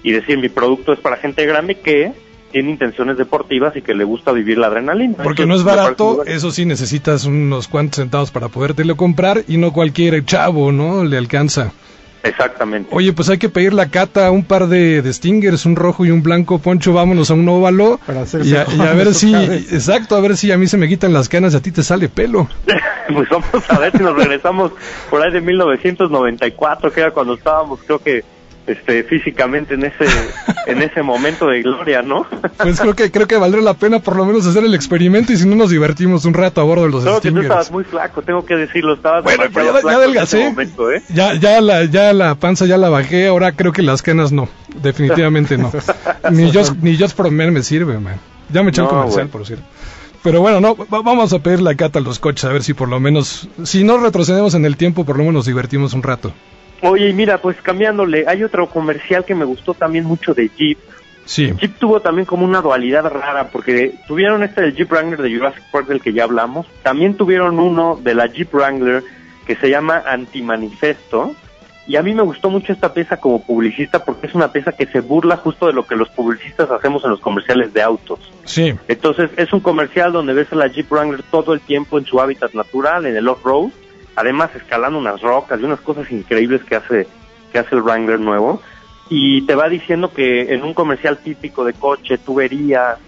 y 0.05 0.13
decir 0.13 0.39
mi 0.39 0.51
producto 0.51 0.93
es 0.93 1.01
para 1.01 1.17
gente 1.17 1.45
grande 1.47 1.81
que 1.81 2.13
tiene 2.53 2.71
intenciones 2.71 3.19
deportivas 3.19 3.75
y 3.75 3.83
que 3.83 3.93
le 3.93 4.05
gusta 4.05 4.31
vivir 4.31 4.57
la 4.57 4.69
adrenalina. 4.69 5.17
Porque 5.21 5.47
no 5.47 5.57
es 5.57 5.65
barato, 5.65 6.25
eso 6.27 6.53
sí 6.53 6.65
necesitas 6.65 7.25
unos 7.25 7.67
cuantos 7.67 7.97
centavos 7.97 8.31
para 8.31 8.51
podértelo 8.51 8.97
comprar 8.97 9.43
y 9.49 9.57
no 9.57 9.73
cualquier 9.73 10.25
chavo, 10.25 10.71
¿no? 10.71 11.03
Le 11.03 11.19
alcanza. 11.19 11.73
Exactamente. 12.23 12.91
Oye, 12.93 13.13
pues 13.13 13.29
hay 13.31 13.39
que 13.39 13.49
pedir 13.49 13.73
la 13.73 13.89
cata, 13.89 14.31
un 14.31 14.45
par 14.45 14.69
de, 14.69 15.03
de 15.03 15.13
stingers, 15.13 15.65
un 15.65 15.77
rojo 15.77 16.05
y 16.05 16.11
un 16.11 16.23
blanco, 16.23 16.59
Poncho, 16.59 16.93
vámonos 16.93 17.31
a 17.31 17.35
un 17.35 17.49
óvalo. 17.49 17.99
Para 18.07 18.25
y 18.43 18.55
a, 18.55 18.67
y 18.71 18.81
a 18.81 18.93
ver 18.93 19.15
si, 19.15 19.35
exacto, 19.35 20.17
a 20.17 20.21
ver 20.21 20.37
si 20.37 20.53
a 20.53 20.59
mí 20.59 20.67
se 20.67 20.77
me 20.77 20.89
quitan 20.89 21.13
las 21.13 21.29
canas 21.29 21.55
y 21.55 21.57
a 21.57 21.61
ti 21.61 21.73
te 21.73 21.83
sale 21.83 22.09
pelo. 22.09 22.49
pues 23.13 23.29
vamos 23.29 23.71
a 23.71 23.79
ver 23.79 23.93
si 23.93 24.03
nos 24.03 24.17
regresamos 24.17 24.73
por 25.09 25.23
ahí 25.23 25.33
de 25.33 25.41
1994, 25.41 26.93
que 26.93 27.01
era 27.01 27.11
cuando 27.11 27.35
estábamos, 27.35 27.81
creo 27.87 27.99
que 27.99 28.25
este 28.73 29.05
físicamente 29.05 29.75
en 29.75 29.85
ese 29.85 30.05
en 30.67 30.83
ese 30.83 31.03
momento 31.03 31.47
de 31.49 31.63
gloria, 31.63 32.03
¿no? 32.03 32.27
Pues 32.59 32.81
creo 32.81 32.95
que 32.95 33.11
creo 33.11 33.27
que 33.27 33.37
valdría 33.37 33.63
la 33.63 33.75
pena 33.75 33.99
por 34.01 34.17
lo 34.17 34.25
menos 34.25 34.47
hacer 34.47 34.65
el 34.65 34.75
experimento 34.75 35.33
y 35.33 35.37
si 35.37 35.47
no 35.47 35.57
nos 35.57 35.71
divertimos 35.71 36.25
un 36.25 36.35
rato 36.35 36.61
a 36.61 36.65
bordo 36.65 36.85
de 36.85 36.91
los 36.91 37.03
Solo 37.05 37.17
que 37.17 37.21
tú 37.23 37.37
stingers. 37.37 37.45
estabas 37.45 37.71
muy 37.71 37.85
flaco, 37.85 38.23
tengo 38.23 38.45
que 38.45 38.57
decirlo, 38.57 38.95
estabas 38.95 39.25
Bueno, 39.25 39.45
pero 39.53 39.67
ya, 39.67 39.73
ya 39.73 39.81
flaco 39.81 39.89
en 39.89 39.95
ese 39.95 39.97
adelgacé. 40.05 40.45
momento, 40.51 40.91
¿eh? 40.93 41.03
Ya, 41.13 41.35
ya, 41.35 41.61
la, 41.61 41.85
ya 41.85 42.13
la 42.13 42.35
panza 42.37 42.67
ya 42.67 42.77
la 42.79 42.89
bajé, 42.91 43.27
ahora 43.29 43.53
creo 43.53 43.73
que 43.73 43.83
las 43.83 44.03
canas 44.03 44.33
no. 44.33 44.49
Definitivamente 44.83 45.57
no. 45.59 45.73
ni 46.31 46.53
Just, 46.53 46.77
ni 46.83 46.97
Just 46.97 47.17
for 47.17 47.31
Men 47.31 47.53
me 47.53 47.63
sirve, 47.63 47.99
man. 47.99 48.17
Ya 48.53 48.63
me 48.63 48.71
eché 48.71 48.81
un 48.83 48.87
No, 48.89 48.91
comercial, 48.93 49.25
güey. 49.27 49.33
por 49.33 49.47
cierto. 49.47 49.65
Pero 50.23 50.41
bueno, 50.43 50.61
no, 50.61 50.77
va- 50.77 51.01
vamos 51.03 51.33
a 51.33 51.39
pedir 51.39 51.61
la 51.63 51.75
cata 51.75 51.99
a 51.99 52.03
los 52.03 52.19
coches, 52.19 52.45
a 52.45 52.53
ver 52.53 52.63
si 52.63 52.75
por 52.75 52.89
lo 52.89 53.01
menos, 53.01 53.49
si 53.65 53.85
no 53.85 53.97
retrocedemos 53.99 54.55
en 54.55 54.65
el 54.67 54.77
tiempo, 54.77 55.05
por 55.05 55.17
lo 55.17 55.23
menos 55.23 55.35
nos 55.35 55.47
divertimos 55.47 55.95
un 55.95 56.03
rato. 56.03 56.33
Oye, 56.83 57.13
mira, 57.13 57.39
pues 57.39 57.57
cambiándole, 57.61 58.25
hay 58.27 58.43
otro 58.43 58.69
comercial 58.69 59.25
que 59.25 59.35
me 59.35 59.45
gustó 59.45 59.75
también 59.75 60.05
mucho 60.05 60.35
de 60.35 60.49
Jeep. 60.49 60.79
Sí, 61.25 61.53
Jeep 61.61 61.79
tuvo 61.79 62.01
también 62.01 62.27
como 62.27 62.45
una 62.45 62.61
dualidad 62.61 63.05
rara, 63.05 63.49
porque 63.49 63.95
tuvieron 64.09 64.43
este 64.43 64.63
del 64.63 64.75
Jeep 64.75 64.91
Wrangler 64.91 65.21
de 65.23 65.37
Jurassic 65.37 65.63
Park 65.71 65.87
del 65.87 66.01
que 66.01 66.13
ya 66.13 66.25
hablamos, 66.25 66.67
también 66.83 67.15
tuvieron 67.15 67.59
uno 67.59 67.99
de 68.03 68.15
la 68.15 68.27
Jeep 68.27 68.53
Wrangler 68.53 69.05
que 69.47 69.57
se 69.57 69.71
llama 69.71 70.03
Antimanifesto, 70.07 71.35
y 71.87 71.97
a 71.97 72.03
mí 72.03 72.15
me 72.15 72.23
gustó 72.23 72.51
mucho 72.51 72.73
esta 72.73 72.95
pieza 72.95 73.17
como 73.17 73.43
publicista 73.43 74.05
porque 74.05 74.29
es 74.29 74.35
una 74.35 74.53
pieza 74.53 74.73
que 74.73 74.87
se 74.87 75.01
burla 75.01 75.37
justo 75.39 75.67
de 75.67 75.73
lo 75.73 75.87
que 75.87 75.97
los 75.97 76.09
publicistas 76.11 76.71
hacemos 76.71 77.03
en 77.05 77.11
los 77.11 77.21
comerciales 77.21 77.73
de 77.73 77.83
autos. 77.83 78.21
sí, 78.45 78.73
Entonces 78.87 79.31
es 79.37 79.53
un 79.53 79.61
comercial 79.61 80.13
donde 80.13 80.33
ves 80.33 80.53
a 80.53 80.57
la 80.57 80.69
Jeep 80.69 80.91
Wrangler 80.91 81.23
todo 81.31 81.53
el 81.53 81.61
tiempo 81.61 81.99
en 81.99 82.07
su 82.07 82.21
hábitat 82.21 82.55
natural, 82.55 83.07
en 83.07 83.17
el 83.17 83.27
off-road, 83.27 83.71
además 84.21 84.51
escalando 84.55 84.99
unas 84.99 85.21
rocas 85.23 85.59
y 85.61 85.65
unas 85.65 85.81
cosas 85.81 86.11
increíbles 86.13 86.63
que 86.65 86.77
hace, 86.77 87.09
que 87.53 87.59
hace 87.59 87.75
el 87.75 87.83
Wrangler 87.83 88.21
nuevo. 88.21 88.63
Y 89.09 89.43
te 89.43 89.55
va 89.55 89.69
diciendo 89.69 90.13
que 90.13 90.55
en 90.55 90.63
un 90.63 90.75
comercial 90.75 91.19
típico 91.19 91.65
de 91.65 91.73
coche 91.73 92.19
tú 92.19 92.35
verías 92.35 92.99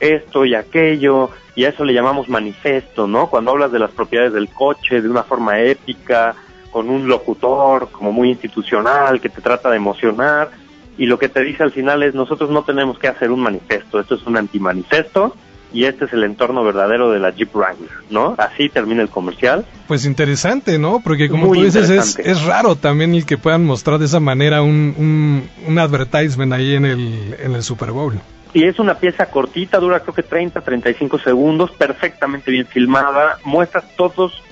esto 0.00 0.44
y 0.44 0.54
aquello, 0.54 1.30
y 1.54 1.64
a 1.64 1.68
eso 1.68 1.84
le 1.84 1.92
llamamos 1.92 2.28
manifesto, 2.28 3.06
¿no? 3.06 3.28
Cuando 3.28 3.52
hablas 3.52 3.70
de 3.70 3.78
las 3.78 3.92
propiedades 3.92 4.32
del 4.32 4.48
coche 4.48 5.00
de 5.00 5.08
una 5.08 5.22
forma 5.22 5.60
épica, 5.60 6.34
con 6.72 6.88
un 6.88 7.06
locutor 7.06 7.90
como 7.92 8.10
muy 8.10 8.30
institucional 8.30 9.20
que 9.20 9.28
te 9.28 9.42
trata 9.42 9.70
de 9.70 9.76
emocionar, 9.76 10.50
y 10.96 11.06
lo 11.06 11.18
que 11.18 11.28
te 11.28 11.42
dice 11.42 11.62
al 11.62 11.70
final 11.70 12.02
es 12.02 12.14
nosotros 12.14 12.50
no 12.50 12.64
tenemos 12.64 12.98
que 12.98 13.08
hacer 13.08 13.30
un 13.30 13.40
manifiesto, 13.40 14.00
esto 14.00 14.14
es 14.16 14.26
un 14.26 14.38
antimanifesto 14.38 15.36
y 15.72 15.84
este 15.84 16.04
es 16.04 16.12
el 16.12 16.24
entorno 16.24 16.64
verdadero 16.64 17.10
de 17.10 17.18
la 17.18 17.30
Jeep 17.30 17.54
Wrangler, 17.54 17.90
¿no? 18.10 18.34
Así 18.38 18.68
termina 18.68 19.02
el 19.02 19.08
comercial. 19.08 19.64
pues 19.88 20.04
interesante, 20.04 20.78
¿no? 20.78 21.00
Porque 21.02 21.28
como 21.28 21.46
Muy 21.46 21.58
tú 21.58 21.64
dices, 21.64 22.18
es, 22.18 22.44
raro 22.44 22.76
también 22.76 23.14
el 23.14 23.26
que 23.26 23.38
puedan 23.38 23.64
mostrar 23.64 23.98
de 23.98 24.06
esa 24.06 24.20
manera 24.20 24.62
un, 24.62 24.94
un, 24.96 25.48
un 25.66 25.78
advertisement 25.78 26.52
ahí 26.52 26.74
en 26.74 26.84
el, 26.84 27.36
en 27.40 27.54
el 27.54 27.62
Super 27.62 27.90
Bowl. 27.92 28.14
Y 28.54 28.64
es 28.64 28.78
una 28.78 28.94
pieza 28.98 29.26
cortita, 29.26 29.78
dura 29.78 30.00
creo 30.00 30.14
que 30.14 30.22
30, 30.22 30.60
35 30.60 31.18
segundos, 31.20 31.70
perfectamente 31.70 32.50
bien 32.50 32.66
filmada, 32.66 33.38
muestra 33.44 33.82
todos 33.96 34.42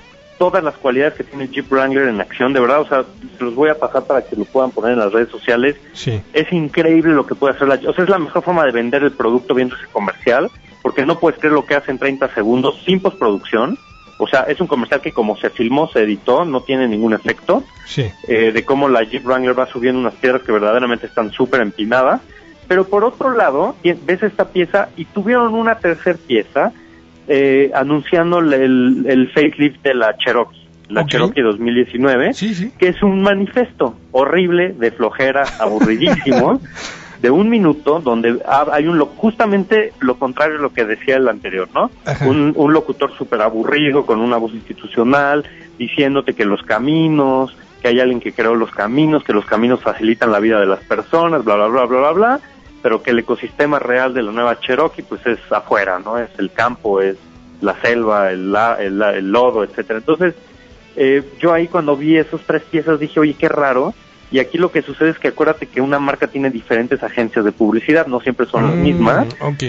todas 0.40 0.64
las 0.64 0.74
cualidades 0.78 1.12
que 1.12 1.24
tiene 1.24 1.44
el 1.44 1.50
Jeep 1.50 1.70
Wrangler 1.70 2.08
en 2.08 2.18
acción, 2.18 2.54
de 2.54 2.60
verdad, 2.60 2.80
o 2.80 2.88
sea, 2.88 3.04
se 3.36 3.44
los 3.44 3.54
voy 3.54 3.68
a 3.68 3.74
pasar 3.78 4.04
para 4.04 4.22
que 4.22 4.34
lo 4.36 4.46
puedan 4.46 4.70
poner 4.70 4.92
en 4.92 4.98
las 4.98 5.12
redes 5.12 5.28
sociales. 5.28 5.76
Sí, 5.92 6.18
Es 6.32 6.50
increíble 6.50 7.12
lo 7.12 7.26
que 7.26 7.34
puede 7.34 7.54
hacer 7.54 7.68
la 7.68 7.74
o 7.74 7.92
sea, 7.92 8.04
es 8.04 8.08
la 8.08 8.18
mejor 8.18 8.42
forma 8.42 8.64
de 8.64 8.72
vender 8.72 9.02
el 9.02 9.12
producto 9.12 9.54
viendo 9.54 9.76
ese 9.76 9.84
comercial, 9.92 10.50
porque 10.82 11.04
no 11.06 11.18
puedes 11.18 11.38
creer 11.38 11.54
lo 11.54 11.64
que 11.66 11.74
hace 11.74 11.90
en 11.90 11.98
30 11.98 12.32
segundos 12.34 12.80
sin 12.84 13.00
postproducción. 13.00 13.78
O 14.18 14.26
sea, 14.26 14.42
es 14.42 14.60
un 14.60 14.66
comercial 14.66 15.00
que 15.00 15.12
como 15.12 15.36
se 15.38 15.48
filmó, 15.50 15.88
se 15.88 16.02
editó, 16.02 16.44
no 16.44 16.60
tiene 16.62 16.86
ningún 16.88 17.14
efecto. 17.14 17.64
sí. 17.86 18.04
eh, 18.28 18.52
de 18.52 18.64
cómo 18.64 18.88
la 18.88 19.02
Jeep 19.02 19.24
Wrangler 19.24 19.58
va 19.58 19.66
subiendo 19.66 19.98
unas 20.00 20.14
piedras 20.14 20.42
que 20.42 20.52
verdaderamente 20.52 21.06
están 21.06 21.30
súper 21.32 21.62
empinadas. 21.62 22.20
Pero 22.68 22.84
por 22.86 23.02
otro 23.04 23.34
lado, 23.34 23.74
ves 23.82 24.22
esta 24.22 24.48
pieza 24.48 24.90
y 24.96 25.04
tuvieron 25.06 25.54
una 25.54 25.76
tercer 25.78 26.18
pieza 26.18 26.72
eh, 27.28 27.70
anunciando 27.74 28.38
el, 28.40 28.52
el, 28.52 29.04
el 29.08 29.28
facelift 29.32 29.82
de 29.82 29.94
la 29.94 30.16
Cherokee, 30.18 30.68
la 30.88 31.00
Ok. 31.02 31.08
Cherokee 31.08 31.40
2019, 31.42 32.32
Sí, 32.34 32.54
sí. 32.54 32.72
que 32.78 32.88
es 32.88 33.02
un 33.02 33.22
manifiesto 33.22 33.96
horrible, 34.12 34.72
de 34.78 34.90
flojera, 34.92 35.44
aburridísimo, 35.58 36.60
de 37.20 37.30
un 37.30 37.50
minuto, 37.50 38.00
donde 38.00 38.40
ha- 38.46 38.66
hay 38.72 38.86
un 38.86 38.98
lo, 38.98 39.06
justamente 39.06 39.92
lo 40.00 40.16
contrario 40.16 40.56
de 40.56 40.62
lo 40.62 40.72
que 40.72 40.84
decía 40.84 41.16
el 41.16 41.28
anterior, 41.28 41.68
¿no? 41.74 41.90
Un, 42.26 42.52
un 42.56 42.72
locutor 42.72 43.12
súper 43.16 43.42
aburrido, 43.42 44.06
con 44.06 44.20
una 44.20 44.36
voz 44.38 44.52
institucional, 44.54 45.44
diciéndote 45.78 46.34
que 46.34 46.44
los 46.44 46.62
caminos, 46.62 47.54
que 47.82 47.88
hay 47.88 48.00
alguien 48.00 48.20
que 48.20 48.32
creó 48.32 48.54
los 48.54 48.70
caminos, 48.70 49.22
que 49.24 49.32
los 49.32 49.44
caminos 49.44 49.80
facilitan 49.80 50.32
la 50.32 50.40
vida 50.40 50.60
de 50.60 50.66
las 50.66 50.80
personas, 50.80 51.44
bla, 51.44 51.56
bla, 51.56 51.66
bla, 51.68 51.84
bla, 51.84 51.98
bla, 52.00 52.12
bla, 52.12 52.40
pero 52.82 53.02
que 53.02 53.10
el 53.10 53.18
ecosistema 53.18 53.78
real 53.78 54.14
de 54.14 54.22
la 54.22 54.32
nueva 54.32 54.58
Cherokee, 54.60 55.02
pues 55.02 55.24
es 55.26 55.38
afuera, 55.50 55.98
¿no? 55.98 56.18
Es 56.18 56.30
el 56.38 56.50
campo, 56.52 57.00
es 57.02 57.16
la 57.60 57.74
selva, 57.82 58.30
el, 58.30 58.50
la- 58.52 58.76
el, 58.80 59.00
el 59.02 59.30
lodo, 59.30 59.62
etcétera. 59.64 59.98
Entonces, 59.98 60.34
eh, 60.96 61.22
yo 61.38 61.52
ahí 61.52 61.68
cuando 61.68 61.96
vi 61.96 62.16
esas 62.16 62.40
tres 62.46 62.62
piezas 62.62 62.98
dije, 62.98 63.20
oye, 63.20 63.34
qué 63.34 63.48
raro. 63.48 63.92
Y 64.32 64.38
aquí 64.38 64.58
lo 64.58 64.70
que 64.70 64.82
sucede 64.82 65.10
es 65.10 65.18
que 65.18 65.28
acuérdate 65.28 65.66
que 65.66 65.80
una 65.80 65.98
marca 65.98 66.26
tiene 66.28 66.50
diferentes 66.50 67.02
agencias 67.02 67.44
de 67.44 67.52
publicidad, 67.52 68.06
no 68.06 68.20
siempre 68.20 68.46
son 68.46 68.64
las 68.64 68.76
Mm, 68.76 68.82
mismas. 68.82 69.26
Ok. 69.40 69.62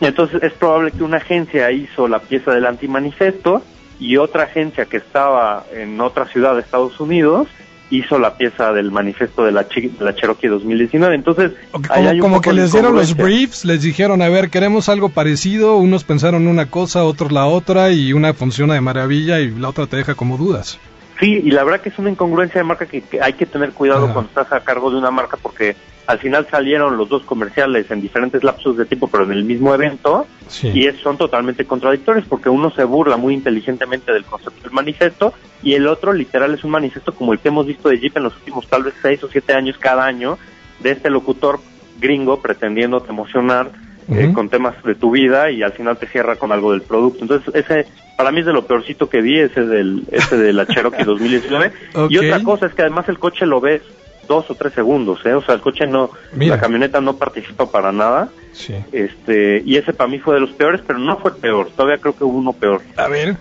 Entonces 0.00 0.42
es 0.42 0.52
probable 0.52 0.92
que 0.92 1.02
una 1.02 1.18
agencia 1.18 1.70
hizo 1.72 2.08
la 2.08 2.20
pieza 2.20 2.52
del 2.52 2.66
antimanifesto 2.66 3.62
y 4.00 4.16
otra 4.16 4.44
agencia 4.44 4.86
que 4.86 4.98
estaba 4.98 5.64
en 5.74 6.00
otra 6.00 6.26
ciudad 6.26 6.54
de 6.54 6.60
Estados 6.60 6.98
Unidos 7.00 7.48
hizo 7.90 8.18
la 8.18 8.36
pieza 8.36 8.72
del 8.72 8.90
manifiesto 8.90 9.44
de 9.44 9.52
la, 9.52 9.62
de 9.64 9.90
la 10.00 10.14
Cherokee 10.14 10.46
2019. 10.46 11.14
Entonces, 11.14 11.52
Ok, 11.72 11.86
ahí 11.90 11.96
Como, 11.96 12.08
hay 12.10 12.14
un 12.16 12.20
como 12.20 12.40
que 12.40 12.52
les 12.52 12.72
dieron 12.72 12.94
los 12.94 13.16
briefs, 13.16 13.64
les 13.64 13.82
dijeron, 13.82 14.20
a 14.22 14.28
ver, 14.28 14.50
queremos 14.50 14.88
algo 14.88 15.08
parecido, 15.08 15.76
unos 15.76 16.04
pensaron 16.04 16.46
una 16.46 16.66
cosa, 16.66 17.04
otros 17.04 17.32
la 17.32 17.46
otra, 17.46 17.90
y 17.90 18.12
una 18.12 18.34
funciona 18.34 18.74
de 18.74 18.82
maravilla 18.82 19.40
y 19.40 19.50
la 19.50 19.70
otra 19.70 19.86
te 19.86 19.96
deja 19.96 20.14
como 20.14 20.36
dudas. 20.36 20.78
Sí, 21.18 21.40
y 21.44 21.50
la 21.50 21.64
verdad 21.64 21.80
que 21.80 21.88
es 21.88 21.98
una 21.98 22.10
incongruencia 22.10 22.60
de 22.60 22.64
marca 22.64 22.86
que, 22.86 23.00
que 23.02 23.20
hay 23.20 23.32
que 23.32 23.44
tener 23.46 23.72
cuidado 23.72 24.04
Ajá. 24.04 24.12
cuando 24.14 24.28
estás 24.28 24.52
a 24.52 24.60
cargo 24.60 24.90
de 24.90 24.98
una 24.98 25.10
marca 25.10 25.36
porque 25.36 25.74
al 26.06 26.18
final 26.20 26.46
salieron 26.50 26.96
los 26.96 27.08
dos 27.08 27.24
comerciales 27.24 27.90
en 27.90 28.00
diferentes 28.00 28.42
lapsos 28.44 28.76
de 28.76 28.86
tiempo, 28.86 29.08
pero 29.08 29.24
en 29.24 29.32
el 29.32 29.44
mismo 29.44 29.74
evento, 29.74 30.26
Sí. 30.46 30.70
y 30.72 30.86
es- 30.86 30.96
son 31.00 31.18
totalmente 31.18 31.64
contradictorios 31.66 32.24
porque 32.26 32.48
uno 32.48 32.70
se 32.70 32.84
burla 32.84 33.16
muy 33.16 33.34
inteligentemente 33.34 34.12
del 34.12 34.24
concepto 34.24 34.62
del 34.62 34.72
manifiesto 34.72 35.34
y 35.62 35.74
el 35.74 35.86
otro 35.88 36.12
literal 36.12 36.54
es 36.54 36.62
un 36.64 36.70
manifiesto 36.70 37.12
como 37.14 37.32
el 37.32 37.40
que 37.40 37.48
hemos 37.48 37.66
visto 37.66 37.88
de 37.88 37.98
Jeep 37.98 38.16
en 38.16 38.22
los 38.22 38.36
últimos 38.36 38.66
tal 38.68 38.84
vez 38.84 38.94
seis 39.02 39.22
o 39.24 39.28
siete 39.28 39.52
años 39.54 39.76
cada 39.78 40.04
año 40.06 40.38
de 40.80 40.92
este 40.92 41.10
locutor 41.10 41.58
gringo 42.00 42.40
pretendiendo 42.40 43.04
emocionar 43.08 43.72
eh, 44.10 44.32
con 44.32 44.48
temas 44.48 44.74
de 44.84 44.94
tu 44.94 45.10
vida 45.10 45.50
y 45.50 45.62
al 45.62 45.72
final 45.72 45.98
te 45.98 46.06
cierra 46.08 46.36
con 46.36 46.50
algo 46.52 46.72
del 46.72 46.82
producto. 46.82 47.20
Entonces 47.22 47.54
ese 47.54 47.86
para 48.16 48.32
mí 48.32 48.40
es 48.40 48.46
de 48.46 48.52
lo 48.52 48.66
peorcito 48.66 49.08
que 49.08 49.20
vi 49.20 49.38
ese 49.38 49.62
del 49.66 50.04
ese 50.10 50.36
de 50.36 50.52
la 50.52 50.66
Cherokee 50.66 51.04
2019 51.04 51.72
y 52.08 52.16
Ok. 52.18 52.24
otra 52.24 52.42
cosa 52.42 52.66
es 52.66 52.74
que 52.74 52.82
además 52.82 53.08
el 53.08 53.18
coche 53.18 53.46
lo 53.46 53.60
ves 53.60 53.82
dos 54.26 54.50
o 54.50 54.54
tres 54.54 54.74
segundos, 54.74 55.24
¿eh? 55.24 55.32
o 55.32 55.42
sea 55.42 55.54
el 55.54 55.60
coche 55.62 55.86
no 55.86 56.10
Mira. 56.34 56.56
la 56.56 56.60
camioneta 56.60 57.00
no 57.00 57.16
participa 57.16 57.70
para 57.70 57.92
nada 57.92 58.28
Sí. 58.52 58.74
este 58.92 59.62
y 59.64 59.76
ese 59.76 59.92
para 59.92 60.08
mí 60.10 60.18
fue 60.18 60.34
de 60.34 60.40
los 60.40 60.50
peores 60.50 60.80
pero 60.86 60.98
no 60.98 61.16
fue 61.18 61.34
peor 61.38 61.70
todavía 61.70 61.98
creo 61.98 62.16
que 62.16 62.24
hubo 62.24 62.36
uno 62.38 62.52
peor 62.52 62.82
A 62.96 63.08
ver. 63.08 63.36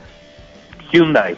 Hyundai 0.92 1.36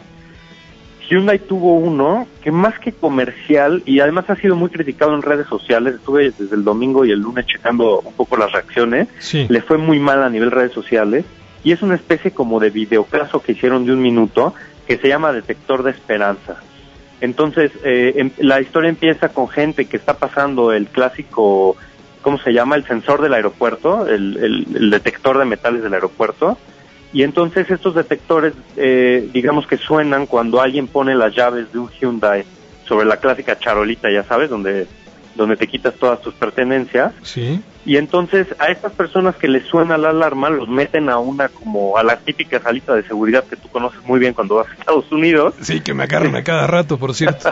Hyundai 1.09 1.39
tuvo 1.39 1.75
uno 1.75 2.27
que 2.43 2.51
más 2.51 2.77
que 2.79 2.91
comercial 2.91 3.81
y 3.85 3.99
además 3.99 4.29
ha 4.29 4.35
sido 4.35 4.55
muy 4.55 4.69
criticado 4.69 5.13
en 5.15 5.21
redes 5.21 5.47
sociales 5.47 5.95
estuve 5.95 6.31
desde 6.37 6.55
el 6.55 6.63
domingo 6.63 7.03
y 7.05 7.11
el 7.11 7.19
lunes 7.19 7.45
checando 7.47 7.99
un 8.01 8.13
poco 8.13 8.37
las 8.37 8.51
reacciones 8.51 9.07
Sí. 9.19 9.47
le 9.49 9.61
fue 9.61 9.77
muy 9.77 9.99
mal 9.99 10.21
a 10.23 10.29
nivel 10.29 10.51
redes 10.51 10.71
sociales 10.71 11.25
y 11.63 11.71
es 11.71 11.81
una 11.81 11.95
especie 11.95 12.31
como 12.31 12.59
de 12.59 12.69
videocaso 12.69 13.41
que 13.41 13.53
hicieron 13.53 13.85
de 13.85 13.93
un 13.93 14.01
minuto 14.01 14.53
que 14.87 14.97
se 14.97 15.07
llama 15.07 15.33
Detector 15.33 15.83
de 15.83 15.91
Esperanza. 15.91 16.57
Entonces, 17.21 17.71
eh, 17.83 18.13
em- 18.15 18.31
la 18.37 18.61
historia 18.61 18.89
empieza 18.89 19.29
con 19.29 19.49
gente 19.49 19.85
que 19.85 19.97
está 19.97 20.13
pasando 20.17 20.71
el 20.71 20.87
clásico 20.87 21.75
¿cómo 22.21 22.37
se 22.37 22.51
llama? 22.51 22.75
El 22.75 22.85
sensor 22.85 23.21
del 23.21 23.33
aeropuerto, 23.33 24.05
el, 24.07 24.37
el- 24.37 24.67
el 24.75 24.89
detector 24.89 25.37
de 25.37 25.45
metales 25.45 25.81
del 25.83 25.93
aeropuerto. 25.93 26.57
Y 27.11 27.23
entonces 27.23 27.69
estos 27.71 27.95
detectores, 27.95 28.53
eh, 28.77 29.27
digamos 29.33 29.65
que 29.65 29.77
suenan 29.77 30.27
cuando 30.27 30.61
alguien 30.61 30.87
pone 30.87 31.15
las 31.15 31.35
llaves 31.35 31.71
de 31.73 31.79
un 31.79 31.89
Hyundai 31.89 32.43
sobre 32.85 33.05
la 33.05 33.17
clásica 33.17 33.57
charolita, 33.57 34.11
ya 34.11 34.23
sabes, 34.23 34.49
donde, 34.49 34.87
donde 35.35 35.57
te 35.57 35.67
quitas 35.67 35.95
todas 35.95 36.21
tus 36.21 36.35
pertenencias. 36.35 37.13
Sí. 37.23 37.61
Y 37.85 37.97
entonces 37.97 38.47
a 38.59 38.67
estas 38.67 38.91
personas 38.91 39.35
que 39.35 39.47
les 39.47 39.65
suena 39.65 39.97
la 39.97 40.09
alarma 40.09 40.49
los 40.49 40.69
meten 40.69 41.09
a 41.09 41.17
una 41.17 41.49
como 41.49 41.97
a 41.97 42.03
la 42.03 42.17
típica 42.17 42.59
salita 42.59 42.93
de 42.93 43.03
seguridad 43.03 43.43
que 43.45 43.55
tú 43.55 43.67
conoces 43.69 44.03
muy 44.03 44.19
bien 44.19 44.33
cuando 44.33 44.55
vas 44.55 44.67
a 44.69 44.73
Estados 44.73 45.11
Unidos. 45.11 45.55
Sí, 45.61 45.81
que 45.81 45.95
me 45.95 46.03
agarran 46.03 46.35
a 46.35 46.43
cada 46.43 46.67
rato, 46.67 46.99
por 46.99 47.15
cierto. 47.15 47.49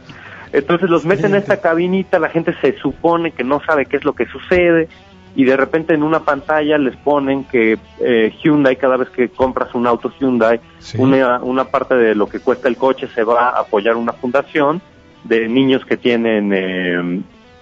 Entonces 0.52 0.88
los 0.88 1.04
meten 1.04 1.34
a 1.34 1.38
esta 1.38 1.60
cabinita, 1.60 2.18
la 2.18 2.28
gente 2.28 2.54
se 2.60 2.78
supone 2.78 3.32
que 3.32 3.42
no 3.42 3.60
sabe 3.66 3.86
qué 3.86 3.96
es 3.96 4.04
lo 4.04 4.14
que 4.14 4.24
sucede 4.26 4.88
y 5.36 5.44
de 5.44 5.56
repente 5.56 5.94
en 5.94 6.02
una 6.02 6.20
pantalla 6.20 6.78
les 6.78 6.96
ponen 6.96 7.44
que 7.44 7.76
eh, 8.00 8.32
Hyundai, 8.42 8.76
cada 8.76 8.96
vez 8.96 9.08
que 9.10 9.28
compras 9.30 9.74
un 9.74 9.86
auto 9.86 10.12
Hyundai, 10.18 10.60
Sí. 10.78 10.98
una, 11.00 11.38
una 11.42 11.64
parte 11.64 11.94
de 11.96 12.14
lo 12.14 12.28
que 12.28 12.40
cuesta 12.40 12.68
el 12.68 12.76
coche 12.76 13.08
se 13.14 13.24
va 13.24 13.48
a 13.50 13.60
apoyar 13.60 13.96
una 13.96 14.12
fundación 14.12 14.80
de 15.24 15.48
niños 15.48 15.84
que 15.86 15.96
tienen 15.96 16.52
eh, 16.54 17.20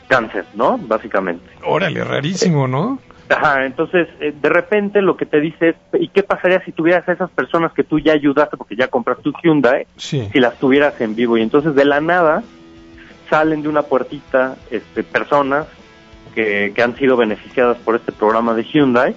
cáncer, 0.09 0.45
¿no? 0.55 0.77
Básicamente. 0.79 1.45
Órale, 1.64 2.03
rarísimo, 2.05 2.66
¿no? 2.68 2.99
Ajá, 3.31 3.64
entonces 3.64 4.09
eh, 4.20 4.35
de 4.39 4.49
repente 4.51 5.01
lo 5.01 5.16
que 5.16 5.25
te 5.25 5.41
dice 5.41 5.70
es, 5.70 5.77
¿y 5.99 6.09
qué 6.09 6.23
pasaría 6.23 6.62
si 6.64 6.73
tuvieras 6.73 7.09
a 7.09 7.12
esas 7.12 7.31
personas 7.31 7.73
que 7.73 7.85
tú 7.85 7.99
ya 7.99 8.12
ayudaste 8.12 8.57
porque 8.59 8.77
ya 8.77 8.89
compraste 8.89 9.23
tu 9.23 9.33
Hyundai, 9.43 9.87
Sí. 9.97 10.29
si 10.33 10.41
las 10.41 10.59
tuvieras 10.59 11.01
en 11.01 11.14
vivo? 11.14 11.39
Y 11.39 11.43
entonces 11.43 11.75
de 11.75 11.85
la 11.87 12.01
nada 12.03 12.43
salen 13.31 13.62
de 13.62 13.68
una 13.68 13.83
puertita 13.83 14.57
este, 14.70 15.03
personas 15.05 15.66
que, 16.35 16.72
que 16.74 16.83
han 16.83 16.97
sido 16.97 17.16
beneficiadas 17.16 17.76
por 17.78 17.95
este 17.97 18.12
programa 18.12 18.55
de 18.55 18.64
Hyundai 18.64 19.14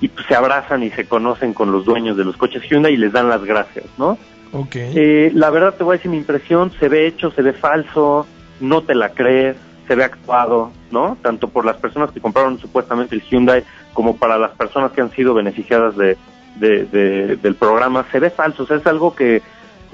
y 0.00 0.08
pues, 0.08 0.26
se 0.26 0.34
abrazan 0.34 0.82
y 0.82 0.90
se 0.90 1.06
conocen 1.06 1.54
con 1.54 1.72
los 1.72 1.84
dueños 1.84 2.16
de 2.16 2.24
los 2.24 2.36
coches 2.36 2.62
Hyundai 2.68 2.94
y 2.94 2.96
les 2.98 3.12
dan 3.12 3.28
las 3.28 3.44
gracias, 3.44 3.86
¿no? 3.98 4.18
Ok. 4.52 4.76
Eh, 4.76 5.30
la 5.34 5.50
verdad 5.50 5.74
te 5.74 5.84
voy 5.84 5.94
a 5.94 5.96
decir 5.98 6.10
mi 6.10 6.16
impresión, 6.18 6.70
se 6.78 6.88
ve 6.88 7.06
hecho, 7.06 7.30
se 7.32 7.42
ve 7.42 7.52
falso, 7.52 8.26
no 8.60 8.82
te 8.82 8.94
la 8.94 9.10
crees, 9.10 9.56
se 9.86 9.94
ve 9.94 10.04
actuado, 10.04 10.70
¿no? 10.90 11.16
Tanto 11.22 11.48
por 11.48 11.64
las 11.64 11.76
personas 11.76 12.10
que 12.12 12.20
compraron 12.20 12.58
supuestamente 12.58 13.14
el 13.14 13.22
Hyundai 13.22 13.64
como 13.92 14.16
para 14.16 14.38
las 14.38 14.52
personas 14.52 14.92
que 14.92 15.00
han 15.00 15.10
sido 15.10 15.34
beneficiadas 15.34 15.96
de, 15.96 16.16
de- 16.56 16.84
de- 16.84 17.36
del 17.36 17.54
programa, 17.56 18.06
se 18.12 18.20
ve 18.20 18.30
falso, 18.30 18.62
o 18.62 18.66
sea, 18.66 18.76
es 18.76 18.86
algo 18.86 19.14
que 19.14 19.42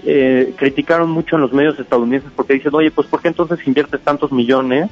eh, 0.07 0.53
criticaron 0.57 1.11
mucho 1.11 1.37
en 1.37 1.43
los 1.43 1.53
medios 1.53 1.79
estadounidenses 1.79 2.31
porque 2.37 2.55
dicen, 2.55 2.75
oye, 2.75 2.91
pues 2.91 3.07
¿por 3.09 3.22
qué 3.22 3.29
entonces 3.29 3.66
inviertes 3.66 4.01
tantos 4.03 4.33
millones 4.33 4.91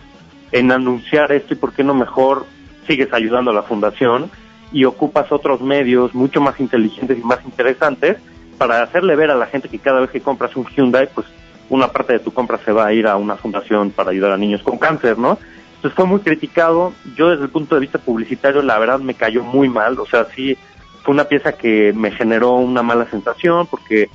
en 0.52 0.70
anunciar 0.70 1.32
esto 1.32 1.54
y 1.54 1.56
por 1.56 1.72
qué 1.72 1.82
no 1.82 1.94
mejor 1.94 2.46
sigues 2.86 3.12
ayudando 3.12 3.50
a 3.50 3.54
la 3.54 3.62
fundación 3.62 4.30
y 4.72 4.84
ocupas 4.84 5.30
otros 5.32 5.60
medios 5.60 6.14
mucho 6.14 6.40
más 6.40 6.58
inteligentes 6.60 7.18
y 7.18 7.22
más 7.22 7.44
interesantes 7.44 8.18
para 8.58 8.82
hacerle 8.82 9.16
ver 9.16 9.30
a 9.30 9.34
la 9.34 9.46
gente 9.46 9.68
que 9.68 9.78
cada 9.78 10.00
vez 10.00 10.10
que 10.10 10.20
compras 10.20 10.54
un 10.56 10.66
Hyundai, 10.66 11.08
pues 11.14 11.26
una 11.68 11.88
parte 11.88 12.14
de 12.14 12.18
tu 12.18 12.32
compra 12.32 12.58
se 12.64 12.72
va 12.72 12.86
a 12.86 12.92
ir 12.92 13.06
a 13.06 13.16
una 13.16 13.36
fundación 13.36 13.90
para 13.90 14.10
ayudar 14.10 14.32
a 14.32 14.36
niños 14.36 14.62
con 14.62 14.78
cáncer, 14.78 15.18
¿no? 15.18 15.38
Entonces 15.76 15.96
fue 15.96 16.06
muy 16.06 16.20
criticado. 16.20 16.92
Yo 17.16 17.30
desde 17.30 17.44
el 17.44 17.50
punto 17.50 17.74
de 17.74 17.80
vista 17.80 17.98
publicitario, 17.98 18.62
la 18.62 18.78
verdad 18.78 19.00
me 19.00 19.14
cayó 19.14 19.42
muy 19.42 19.68
mal. 19.68 19.98
O 19.98 20.06
sea, 20.06 20.26
sí, 20.34 20.56
fue 21.02 21.12
una 21.12 21.24
pieza 21.24 21.52
que 21.52 21.92
me 21.92 22.12
generó 22.12 22.52
una 22.52 22.82
mala 22.82 23.10
sensación 23.10 23.66
porque 23.66 24.08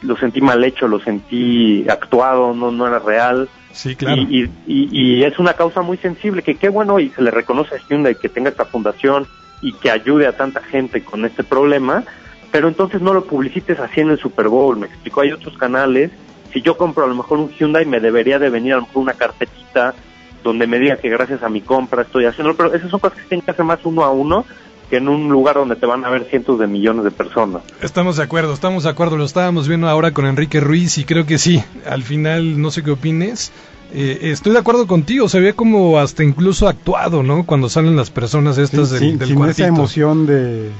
lo 0.00 0.16
sentí 0.16 0.40
mal 0.40 0.64
hecho, 0.64 0.88
lo 0.88 0.98
sentí 1.00 1.86
actuado, 1.90 2.54
no, 2.54 2.70
no 2.70 2.86
era 2.86 3.00
real. 3.00 3.50
Sí, 3.72 3.94
claro. 3.96 4.22
Y, 4.22 4.44
y, 4.66 4.88
y- 4.90 5.24
es 5.24 5.38
una 5.38 5.54
causa 5.54 5.82
muy 5.82 5.96
sensible, 5.98 6.42
que 6.42 6.56
qué 6.56 6.68
bueno 6.68 6.98
y 6.98 7.10
se 7.10 7.22
le 7.22 7.30
reconoce 7.30 7.76
a 7.76 7.78
Hyundai 7.78 8.16
que 8.16 8.28
tenga 8.28 8.50
esta 8.50 8.64
fundación 8.64 9.26
y 9.62 9.72
que 9.74 9.90
ayude 9.90 10.26
a 10.26 10.36
tanta 10.36 10.60
gente 10.62 11.02
con 11.04 11.24
este 11.24 11.44
problema, 11.44 12.04
pero 12.50 12.68
entonces 12.68 13.00
no 13.00 13.12
lo 13.12 13.24
publicites 13.24 13.78
así 13.78 14.00
en 14.00 14.10
el 14.10 14.18
Super 14.18 14.48
Bowl, 14.48 14.76
me 14.78 14.86
explico, 14.86 15.20
hay 15.20 15.32
otros 15.32 15.56
canales, 15.56 16.10
si 16.52 16.62
yo 16.62 16.76
compro 16.76 17.04
a 17.04 17.08
lo 17.08 17.14
mejor 17.14 17.38
un 17.38 17.50
Hyundai 17.50 17.84
me 17.86 18.00
debería 18.00 18.38
de 18.38 18.50
venir 18.50 18.72
a 18.72 18.76
lo 18.76 18.82
mejor 18.82 19.02
una 19.02 19.14
carpetita 19.14 19.94
donde 20.42 20.66
me 20.66 20.78
diga 20.78 20.96
que 20.96 21.10
gracias 21.10 21.42
a 21.42 21.48
mi 21.48 21.60
compra 21.60 22.02
estoy 22.02 22.24
haciendo, 22.24 22.54
pero 22.56 22.72
esas 22.74 22.90
son 22.90 23.00
cosas 23.00 23.18
que 23.18 23.28
tienen 23.28 23.44
que 23.44 23.50
hacer 23.50 23.64
más 23.64 23.78
uno 23.84 24.02
a 24.04 24.10
uno 24.10 24.46
que 24.90 24.96
en 24.96 25.08
un 25.08 25.28
lugar 25.30 25.54
donde 25.54 25.76
te 25.76 25.86
van 25.86 26.04
a 26.04 26.10
ver 26.10 26.24
cientos 26.28 26.58
de 26.58 26.66
millones 26.66 27.04
de 27.04 27.10
personas. 27.12 27.62
Estamos 27.80 28.16
de 28.16 28.24
acuerdo, 28.24 28.52
estamos 28.52 28.82
de 28.84 28.90
acuerdo. 28.90 29.16
Lo 29.16 29.24
estábamos 29.24 29.68
viendo 29.68 29.88
ahora 29.88 30.10
con 30.12 30.26
Enrique 30.26 30.60
Ruiz 30.60 30.98
y 30.98 31.04
creo 31.04 31.24
que 31.26 31.38
sí. 31.38 31.62
Al 31.88 32.02
final, 32.02 32.60
no 32.60 32.70
sé 32.70 32.82
qué 32.82 32.90
opines. 32.90 33.52
eh, 33.94 34.18
estoy 34.32 34.52
de 34.52 34.58
acuerdo 34.58 34.86
contigo. 34.86 35.28
Se 35.28 35.40
ve 35.40 35.52
como 35.54 35.98
hasta 35.98 36.22
incluso 36.24 36.68
actuado, 36.68 37.22
¿no? 37.22 37.44
Cuando 37.46 37.68
salen 37.68 37.96
las 37.96 38.10
personas 38.10 38.58
estas 38.58 38.88
Sí, 38.88 38.94
del, 38.94 39.02
sin- 39.10 39.18
del 39.18 39.28
sin 39.28 39.36
cuartito. 39.36 39.62
esa 39.62 39.68
emoción 39.68 40.26
de 40.26 40.70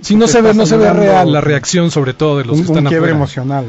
Sí, 0.00 0.16
no 0.16 0.26
se 0.28 0.40
ve, 0.40 0.54
no 0.54 0.64
se 0.64 0.76
ve 0.78 0.90
real 0.92 1.30
la 1.32 1.40
reacción, 1.42 1.90
sobre 1.90 2.14
todo 2.14 2.38
de 2.38 2.44
los 2.46 2.56
un, 2.58 2.62
que 2.64 2.66
están 2.72 2.84
un 2.84 2.88
quiebre 2.88 3.10
afuera. 3.10 3.16
emocional, 3.16 3.66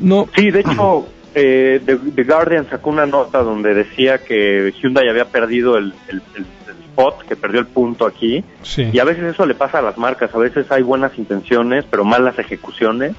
¿no? 0.00 0.28
Sí, 0.36 0.50
de 0.50 0.60
hecho, 0.60 1.06
eh, 1.34 1.80
The, 1.84 1.96
The 2.14 2.24
Guardian 2.24 2.68
sacó 2.68 2.90
una 2.90 3.06
nota 3.06 3.42
donde 3.42 3.74
decía 3.74 4.18
que 4.18 4.72
Hyundai 4.82 5.08
había 5.08 5.24
perdido 5.26 5.76
el- 5.78 5.94
el- 6.08 6.22
el 6.36 6.44
spot, 6.92 7.26
que 7.26 7.36
perdió 7.36 7.60
el 7.60 7.66
punto 7.66 8.06
aquí. 8.06 8.44
sí. 8.62 8.88
Y 8.92 8.98
a 8.98 9.04
veces 9.04 9.24
eso 9.24 9.46
le 9.46 9.54
pasa 9.54 9.78
a 9.78 9.82
las 9.82 9.98
marcas, 9.98 10.34
a 10.34 10.38
veces 10.38 10.70
hay 10.70 10.82
buenas 10.82 11.18
intenciones, 11.18 11.84
pero 11.90 12.04
malas 12.04 12.38
ejecuciones. 12.38 13.14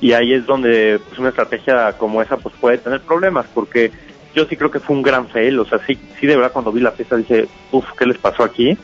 Y 0.00 0.12
ahí 0.12 0.32
es 0.32 0.46
donde 0.46 0.98
pues, 1.06 1.18
una 1.18 1.28
estrategia 1.28 1.92
como 1.98 2.22
esa 2.22 2.36
pues 2.36 2.54
puede 2.60 2.78
tener 2.78 3.00
problemas, 3.00 3.46
porque 3.52 3.90
yo 4.34 4.44
sí 4.46 4.56
creo 4.56 4.70
que 4.70 4.80
fue 4.80 4.96
un 4.96 5.02
gran 5.02 5.28
fail, 5.28 5.58
o 5.58 5.64
sea, 5.64 5.78
sí, 5.86 5.98
sí 6.18 6.26
de 6.26 6.36
verdad 6.36 6.52
cuando 6.52 6.72
vi 6.72 6.80
la 6.80 6.92
pieza 6.92 7.16
dije, 7.16 7.48
uff, 7.72 7.86
¿qué 7.98 8.06
les 8.06 8.18
pasó 8.18 8.44
aquí? 8.44 8.78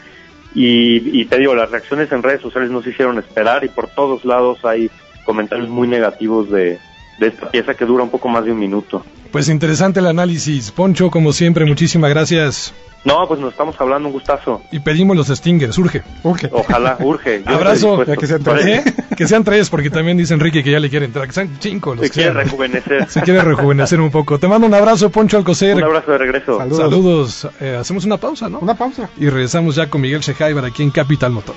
Y, 0.55 1.21
y 1.21 1.25
te 1.27 1.39
digo, 1.39 1.55
las 1.55 1.71
reacciones 1.71 2.11
en 2.13 2.23
redes 2.23 2.41
sociales 2.41 2.71
no 2.71 2.83
se 2.83 2.91
hicieron 2.91 3.19
esperar 3.19 3.65
y 3.65 3.69
por 3.69 3.89
todos 3.89 4.25
lados 4.25 4.65
hay 4.65 4.91
comentarios 5.25 5.69
muy 5.69 5.89
negativos 5.89 6.51
de, 6.51 6.79
de 7.19 7.29
esta 7.29 7.51
pieza 7.51 7.75
que 7.75 7.85
dura 7.85 8.03
un 8.05 8.11
poco 8.11 8.29
más 8.29 8.45
de 8.45 8.53
un 8.53 8.59
minuto. 8.59 9.05
Pues 9.33 9.49
interesante 9.49 10.01
el 10.01 10.07
análisis. 10.07 10.71
Poncho, 10.71 11.11
como 11.11 11.33
siempre, 11.33 11.65
muchísimas 11.65 12.11
gracias. 12.11 12.73
No, 13.05 13.27
pues 13.29 13.39
nos 13.39 13.53
estamos 13.53 13.81
hablando, 13.81 14.09
un 14.09 14.13
gustazo. 14.15 14.63
Y 14.73 14.81
pedimos 14.81 15.17
los 15.17 15.29
Stingers, 15.29 15.79
urge. 15.79 16.03
Urge. 16.25 16.49
Ojalá, 16.51 16.97
urge. 17.01 17.43
Yo 17.47 17.55
Abrazo. 17.55 18.03
Ya 18.05 18.17
que 18.17 18.27
sean 18.27 18.43
tres. 18.43 18.67
¿Eh? 18.67 18.95
Que 19.17 19.29
sean 19.29 19.45
tres, 19.45 19.71
porque 19.71 19.91
también 19.91 20.17
dice 20.17 20.35
Enrique 20.35 20.65
que 20.65 20.73
ya 20.73 20.81
le 20.81 20.91
quiere 20.91 21.07
entrar. 21.07 21.27
Que 21.29 21.33
sean 21.33 21.57
cinco 21.61 21.95
los 21.95 22.03
Se 22.05 22.11
que 22.11 22.15
quiere 22.15 22.33
sean. 22.33 22.45
rejuvenecer. 22.45 23.09
Se 23.09 23.21
quiere 23.23 23.43
rejuvenecer 23.43 24.01
un 24.01 24.11
poco. 24.11 24.39
Te 24.41 24.49
mando 24.49 24.67
un 24.67 24.75
abrazo, 24.75 25.11
Poncho 25.11 25.37
Alcocer. 25.37 25.77
Un 25.77 25.85
abrazo 25.85 26.11
de 26.13 26.19
regreso. 26.19 26.59
Saludos. 26.59 26.79
Saludos. 26.79 27.49
Eh, 27.61 27.77
hacemos 27.79 28.05
una 28.05 28.17
pausa, 28.17 28.49
¿no? 28.49 28.59
Una 28.59 28.75
pausa. 28.75 29.09
Y 29.19 29.29
regresamos 29.29 29.77
ya 29.77 29.89
con 29.89 30.01
Miguel 30.01 30.21
Shejaibar 30.21 30.65
aquí 30.65 30.83
en 30.83 30.91
Capital 30.91 31.31
Motor. 31.31 31.55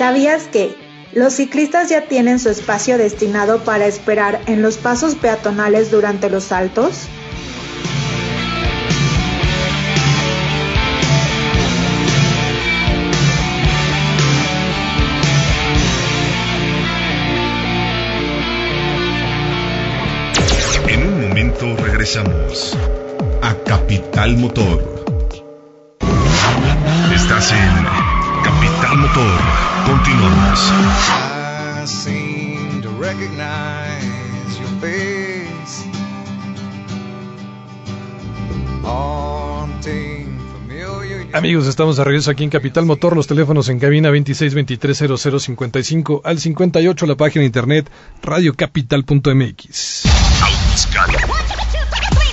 ¿Sabías 0.00 0.44
que 0.44 0.74
los 1.12 1.34
ciclistas 1.34 1.90
ya 1.90 2.06
tienen 2.06 2.38
su 2.38 2.48
espacio 2.48 2.96
destinado 2.96 3.64
para 3.64 3.84
esperar 3.84 4.40
en 4.46 4.62
los 4.62 4.78
pasos 4.78 5.14
peatonales 5.14 5.90
durante 5.90 6.30
los 6.30 6.44
saltos? 6.44 7.06
En 20.88 21.02
un 21.02 21.28
momento 21.28 21.76
regresamos 21.76 22.74
a 23.42 23.54
Capital 23.66 24.38
Motor. 24.38 24.99
I 30.52 31.84
seem 31.86 32.82
to 32.82 32.88
recognize 32.98 34.58
your 34.58 34.66
face. 34.80 35.86
Haunting, 38.82 40.40
familiar. 40.52 41.28
Amigos, 41.34 41.68
estamos 41.68 41.98
de 41.98 42.02
regreso 42.02 42.32
aquí 42.32 42.42
en 42.42 42.50
Capital 42.50 42.84
Motor. 42.84 43.14
Los 43.14 43.28
teléfonos 43.28 43.68
en 43.68 43.78
cabina 43.78 44.10
26230055 44.10 46.22
al 46.24 46.40
58, 46.40 47.06
la 47.06 47.14
página 47.14 47.42
de 47.42 47.46
internet 47.46 47.88
radiocapital.mx. 48.20 50.06
Autoescala. 50.42 51.20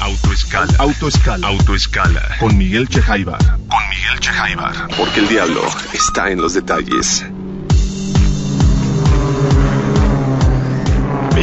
Autoescala. 0.01 0.73
Autoescala. 0.79 1.47
Autoescala. 1.49 2.35
Con 2.39 2.57
Miguel 2.57 2.89
Chejaibar. 2.89 3.37
Con 3.37 3.89
Miguel 3.91 4.19
Chejaibar. 4.21 4.87
Porque 4.97 5.19
el 5.19 5.27
diablo 5.27 5.61
está 5.93 6.31
en 6.31 6.41
los 6.41 6.55
detalles. 6.55 7.23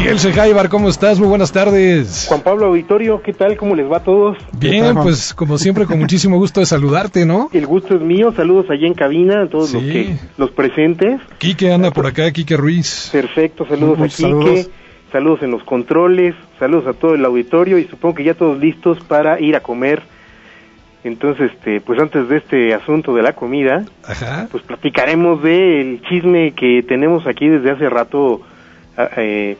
Miguel 0.05 0.19
Shejaibar, 0.19 0.69
¿cómo 0.69 0.91
estás? 0.91 1.19
Muy 1.19 1.29
buenas 1.29 1.51
tardes. 1.51 2.27
Juan 2.29 2.43
Pablo 2.43 2.67
Auditorio, 2.67 3.23
¿qué 3.23 3.33
tal? 3.33 3.57
¿Cómo 3.57 3.75
les 3.75 3.91
va 3.91 3.97
a 3.97 4.03
todos? 4.05 4.37
Bien, 4.53 4.95
pues 4.97 5.33
como 5.33 5.57
siempre, 5.57 5.87
con 5.87 5.99
muchísimo 5.99 6.37
gusto 6.37 6.61
de 6.61 6.67
saludarte, 6.67 7.25
¿no? 7.25 7.49
El 7.55 7.65
gusto 7.67 7.95
es 7.95 8.03
mío, 8.03 8.31
saludos 8.37 8.67
allá 8.69 8.87
en 8.87 8.93
cabina 8.93 9.45
a 9.45 9.47
todos 9.47 9.73
los 9.73 9.83
que 9.83 10.15
los 10.37 10.51
presentes. 10.51 11.23
Quique 11.39 11.73
anda 11.73 11.91
por 11.91 12.07
acá, 12.07 12.31
Quique 12.33 12.55
Ruiz. 12.55 13.09
Perfecto, 13.13 13.67
saludos 13.67 13.97
Muchos 13.97 14.13
a 14.13 14.17
Quique. 14.19 14.29
saludos. 14.29 14.71
saludos 15.11 15.43
en 15.43 15.51
los 15.53 15.65
controles, 15.65 16.35
saludos 16.59 16.87
a 16.87 16.93
todo 16.93 17.15
el 17.15 17.25
auditorio 17.25 17.79
y 17.79 17.85
supongo 17.85 18.17
que 18.17 18.25
ya 18.25 18.35
todos 18.35 18.59
listos 18.59 18.99
para 19.09 19.41
ir 19.41 19.57
a 19.57 19.61
comer. 19.61 20.03
Entonces, 21.03 21.51
este, 21.51 21.81
pues 21.81 21.99
antes 21.99 22.29
de 22.29 22.37
este 22.37 22.75
asunto 22.75 23.15
de 23.15 23.23
la 23.23 23.33
comida, 23.33 23.87
Ajá. 24.07 24.49
pues 24.53 24.65
platicaremos 24.65 25.43
del 25.43 26.03
chisme 26.03 26.53
que 26.53 26.85
tenemos 26.87 27.27
aquí 27.27 27.49
desde 27.49 27.71
hace 27.71 27.89
rato 27.89 28.43
ah, 28.99 29.09
eh, 29.17 29.57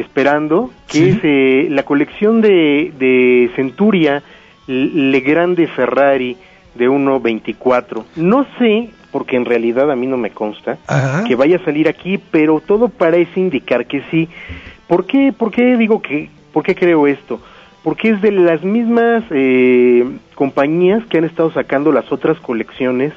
esperando, 0.00 0.70
que 0.88 0.98
Sí. 0.98 1.08
es 1.10 1.18
eh, 1.22 1.66
la 1.70 1.82
colección 1.84 2.40
de, 2.40 2.92
de 2.98 3.50
Centuria 3.56 4.22
Le 4.66 5.20
Grande 5.20 5.66
Ferrari 5.66 6.36
de 6.74 6.88
1.24. 6.88 8.04
No 8.16 8.46
sé, 8.58 8.90
porque 9.10 9.36
en 9.36 9.44
realidad 9.44 9.90
a 9.90 9.96
mí 9.96 10.06
no 10.06 10.16
me 10.16 10.30
consta, 10.30 10.78
Ajá. 10.86 11.24
que 11.24 11.34
vaya 11.34 11.56
a 11.56 11.64
salir 11.64 11.88
aquí, 11.88 12.18
pero 12.30 12.60
todo 12.60 12.88
parece 12.88 13.40
indicar 13.40 13.86
que 13.86 14.02
sí. 14.10 14.28
¿Por 14.86 15.06
qué, 15.06 15.32
por 15.36 15.50
qué 15.50 15.76
digo 15.76 16.00
que, 16.02 16.30
por 16.52 16.62
qué 16.62 16.74
creo 16.74 17.06
esto? 17.06 17.40
Porque 17.82 18.10
es 18.10 18.20
de 18.20 18.30
las 18.32 18.62
mismas 18.62 19.24
eh, 19.30 20.04
compañías 20.34 21.04
que 21.06 21.18
han 21.18 21.24
estado 21.24 21.50
sacando 21.52 21.92
las 21.92 22.10
otras 22.12 22.38
colecciones 22.40 23.12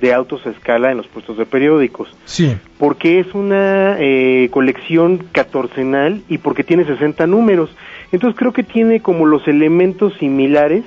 de 0.00 0.12
autos 0.12 0.46
a 0.46 0.50
escala 0.50 0.90
en 0.90 0.98
los 0.98 1.06
puestos 1.06 1.38
de 1.38 1.46
periódicos. 1.46 2.14
Sí. 2.24 2.56
Porque 2.78 3.20
es 3.20 3.34
una 3.34 3.96
eh, 3.98 4.48
colección 4.50 5.26
catorcenal 5.32 6.22
y 6.28 6.38
porque 6.38 6.64
tiene 6.64 6.84
60 6.84 7.26
números. 7.26 7.70
Entonces 8.12 8.38
creo 8.38 8.52
que 8.52 8.62
tiene 8.62 9.00
como 9.00 9.26
los 9.26 9.46
elementos 9.48 10.12
similares 10.18 10.84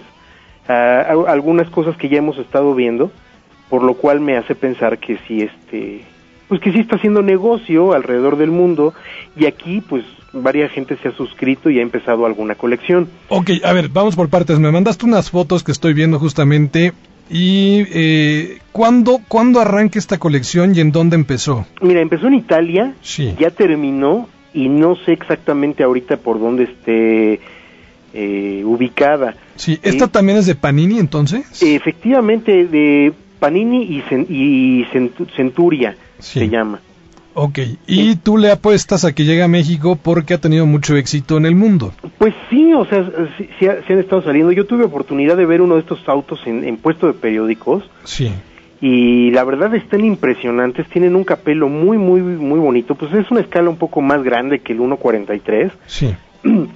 a, 0.68 1.02
a 1.02 1.32
algunas 1.32 1.70
cosas 1.70 1.98
que 1.98 2.10
ya 2.10 2.18
hemos 2.18 2.38
estado 2.38 2.76
viendo, 2.76 3.12
por 3.70 3.84
lo 3.84 3.96
cual 3.96 4.20
me 4.20 4.38
hace 4.38 4.56
pensar 4.56 5.00
que 5.00 5.18
sí, 5.28 5.42
este, 5.42 6.04
pues 6.48 6.62
que 6.62 6.72
sí 6.72 6.80
está 6.80 6.96
haciendo 6.96 7.22
negocio 7.22 7.94
alrededor 7.94 8.38
del 8.38 8.52
mundo 8.52 8.94
y 9.36 9.46
aquí 9.46 9.82
pues 9.82 10.04
varias 10.34 10.72
gente 10.72 10.98
se 10.98 11.10
ha 11.10 11.12
suscrito 11.12 11.70
y 11.70 11.80
ha 11.80 11.82
empezado 11.82 12.26
alguna 12.26 12.56
colección. 12.56 13.08
Ok, 13.30 13.52
a 13.64 13.74
ver, 13.74 13.90
vamos 13.90 14.16
por 14.16 14.30
partes. 14.30 14.60
Me 14.60 14.72
mandaste 14.72 15.06
unas 15.06 15.30
fotos 15.30 15.64
que 15.64 15.72
estoy 15.72 15.94
viendo 15.94 16.20
justamente. 16.20 16.94
¿Y 17.30 17.86
eh, 17.94 18.60
¿cuándo, 18.72 19.20
cuándo 19.28 19.60
arranca 19.60 20.00
esta 20.00 20.18
colección 20.18 20.76
y 20.76 20.80
en 20.80 20.92
dónde 20.92 21.16
empezó? 21.16 21.66
Mira, 21.82 22.02
empezó 22.02 22.28
en 22.28 22.34
Italia, 22.36 22.94
Sí. 23.02 23.36
ya 23.40 23.52
terminó 23.52 24.28
y 24.54 24.68
no 24.70 24.96
sé 25.06 25.14
exactamente 25.14 25.84
ahorita 25.84 26.18
por 26.18 26.40
dónde 26.40 26.64
esté 26.64 27.40
eh, 28.14 28.64
ubicada. 28.66 29.36
Sí, 29.56 29.78
¿esta 29.84 30.08
también 30.08 30.40
es 30.40 30.48
de 30.48 30.56
Panini 30.56 30.98
entonces? 30.98 31.62
Efectivamente, 31.62 32.66
de 32.66 33.14
Panini 33.40 33.84
y, 33.84 34.02
Cen- 34.10 34.26
y 34.28 34.86
Centu- 34.86 35.28
Centuria 35.36 35.96
Sí. 36.18 36.40
se 36.40 36.50
llama. 36.50 36.82
Ok, 37.36 37.60
y 37.88 38.16
tú 38.18 38.38
le 38.38 38.52
apuestas 38.52 39.06
a 39.06 39.14
que 39.14 39.24
llegue 39.24 39.44
a 39.44 39.48
México 39.48 39.98
porque 40.02 40.34
ha 40.34 40.40
tenido 40.40 40.66
mucho 40.66 40.96
éxito 40.98 41.38
en 41.38 41.46
el 41.46 41.56
mundo. 41.56 41.94
Pues 42.18 42.34
sí, 42.50 42.74
o 42.74 42.86
sea, 42.86 43.04
sí, 43.38 43.48
sí 43.60 43.68
sí 43.88 43.94
han 43.94 44.00
estado 44.00 44.22
saliendo. 44.24 44.52
Yo 44.52 44.66
tuve 44.66 44.84
oportunidad 44.84 45.38
de 45.38 45.46
ver 45.46 45.62
uno 45.62 45.76
de 45.76 45.82
estos 45.82 46.00
autos 46.10 46.40
en, 46.46 46.64
en 46.64 46.78
puesto 46.78 47.08
de 47.08 47.14
periódicos 47.14 47.84
Sí. 48.04 48.32
y 48.82 49.30
la 49.32 49.44
verdad 49.44 49.74
están 49.76 50.04
impresionantes. 50.04 50.88
Tienen 50.90 51.16
un 51.16 51.24
capelo 51.24 51.70
muy, 51.70 51.98
muy, 51.98 52.20
muy 52.22 52.60
bonito. 52.60 52.96
Pues 52.96 53.14
es 53.14 53.30
una 53.32 53.42
escala 53.42 53.70
un 53.70 53.78
poco 53.78 54.02
más 54.02 54.24
grande 54.24 54.60
que 54.60 54.74
el 54.74 54.80
1.43. 54.80 55.72
Sí. 55.86 56.14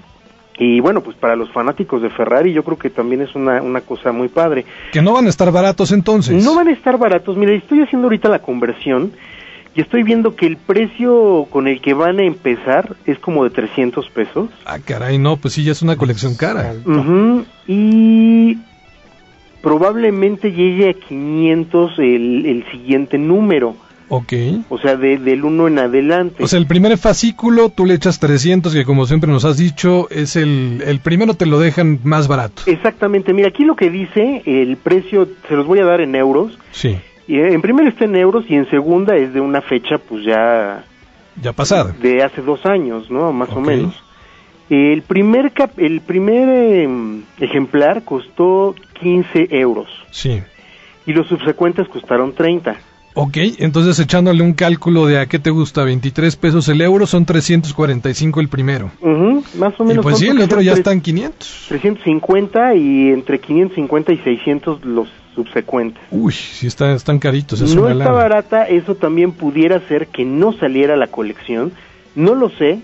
Y 0.60 0.80
bueno, 0.82 1.02
pues 1.02 1.18
para 1.18 1.36
los 1.36 1.52
fanáticos 1.52 2.04
de 2.04 2.12
Ferrari 2.12 2.54
yo 2.54 2.64
creo 2.64 2.78
que 2.78 2.92
también 2.92 3.22
es 3.22 3.34
una, 3.34 3.60
una 3.64 3.82
cosa 3.82 4.12
muy 4.12 4.28
padre. 4.28 4.66
Que 4.92 5.02
no 5.02 5.12
van 5.12 5.26
a 5.26 5.30
estar 5.30 5.52
baratos 5.52 5.92
entonces. 5.92 6.46
No 6.46 6.56
van 6.56 6.68
a 6.68 6.72
estar 6.74 7.00
baratos. 7.00 7.36
Mira, 7.38 7.54
estoy 7.54 7.82
haciendo 7.82 8.06
ahorita 8.06 8.30
la 8.30 8.38
conversión 8.38 9.14
y 9.76 9.82
estoy 9.82 10.04
viendo 10.04 10.36
que 10.36 10.46
el 10.46 10.58
precio 10.58 11.48
con 11.50 11.68
el 11.68 11.82
que 11.82 11.94
van 11.94 12.20
a 12.20 12.24
empezar 12.24 12.96
es 13.06 13.18
como 13.20 13.44
de 13.44 13.50
300 13.50 14.10
pesos. 14.12 14.50
Ah, 14.66 14.78
caray, 14.80 15.18
no, 15.18 15.38
pues 15.38 15.54
sí, 15.56 15.64
ya 15.64 15.72
es 15.72 15.82
una 15.82 15.96
colección 15.96 16.36
cara. 16.36 16.74
Ujú, 16.86 17.46
Y 17.68 18.58
probablemente 19.62 20.52
llegue 20.52 20.90
a 20.90 20.94
500 20.94 22.00
el, 22.00 22.46
el 22.46 22.66
siguiente 22.72 23.18
número. 23.18 23.76
Ok. 24.10 24.34
O 24.70 24.78
sea, 24.78 24.96
de- 24.98 25.18
del 25.18 25.44
1 25.46 25.68
en 25.70 25.80
adelante. 25.80 26.44
O 26.44 26.48
sea, 26.48 26.60
el 26.60 26.68
primer 26.68 26.98
fascículo 26.98 27.70
tú 27.70 27.86
le 27.86 27.96
echas 27.96 28.20
300, 28.20 28.74
que 28.74 28.84
como 28.86 29.08
siempre 29.08 29.32
nos 29.32 29.46
has 29.46 29.58
dicho, 29.58 30.08
es 30.12 30.36
el, 30.36 30.84
el 30.86 31.00
primero 31.00 31.34
te 31.34 31.46
lo 31.46 31.58
dejan 31.60 32.00
más 32.04 32.28
barato. 32.28 32.62
Exactamente. 32.68 33.34
Mira, 33.34 33.48
aquí 33.48 33.64
lo 33.64 33.76
que 33.76 33.90
dice, 33.90 34.44
el 34.46 34.76
precio, 34.78 35.28
se 35.48 35.56
los 35.56 35.66
voy 35.66 35.80
a 35.80 35.86
dar 35.86 36.02
en 36.02 36.14
euros. 36.16 36.60
Sí, 36.72 36.98
Y 37.28 37.40
en 37.40 37.62
primera 37.62 37.90
está 37.90 38.06
en 38.06 38.16
euros 38.16 38.46
y 38.50 38.56
en 38.56 38.70
segunda 38.70 39.16
es 39.16 39.34
de 39.34 39.40
una 39.40 39.62
fecha 39.62 39.98
pues 39.98 40.26
ya 40.26 40.84
ya 41.42 41.54
pasada. 41.54 41.96
de 42.02 42.22
hace 42.24 42.42
dos 42.42 42.66
años, 42.66 43.10
¿no? 43.10 43.32
Más 43.32 43.50
o 43.50 43.60
Ok. 43.60 43.66
menos. 43.68 43.96
El 44.70 45.02
primer 45.04 45.52
cap- 45.52 45.78
el 45.80 46.02
primer 46.02 46.50
em, 46.50 47.24
ejemplar 47.40 48.04
costó 48.04 48.76
15 49.00 49.48
euros 49.52 49.88
Sí. 50.12 50.42
y 51.06 51.14
los 51.14 51.28
subsecuentes 51.28 51.88
costaron 51.88 52.34
30. 52.34 52.76
Ok, 53.16 53.38
entonces 53.60 54.00
echándole 54.00 54.42
un 54.42 54.54
cálculo 54.54 55.06
de 55.06 55.20
a 55.20 55.28
qué 55.28 55.38
te 55.38 55.52
gusta, 55.52 55.84
23 55.84 56.36
pesos 56.36 56.68
el 56.70 56.82
euro, 56.82 57.06
son 57.06 57.26
345 57.26 58.40
el 58.40 58.48
primero. 58.48 58.90
Ujú, 59.02 59.44
más 59.60 59.80
o 59.80 59.84
Y 59.84 59.88
menos. 59.90 60.04
pues 60.04 60.18
sí, 60.18 60.26
¿cuánto 60.26 60.42
el 60.42 60.46
otro 60.46 60.62
ya 60.62 60.72
sean? 60.72 60.78
está 60.80 60.92
en 60.94 61.02
500. 61.02 61.66
350 61.70 62.74
y 62.76 63.10
entre 63.12 63.40
550 63.40 64.14
y 64.14 64.18
600 64.18 64.84
los 64.84 65.08
subsecuentes. 65.34 66.02
Uy, 66.12 66.34
sí 66.34 66.68
está, 66.68 66.94
están 66.94 67.20
caritos, 67.20 67.62
es 67.62 67.76
no 67.76 67.88
está 67.88 68.06
lana. 68.06 68.12
barata, 68.12 68.68
eso 68.68 68.96
también 68.96 69.32
pudiera 69.32 69.80
ser 69.88 70.08
que 70.08 70.26
no 70.26 70.54
saliera 70.54 70.96
la 70.96 71.08
colección. 71.08 71.72
No 72.16 72.36
lo 72.36 72.50
sé. 72.50 72.80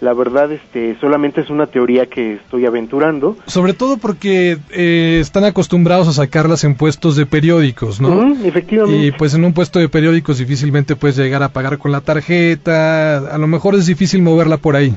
La 0.00 0.14
verdad, 0.14 0.50
este, 0.50 0.96
solamente 0.98 1.42
es 1.42 1.50
una 1.50 1.66
teoría 1.66 2.06
que 2.06 2.34
estoy 2.34 2.64
aventurando. 2.64 3.36
Sobre 3.44 3.74
todo 3.74 3.98
porque 3.98 4.56
eh, 4.70 5.18
están 5.20 5.44
acostumbrados 5.44 6.08
a 6.08 6.12
sacarlas 6.14 6.64
en 6.64 6.74
puestos 6.74 7.16
de 7.16 7.26
periódicos, 7.26 8.00
¿no? 8.00 8.34
Efectivamente. 8.42 9.06
Y 9.06 9.12
pues 9.12 9.34
en 9.34 9.44
un 9.44 9.52
puesto 9.52 9.78
de 9.78 9.90
periódicos 9.90 10.38
difícilmente 10.38 10.96
puedes 10.96 11.18
llegar 11.18 11.42
a 11.42 11.50
pagar 11.50 11.76
con 11.76 11.92
la 11.92 12.00
tarjeta, 12.00 13.18
a 13.18 13.36
lo 13.36 13.46
mejor 13.46 13.74
es 13.74 13.84
difícil 13.84 14.22
moverla 14.22 14.56
por 14.56 14.74
ahí. 14.74 14.96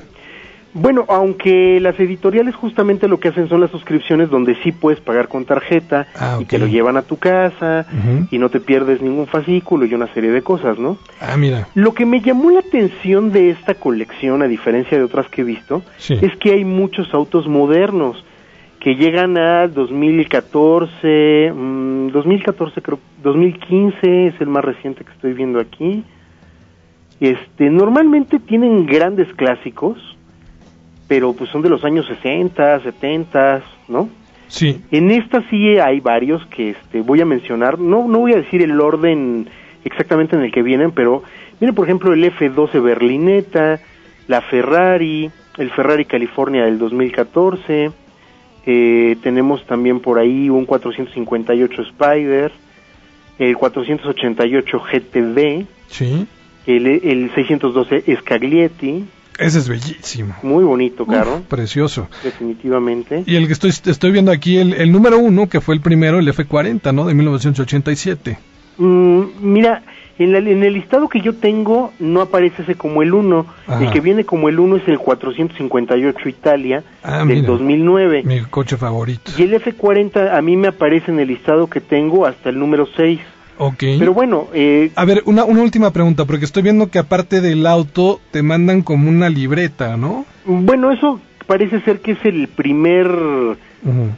Bueno, 0.75 1.05
aunque 1.07 1.79
las 1.79 1.99
editoriales 1.99 2.55
justamente 2.55 3.07
lo 3.07 3.19
que 3.19 3.27
hacen 3.29 3.47
son 3.47 3.61
las 3.61 3.69
suscripciones 3.69 4.29
donde 4.31 4.55
sí 4.63 4.71
puedes 4.71 4.99
pagar 4.99 5.27
con 5.27 5.45
tarjeta 5.45 6.07
Ah, 6.15 6.37
y 6.39 6.45
te 6.45 6.57
lo 6.57 6.65
llevan 6.65 6.97
a 6.97 7.03
tu 7.03 7.17
casa 7.17 7.85
y 8.31 8.39
no 8.39 8.49
te 8.49 8.59
pierdes 8.59 8.99
ningún 9.01 9.27
fascículo 9.27 9.85
y 9.85 9.93
una 9.93 10.07
serie 10.13 10.31
de 10.31 10.41
cosas, 10.41 10.79
¿no? 10.79 10.97
Ah, 11.21 11.37
mira, 11.37 11.67
Lo 11.75 11.93
que 11.93 12.05
me 12.07 12.21
llamó 12.21 12.49
la 12.49 12.59
atención 12.59 13.31
de 13.31 13.51
esta 13.51 13.75
colección, 13.75 14.41
a 14.41 14.47
diferencia 14.47 14.97
de 14.97 15.03
otras 15.03 15.27
que 15.29 15.41
he 15.41 15.43
visto, 15.45 15.83
Sí. 15.97 16.15
es 16.21 16.35
que 16.37 16.51
hay 16.53 16.65
muchos 16.65 17.13
autos 17.13 17.47
modernos 17.47 18.23
que 18.79 18.95
llegan 18.95 19.37
a 19.37 19.67
2014, 19.67 21.51
mm, 21.53 22.07
2014 22.11 22.81
creo, 22.81 22.99
2015 23.21 24.27
es 24.27 24.41
el 24.41 24.47
más 24.47 24.65
reciente 24.65 25.03
que 25.05 25.11
estoy 25.11 25.33
viendo 25.33 25.59
aquí. 25.59 26.03
Este, 27.19 27.69
normalmente 27.69 28.39
tienen 28.39 28.85
grandes 28.85 29.27
clásicos, 29.35 29.97
pero 31.13 31.31
pues 31.33 31.51
son 31.51 31.61
de 31.61 31.69
los 31.69 31.85
años 31.85 32.07
60, 32.07 32.79
70, 32.81 33.61
¿no? 33.87 34.09
sí, 34.47 34.81
En 34.89 35.11
esta 35.11 35.47
sí 35.47 35.77
hay 35.77 35.99
varios 35.99 36.43
que 36.47 36.71
este, 36.71 37.01
voy 37.01 37.21
a 37.21 37.25
mencionar. 37.25 37.77
No, 37.77 38.07
no 38.07 38.17
voy 38.17 38.33
a 38.33 38.37
decir 38.37 38.63
el 38.63 38.81
orden 38.81 39.47
exactamente 39.85 40.35
en 40.35 40.41
el 40.41 40.51
que 40.51 40.63
vienen, 40.63 40.91
pero 40.91 41.21
miren 41.59 41.75
por 41.75 41.85
ejemplo 41.85 42.13
el 42.13 42.23
F12 42.23 42.81
Berlinetta, 42.81 43.79
la 44.27 44.41
Ferrari, 44.41 45.29
el 45.59 45.69
Ferrari 45.69 46.05
California 46.05 46.65
del 46.65 46.79
2014. 46.79 47.91
eh, 48.65 49.15
tenemos 49.21 49.63
también 49.67 49.99
por 49.99 50.17
ahí 50.17 50.49
un 50.49 50.65
458 50.65 51.79
Spider, 51.91 52.51
el 53.37 53.55
488 53.55 54.79
GTD, 54.79 55.65
sí. 55.89 56.25
el, 56.65 56.87
el 56.87 57.31
612 57.35 58.15
Scaglietti, 58.15 59.05
Ese 59.39 59.59
es 59.59 59.67
bellísimo. 59.67 60.35
muy 60.43 60.63
bonito 60.63 61.05
carro, 61.05 61.37
Uf, 61.37 61.41
precioso. 61.47 62.07
definitivamente. 62.23 63.23
Y 63.25 63.35
el 63.35 63.47
que 63.47 63.53
estoy, 63.53 63.71
estoy 63.71 64.11
viendo 64.11 64.31
aquí, 64.31 64.57
el, 64.57 64.73
el 64.73 64.91
número 64.91 65.17
uno, 65.17 65.47
que 65.49 65.61
fue 65.61 65.75
el 65.75 65.81
primero, 65.81 66.19
el 66.19 66.27
F40, 66.27 66.93
¿no? 66.93 67.05
De 67.05 67.13
1987. 67.13 68.37
Mm, 68.77 69.21
mira, 69.41 69.83
en, 70.19 70.31
la- 70.31 70.37
en 70.39 70.63
el 70.63 70.73
listado 70.73 71.09
que 71.09 71.21
yo 71.21 71.33
tengo 71.35 71.91
no 71.99 72.21
aparece 72.21 72.61
ese 72.63 72.75
como 72.75 73.01
el 73.01 73.13
1. 73.13 73.45
Ajá. 73.67 73.83
El 73.83 73.91
que 73.91 73.99
viene 73.99 74.23
como 74.25 74.49
el 74.49 74.59
1 74.59 74.77
es 74.77 74.87
el 74.87 74.99
458 74.99 76.29
Italia 76.29 76.83
Ah, 77.03 77.19
del 77.25 77.37
mira. 77.37 77.47
2009. 77.47 78.23
Mi 78.23 78.41
coche 78.41 78.77
favorito. 78.77 79.31
Y 79.37 79.43
el 79.43 79.53
F40 79.53 80.35
a 80.35 80.41
mí 80.41 80.55
me 80.57 80.67
aparece 80.69 81.11
en 81.11 81.19
el 81.19 81.27
listado 81.27 81.67
que 81.67 81.81
tengo 81.81 82.25
hasta 82.25 82.49
el 82.49 82.59
número 82.59 82.87
6. 82.95 83.19
Ok. 83.57 83.83
Pero 83.99 84.13
bueno, 84.13 84.47
eh, 84.53 84.91
A 84.95 85.05
ver, 85.05 85.23
una, 85.25 85.45
una 85.45 85.61
última 85.61 85.91
pregunta, 85.91 86.25
porque 86.25 86.45
estoy 86.45 86.63
viendo 86.63 86.89
que 86.89 86.99
aparte 86.99 87.41
del 87.41 87.65
auto 87.67 88.19
te 88.31 88.41
mandan 88.41 88.81
como 88.81 89.09
una 89.09 89.29
libreta, 89.29 89.97
¿no? 89.97 90.25
bueno, 90.45 90.91
eso 90.91 91.21
parece 91.47 91.81
ser 91.81 91.99
que 91.99 92.13
es 92.13 92.25
el 92.25 92.47
primer 92.47 93.07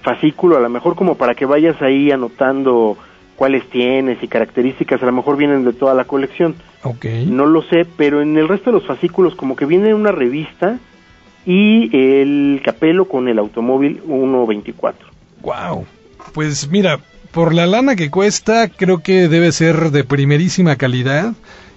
fascículo, 0.02 0.58
a 0.58 0.60
lo 0.60 0.70
mejor 0.70 0.96
como 0.96 1.16
para 1.16 1.34
que 1.36 1.46
vayas 1.46 1.82
ahí 1.82 2.12
anotando 2.12 2.98
cuáles 3.36 3.68
tienes 3.70 4.22
y 4.22 4.28
características, 4.28 5.02
a 5.02 5.06
lo 5.08 5.12
mejor 5.12 5.38
vienen 5.38 5.66
de 5.66 5.74
toda 5.74 5.94
la 5.94 6.06
colección. 6.06 6.56
Ok. 6.84 7.06
No 7.28 7.46
lo 7.46 7.64
sé, 7.64 7.86
pero 7.98 8.22
en 8.22 8.38
el 8.38 8.48
resto 8.48 8.72
de 8.72 8.80
los 8.80 8.88
fascículos 8.88 9.36
como 9.36 9.56
que 9.56 9.66
viene 9.66 9.94
una 9.94 10.12
revista 10.12 10.80
y 11.46 11.96
el 11.96 12.62
Capello 12.64 13.06
con 13.06 13.28
el 13.28 13.40
automóvil 13.40 14.02
124. 14.06 15.08
Wow. 15.42 15.86
Pues 16.34 16.70
mira, 16.70 17.00
por 17.36 17.54
la 17.54 17.68
lana 17.68 17.98
que 17.98 18.10
cuesta, 18.10 18.70
creo 18.70 19.00
que 19.00 19.28
debe 19.28 19.52
ser 19.52 19.92
de 19.92 20.06
primerísima 20.06 20.78
calidad 20.78 21.34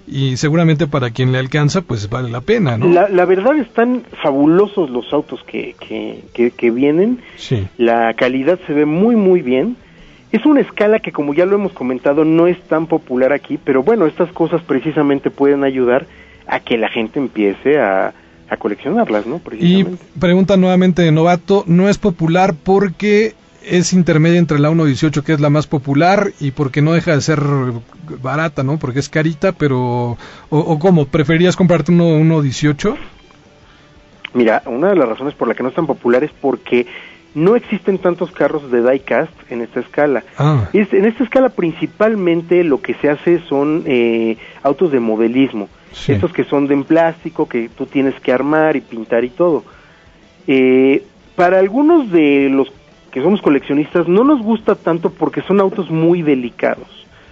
y 0.07 0.37
seguramente 0.37 0.87
para 0.87 1.09
quien 1.09 1.33
le 1.33 1.37
alcanza, 1.37 1.81
pues 1.81 2.09
vale 2.09 2.29
la 2.29 2.39
pena, 2.39 2.77
¿no? 2.77 2.87
La, 2.87 3.09
la 3.09 3.25
verdad 3.25 3.57
están 3.57 4.03
fabulosos 4.23 4.89
los 4.89 5.11
autos 5.11 5.41
que, 5.45 5.75
que, 5.77 6.23
que, 6.33 6.51
que 6.51 6.71
vienen. 6.71 7.19
Sí. 7.35 7.67
La 7.77 8.13
calidad 8.13 8.57
se 8.67 8.73
ve 8.73 8.85
muy, 8.85 9.17
muy 9.17 9.41
bien. 9.41 9.75
Es 10.31 10.45
una 10.45 10.61
escala 10.61 10.99
que, 10.99 11.11
como 11.11 11.33
ya 11.33 11.45
lo 11.45 11.55
hemos 11.55 11.73
comentado, 11.73 12.23
no 12.23 12.47
es 12.47 12.57
tan 12.61 12.87
popular 12.87 13.33
aquí, 13.33 13.59
pero 13.61 13.83
bueno, 13.83 14.05
estas 14.05 14.31
cosas 14.31 14.61
precisamente 14.61 15.29
pueden 15.29 15.65
ayudar 15.65 16.07
a 16.47 16.61
que 16.61 16.77
la 16.77 16.87
gente 16.87 17.19
empiece 17.19 17.79
a, 17.79 18.13
a 18.49 18.57
coleccionarlas, 18.57 19.27
¿no? 19.27 19.41
Y 19.59 19.83
pregunta 20.17 20.55
nuevamente 20.55 21.01
de 21.01 21.11
novato, 21.11 21.65
no 21.67 21.89
es 21.89 21.97
popular 21.97 22.55
porque 22.63 23.33
es 23.65 23.93
intermedia 23.93 24.39
entre 24.39 24.59
la 24.59 24.69
1.18 24.71 25.23
que 25.23 25.33
es 25.33 25.39
la 25.39 25.49
más 25.49 25.67
popular 25.67 26.31
y 26.39 26.51
porque 26.51 26.81
no 26.81 26.93
deja 26.93 27.13
de 27.15 27.21
ser 27.21 27.39
barata, 28.21 28.63
¿no? 28.63 28.77
Porque 28.79 28.99
es 28.99 29.09
carita, 29.09 29.51
pero... 29.51 30.17
¿O, 30.49 30.57
o 30.59 30.79
cómo? 30.79 31.05
¿Preferías 31.05 31.55
comprarte 31.55 31.91
uno 31.91 32.05
1.18? 32.19 32.95
Mira, 34.33 34.61
una 34.65 34.89
de 34.89 34.95
las 34.95 35.09
razones 35.09 35.33
por 35.33 35.47
la 35.47 35.55
que 35.55 35.63
no 35.63 35.69
es 35.69 35.75
tan 35.75 35.87
popular 35.87 36.23
es 36.23 36.31
porque 36.39 36.85
no 37.35 37.55
existen 37.55 37.97
tantos 37.99 38.31
carros 38.31 38.71
de 38.71 38.81
diecast 38.81 39.31
en 39.49 39.61
esta 39.61 39.79
escala. 39.79 40.23
Ah, 40.37 40.67
Es- 40.73 40.93
en 40.93 41.05
esta 41.05 41.23
escala 41.23 41.49
principalmente 41.49 42.63
lo 42.63 42.81
que 42.81 42.93
se 42.95 43.09
hace 43.09 43.39
son 43.47 43.83
eh, 43.85 44.37
autos 44.63 44.91
de 44.91 44.99
modelismo, 44.99 45.67
Sí. 45.91 46.11
estos 46.13 46.31
que 46.31 46.43
son 46.43 46.67
de 46.67 46.75
en 46.75 46.83
plástico, 46.83 47.47
que 47.49 47.69
tú 47.69 47.85
tienes 47.87 48.13
que 48.21 48.31
armar 48.31 48.75
y 48.75 48.81
pintar 48.81 49.23
y 49.23 49.29
todo. 49.29 49.63
Eh, 50.47 51.03
para 51.35 51.57
algunos 51.59 52.11
de 52.11 52.49
los 52.51 52.69
que 53.11 53.21
somos 53.21 53.41
coleccionistas 53.41 54.07
no 54.07 54.23
nos 54.23 54.41
gusta 54.41 54.75
tanto 54.75 55.09
porque 55.11 55.41
son 55.41 55.59
autos 55.59 55.89
muy 55.89 56.21
delicados. 56.21 56.87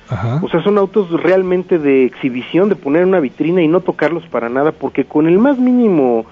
ajá. 0.09 0.39
O 0.43 0.49
sea, 0.49 0.61
son 0.63 0.77
autos 0.77 1.09
realmente 1.11 1.79
de 1.79 2.05
exhibición, 2.05 2.69
de 2.69 2.75
poner 2.75 3.03
en 3.03 3.09
una 3.09 3.19
vitrina 3.19 3.61
y 3.61 3.67
no 3.67 3.81
tocarlos 3.81 4.25
para 4.27 4.49
nada, 4.49 4.71
porque 4.71 5.05
con 5.05 5.27
el 5.27 5.37
más 5.37 5.57
mínimo 5.57 6.25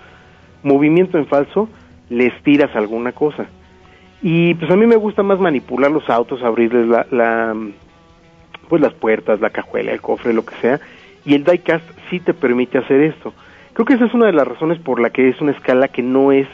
movimiento 0.63 1.17
en 1.17 1.27
falso 1.27 1.69
les 2.09 2.33
tiras 2.43 2.75
alguna 2.75 3.11
cosa. 3.11 3.47
Y 4.21 4.55
pues 4.55 4.71
a 4.71 4.75
mí 4.75 4.85
me 4.87 4.95
gusta 4.95 5.23
más 5.23 5.39
manipular 5.39 5.91
los 5.91 6.09
autos, 6.09 6.41
abrirles 6.41 6.87
la, 6.87 7.05
la 7.11 7.55
pues 8.67 8.81
las 8.81 8.93
puertas, 8.93 9.39
la 9.41 9.51
cajuela, 9.51 9.91
el 9.91 10.01
cofre, 10.01 10.33
lo 10.33 10.45
que 10.45 10.55
sea, 10.55 10.79
y 11.23 11.35
el 11.35 11.43
diecast 11.43 11.85
sí 12.09 12.19
te 12.19 12.33
permite 12.33 12.77
hacer 12.77 13.01
esto. 13.01 13.33
Creo 13.73 13.85
que 13.85 13.93
esa 13.93 14.05
es 14.05 14.13
una 14.13 14.27
de 14.27 14.33
las 14.33 14.47
razones 14.47 14.79
por 14.79 14.99
la 14.99 15.09
que 15.09 15.29
es 15.29 15.39
una 15.41 15.51
escala 15.51 15.87
que 15.89 16.01
no 16.01 16.31
es 16.31 16.47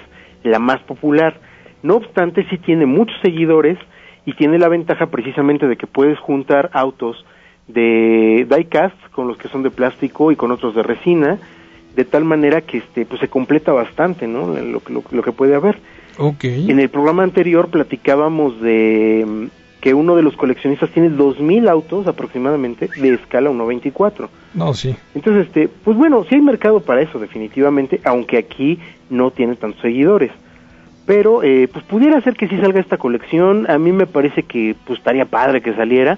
la 0.43 0.59
más 0.59 0.81
popular. 0.81 1.39
No 1.83 1.95
obstante, 1.95 2.45
sí 2.49 2.57
tiene 2.57 2.85
muchos 2.85 3.17
seguidores 3.21 3.77
y 4.25 4.33
tiene 4.33 4.59
la 4.59 4.67
ventaja 4.67 5.07
precisamente 5.07 5.67
de 5.67 5.77
que 5.77 5.87
puedes 5.87 6.19
juntar 6.19 6.69
autos 6.73 7.25
de 7.67 8.47
diecast 8.49 8.95
con 9.11 9.27
los 9.27 9.37
que 9.37 9.47
son 9.47 9.63
de 9.63 9.71
plástico 9.71 10.31
y 10.31 10.35
con 10.35 10.51
otros 10.51 10.75
de 10.75 10.83
resina, 10.83 11.39
de 11.95 12.05
tal 12.05 12.23
manera 12.23 12.61
que 12.61 12.79
este 12.79 13.05
pues 13.05 13.19
se 13.19 13.27
completa 13.27 13.71
bastante, 13.71 14.27
¿no? 14.27 14.47
Lo, 14.47 14.81
lo, 14.87 15.03
lo 15.09 15.23
que 15.23 15.31
puede 15.31 15.55
haber. 15.55 15.79
Ok. 16.17 16.43
En 16.43 16.79
el 16.79 16.89
programa 16.89 17.23
anterior 17.23 17.69
platicábamos 17.69 18.61
de 18.61 19.25
mm, 19.27 19.45
que 19.81 19.93
uno 19.93 20.15
de 20.15 20.21
los 20.21 20.37
coleccionistas 20.37 20.91
tiene 20.91 21.09
2000 21.09 21.67
autos 21.67 22.07
aproximadamente 22.07 22.89
de 22.95 23.13
escala 23.15 23.49
1.24. 23.49 24.29
No, 24.53 24.73
sí. 24.73 24.95
Entonces, 25.15 25.47
este, 25.47 25.67
pues 25.67 25.97
bueno, 25.97 26.23
sí 26.29 26.35
hay 26.35 26.41
mercado 26.41 26.81
para 26.81 27.01
eso 27.01 27.17
definitivamente, 27.17 27.99
aunque 28.03 28.37
aquí 28.37 28.79
no 29.09 29.31
tiene 29.31 29.55
tantos 29.55 29.81
seguidores. 29.81 30.31
Pero 31.11 31.43
eh, 31.43 31.67
pues 31.69 31.83
pudiera 31.83 32.21
ser 32.21 32.37
que 32.37 32.47
sí 32.47 32.57
salga 32.57 32.79
esta 32.79 32.95
colección, 32.95 33.69
a 33.69 33.77
mí 33.77 33.91
me 33.91 34.07
parece 34.07 34.43
que 34.43 34.77
pues 34.85 34.99
estaría 34.99 35.25
padre 35.25 35.61
que 35.61 35.73
saliera, 35.73 36.17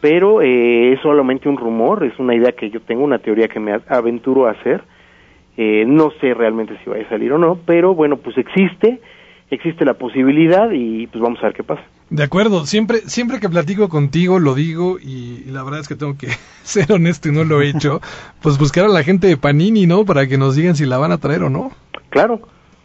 pero 0.00 0.40
eh, 0.40 0.94
es 0.94 1.00
solamente 1.02 1.46
un 1.46 1.58
rumor, 1.58 2.04
es 2.04 2.18
una 2.18 2.34
idea 2.34 2.52
que 2.52 2.70
yo 2.70 2.80
tengo, 2.80 3.04
una 3.04 3.18
teoría 3.18 3.48
que 3.48 3.60
me 3.60 3.78
aventuro 3.86 4.46
a 4.46 4.52
hacer. 4.52 4.82
Eh, 5.58 5.84
no 5.86 6.10
sé 6.22 6.32
realmente 6.32 6.74
si 6.82 6.88
vaya 6.88 7.04
a 7.04 7.10
salir 7.10 7.34
o 7.34 7.36
no, 7.36 7.58
pero 7.66 7.94
bueno, 7.94 8.16
pues 8.16 8.38
existe, 8.38 9.02
existe 9.50 9.84
la 9.84 9.92
posibilidad 9.92 10.70
y 10.70 11.06
pues 11.08 11.20
vamos 11.20 11.38
a 11.40 11.48
ver 11.48 11.52
qué 11.56 11.62
pasa. 11.62 11.82
De 12.08 12.22
acuerdo, 12.22 12.64
siempre, 12.64 13.00
siempre 13.00 13.40
que 13.40 13.50
platico 13.50 13.90
contigo 13.90 14.38
lo 14.38 14.54
digo 14.54 14.98
y, 14.98 15.44
y 15.46 15.50
la 15.50 15.62
verdad 15.64 15.80
es 15.80 15.88
que 15.88 15.96
tengo 15.96 16.16
que 16.16 16.28
ser 16.62 16.90
honesto 16.90 17.28
y 17.28 17.32
no 17.32 17.44
lo 17.44 17.60
he 17.60 17.68
hecho, 17.68 18.00
pues 18.40 18.56
buscar 18.56 18.86
a 18.86 18.88
la 18.88 19.02
gente 19.02 19.26
de 19.26 19.36
Panini, 19.36 19.86
¿no? 19.86 20.06
Para 20.06 20.26
que 20.26 20.38
nos 20.38 20.56
digan 20.56 20.76
si 20.76 20.86
la 20.86 20.96
van 20.96 21.12
a 21.12 21.18
traer 21.18 21.42
o 21.42 21.50
no. 21.50 21.72
Claro, 22.08 22.40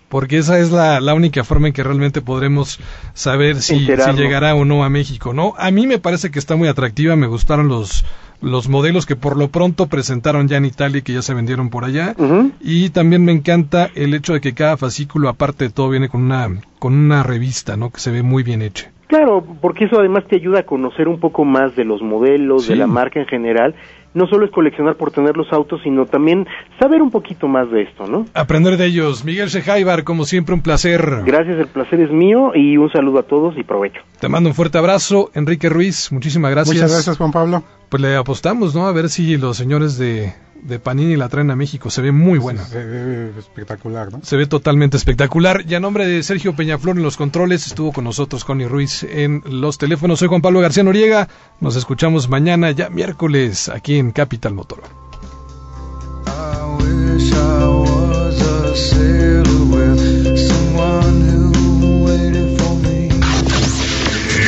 Porque 0.09 0.37
esa 0.37 0.59
es 0.59 0.71
la, 0.71 0.99
la 1.01 1.13
única 1.13 1.43
forma 1.43 1.67
en 1.67 1.73
que 1.73 1.83
realmente 1.83 2.21
podremos 2.21 2.79
saber 3.13 3.61
si, 3.61 3.79
llegará 3.79 4.55
o 4.55 4.63
no 4.65 4.83
a 4.83 4.89
México, 4.89 5.33
¿no? 5.33 5.53
A 5.57 5.71
mí 5.71 5.87
me 5.87 5.97
parece 5.97 6.31
que 6.31 6.39
está 6.39 6.55
muy 6.55 6.67
atractiva, 6.67 7.15
me 7.15 7.27
gustaron 7.27 7.67
los, 7.67 8.05
los 8.41 8.69
modelos 8.69 9.05
que 9.05 9.15
por 9.15 9.35
lo 9.37 9.47
pronto 9.49 9.87
presentaron 9.87 10.47
ya 10.47 10.57
en 10.57 10.65
Italia 10.65 10.99
y 10.99 11.01
que 11.01 11.13
ya 11.13 11.21
se 11.21 11.33
vendieron 11.33 11.69
por 11.69 11.85
allá. 11.85 12.15
Y 12.61 12.89
también 12.91 13.25
me 13.25 13.31
encanta 13.31 13.89
el 13.95 14.13
hecho 14.13 14.33
de 14.33 14.41
que 14.41 14.53
cada 14.53 14.77
fascículo, 14.77 15.27
aparte 15.27 15.65
de 15.65 15.69
todo, 15.71 15.89
viene 15.89 16.07
con 16.07 16.23
una, 16.23 16.49
con 16.79 16.93
una 16.93 17.23
revista, 17.23 17.75
¿no? 17.75 17.89
Que 17.89 17.99
se 17.99 18.11
ve 18.11 18.21
muy 18.21 18.43
bien 18.43 18.61
hecha. 18.61 18.91
Claro, 19.07 19.45
porque 19.61 19.85
eso 19.85 19.99
además 19.99 20.23
te 20.27 20.35
ayuda 20.35 20.61
a 20.61 20.63
conocer 20.63 21.07
un 21.07 21.19
poco 21.19 21.45
más 21.45 21.75
de 21.75 21.85
los 21.85 22.01
modelos, 22.01 22.63
Sí. 22.65 22.69
de 22.69 22.75
la 22.77 22.87
marca 22.87 23.19
en 23.19 23.27
general. 23.27 23.75
No 24.15 24.25
solo 24.27 24.45
es 24.45 24.51
coleccionar 24.51 24.95
por 24.95 25.11
tener 25.11 25.37
los 25.37 25.51
autos, 25.53 25.81
sino 25.83 26.05
también 26.07 26.47
saber 26.79 27.01
un 27.01 27.11
poquito 27.11 27.47
más 27.47 27.69
de 27.69 27.83
esto, 27.83 28.07
¿no? 28.07 28.25
Aprender 28.33 28.77
de 28.77 28.87
ellos. 28.87 29.23
Miguel 29.23 29.49
Shehaibar, 29.49 30.03
como 30.03 30.25
siempre, 30.25 30.55
un 30.55 30.61
placer. 30.61 31.21
Gracias, 31.25 31.59
el 31.59 31.67
placer 31.67 31.99
es 31.99 32.11
mío 32.11 32.53
y 32.55 32.77
un 32.77 32.89
saludo 32.91 33.19
a 33.19 33.23
todos 33.23 33.57
y 33.57 33.63
provecho. 33.63 34.01
Te 34.19 34.27
mando 34.27 34.49
un 34.49 34.55
fuerte 34.55 34.77
abrazo. 34.77 35.29
Enrique 35.35 35.69
Ruiz, 35.69 36.11
muchísimas 36.11 36.49
gracias. 36.49 36.75
Muchas 36.75 36.91
gracias, 36.91 37.17
Juan 37.17 37.31
Pablo. 37.31 37.63
Pues 37.89 38.01
le 38.01 38.15
apostamos, 38.15 38.73
¿no? 38.73 38.87
A 38.87 38.91
ver 38.91 39.09
si 39.09 39.37
los 39.37 39.57
señores 39.57 39.97
de, 39.97 40.33
de 40.67 40.79
Panini 40.79 41.15
la 41.15 41.29
traen 41.29 41.51
a 41.51 41.55
México. 41.55 41.89
Se 41.89 42.01
ve 42.01 42.11
muy 42.11 42.39
buena. 42.39 42.65
Se 42.65 42.83
ve 42.83 43.31
espectacular, 43.37 44.11
¿no? 44.11 44.19
Se 44.23 44.35
ve 44.35 44.47
totalmente 44.47 44.97
espectacular. 44.97 45.63
Y 45.67 45.75
a 45.75 45.79
nombre 45.79 46.07
de 46.07 46.23
Sergio 46.23 46.55
Peñaflor 46.55 46.97
en 46.97 47.03
los 47.03 47.17
controles, 47.17 47.67
estuvo 47.67 47.91
con 47.91 48.03
nosotros 48.03 48.43
Connie 48.43 48.67
Ruiz 48.67 49.03
en 49.03 49.43
los 49.45 49.77
teléfonos. 49.77 50.19
Soy 50.19 50.27
Juan 50.27 50.41
Pablo 50.41 50.59
García 50.59 50.83
Noriega. 50.83 51.27
Nos 51.59 51.75
escuchamos 51.75 52.29
mañana, 52.29 52.71
ya 52.71 52.89
miércoles, 52.89 53.69
aquí 53.69 53.97
en 53.97 54.11
Capital 54.11 54.53
Motor. 54.53 54.81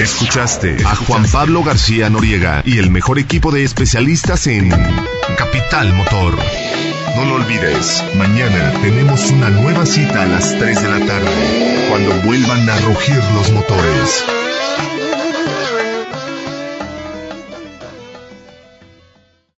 Escuchaste 0.02 0.78
a 0.86 0.96
Juan 0.96 1.26
Pablo 1.32 1.64
García 1.64 2.10
Noriega 2.10 2.62
y 2.66 2.80
el 2.80 2.90
mejor 2.90 3.20
equipo 3.20 3.52
de 3.52 3.64
especialistas 3.64 4.48
en 4.48 4.72
Capital 5.38 5.94
Motor. 5.94 6.36
No 7.16 7.26
lo 7.26 7.36
olvides, 7.36 8.04
mañana 8.16 8.74
tenemos 8.82 9.30
una 9.30 9.50
nueva 9.50 9.86
cita 9.86 10.24
a 10.24 10.26
las 10.26 10.58
3 10.58 10.82
de 10.82 10.90
la 10.90 11.06
tarde, 11.06 11.88
cuando 11.90 12.12
vuelvan 12.22 12.68
a 12.70 12.78
rugir 12.80 13.24
los 13.36 13.52
motores. 13.52 14.26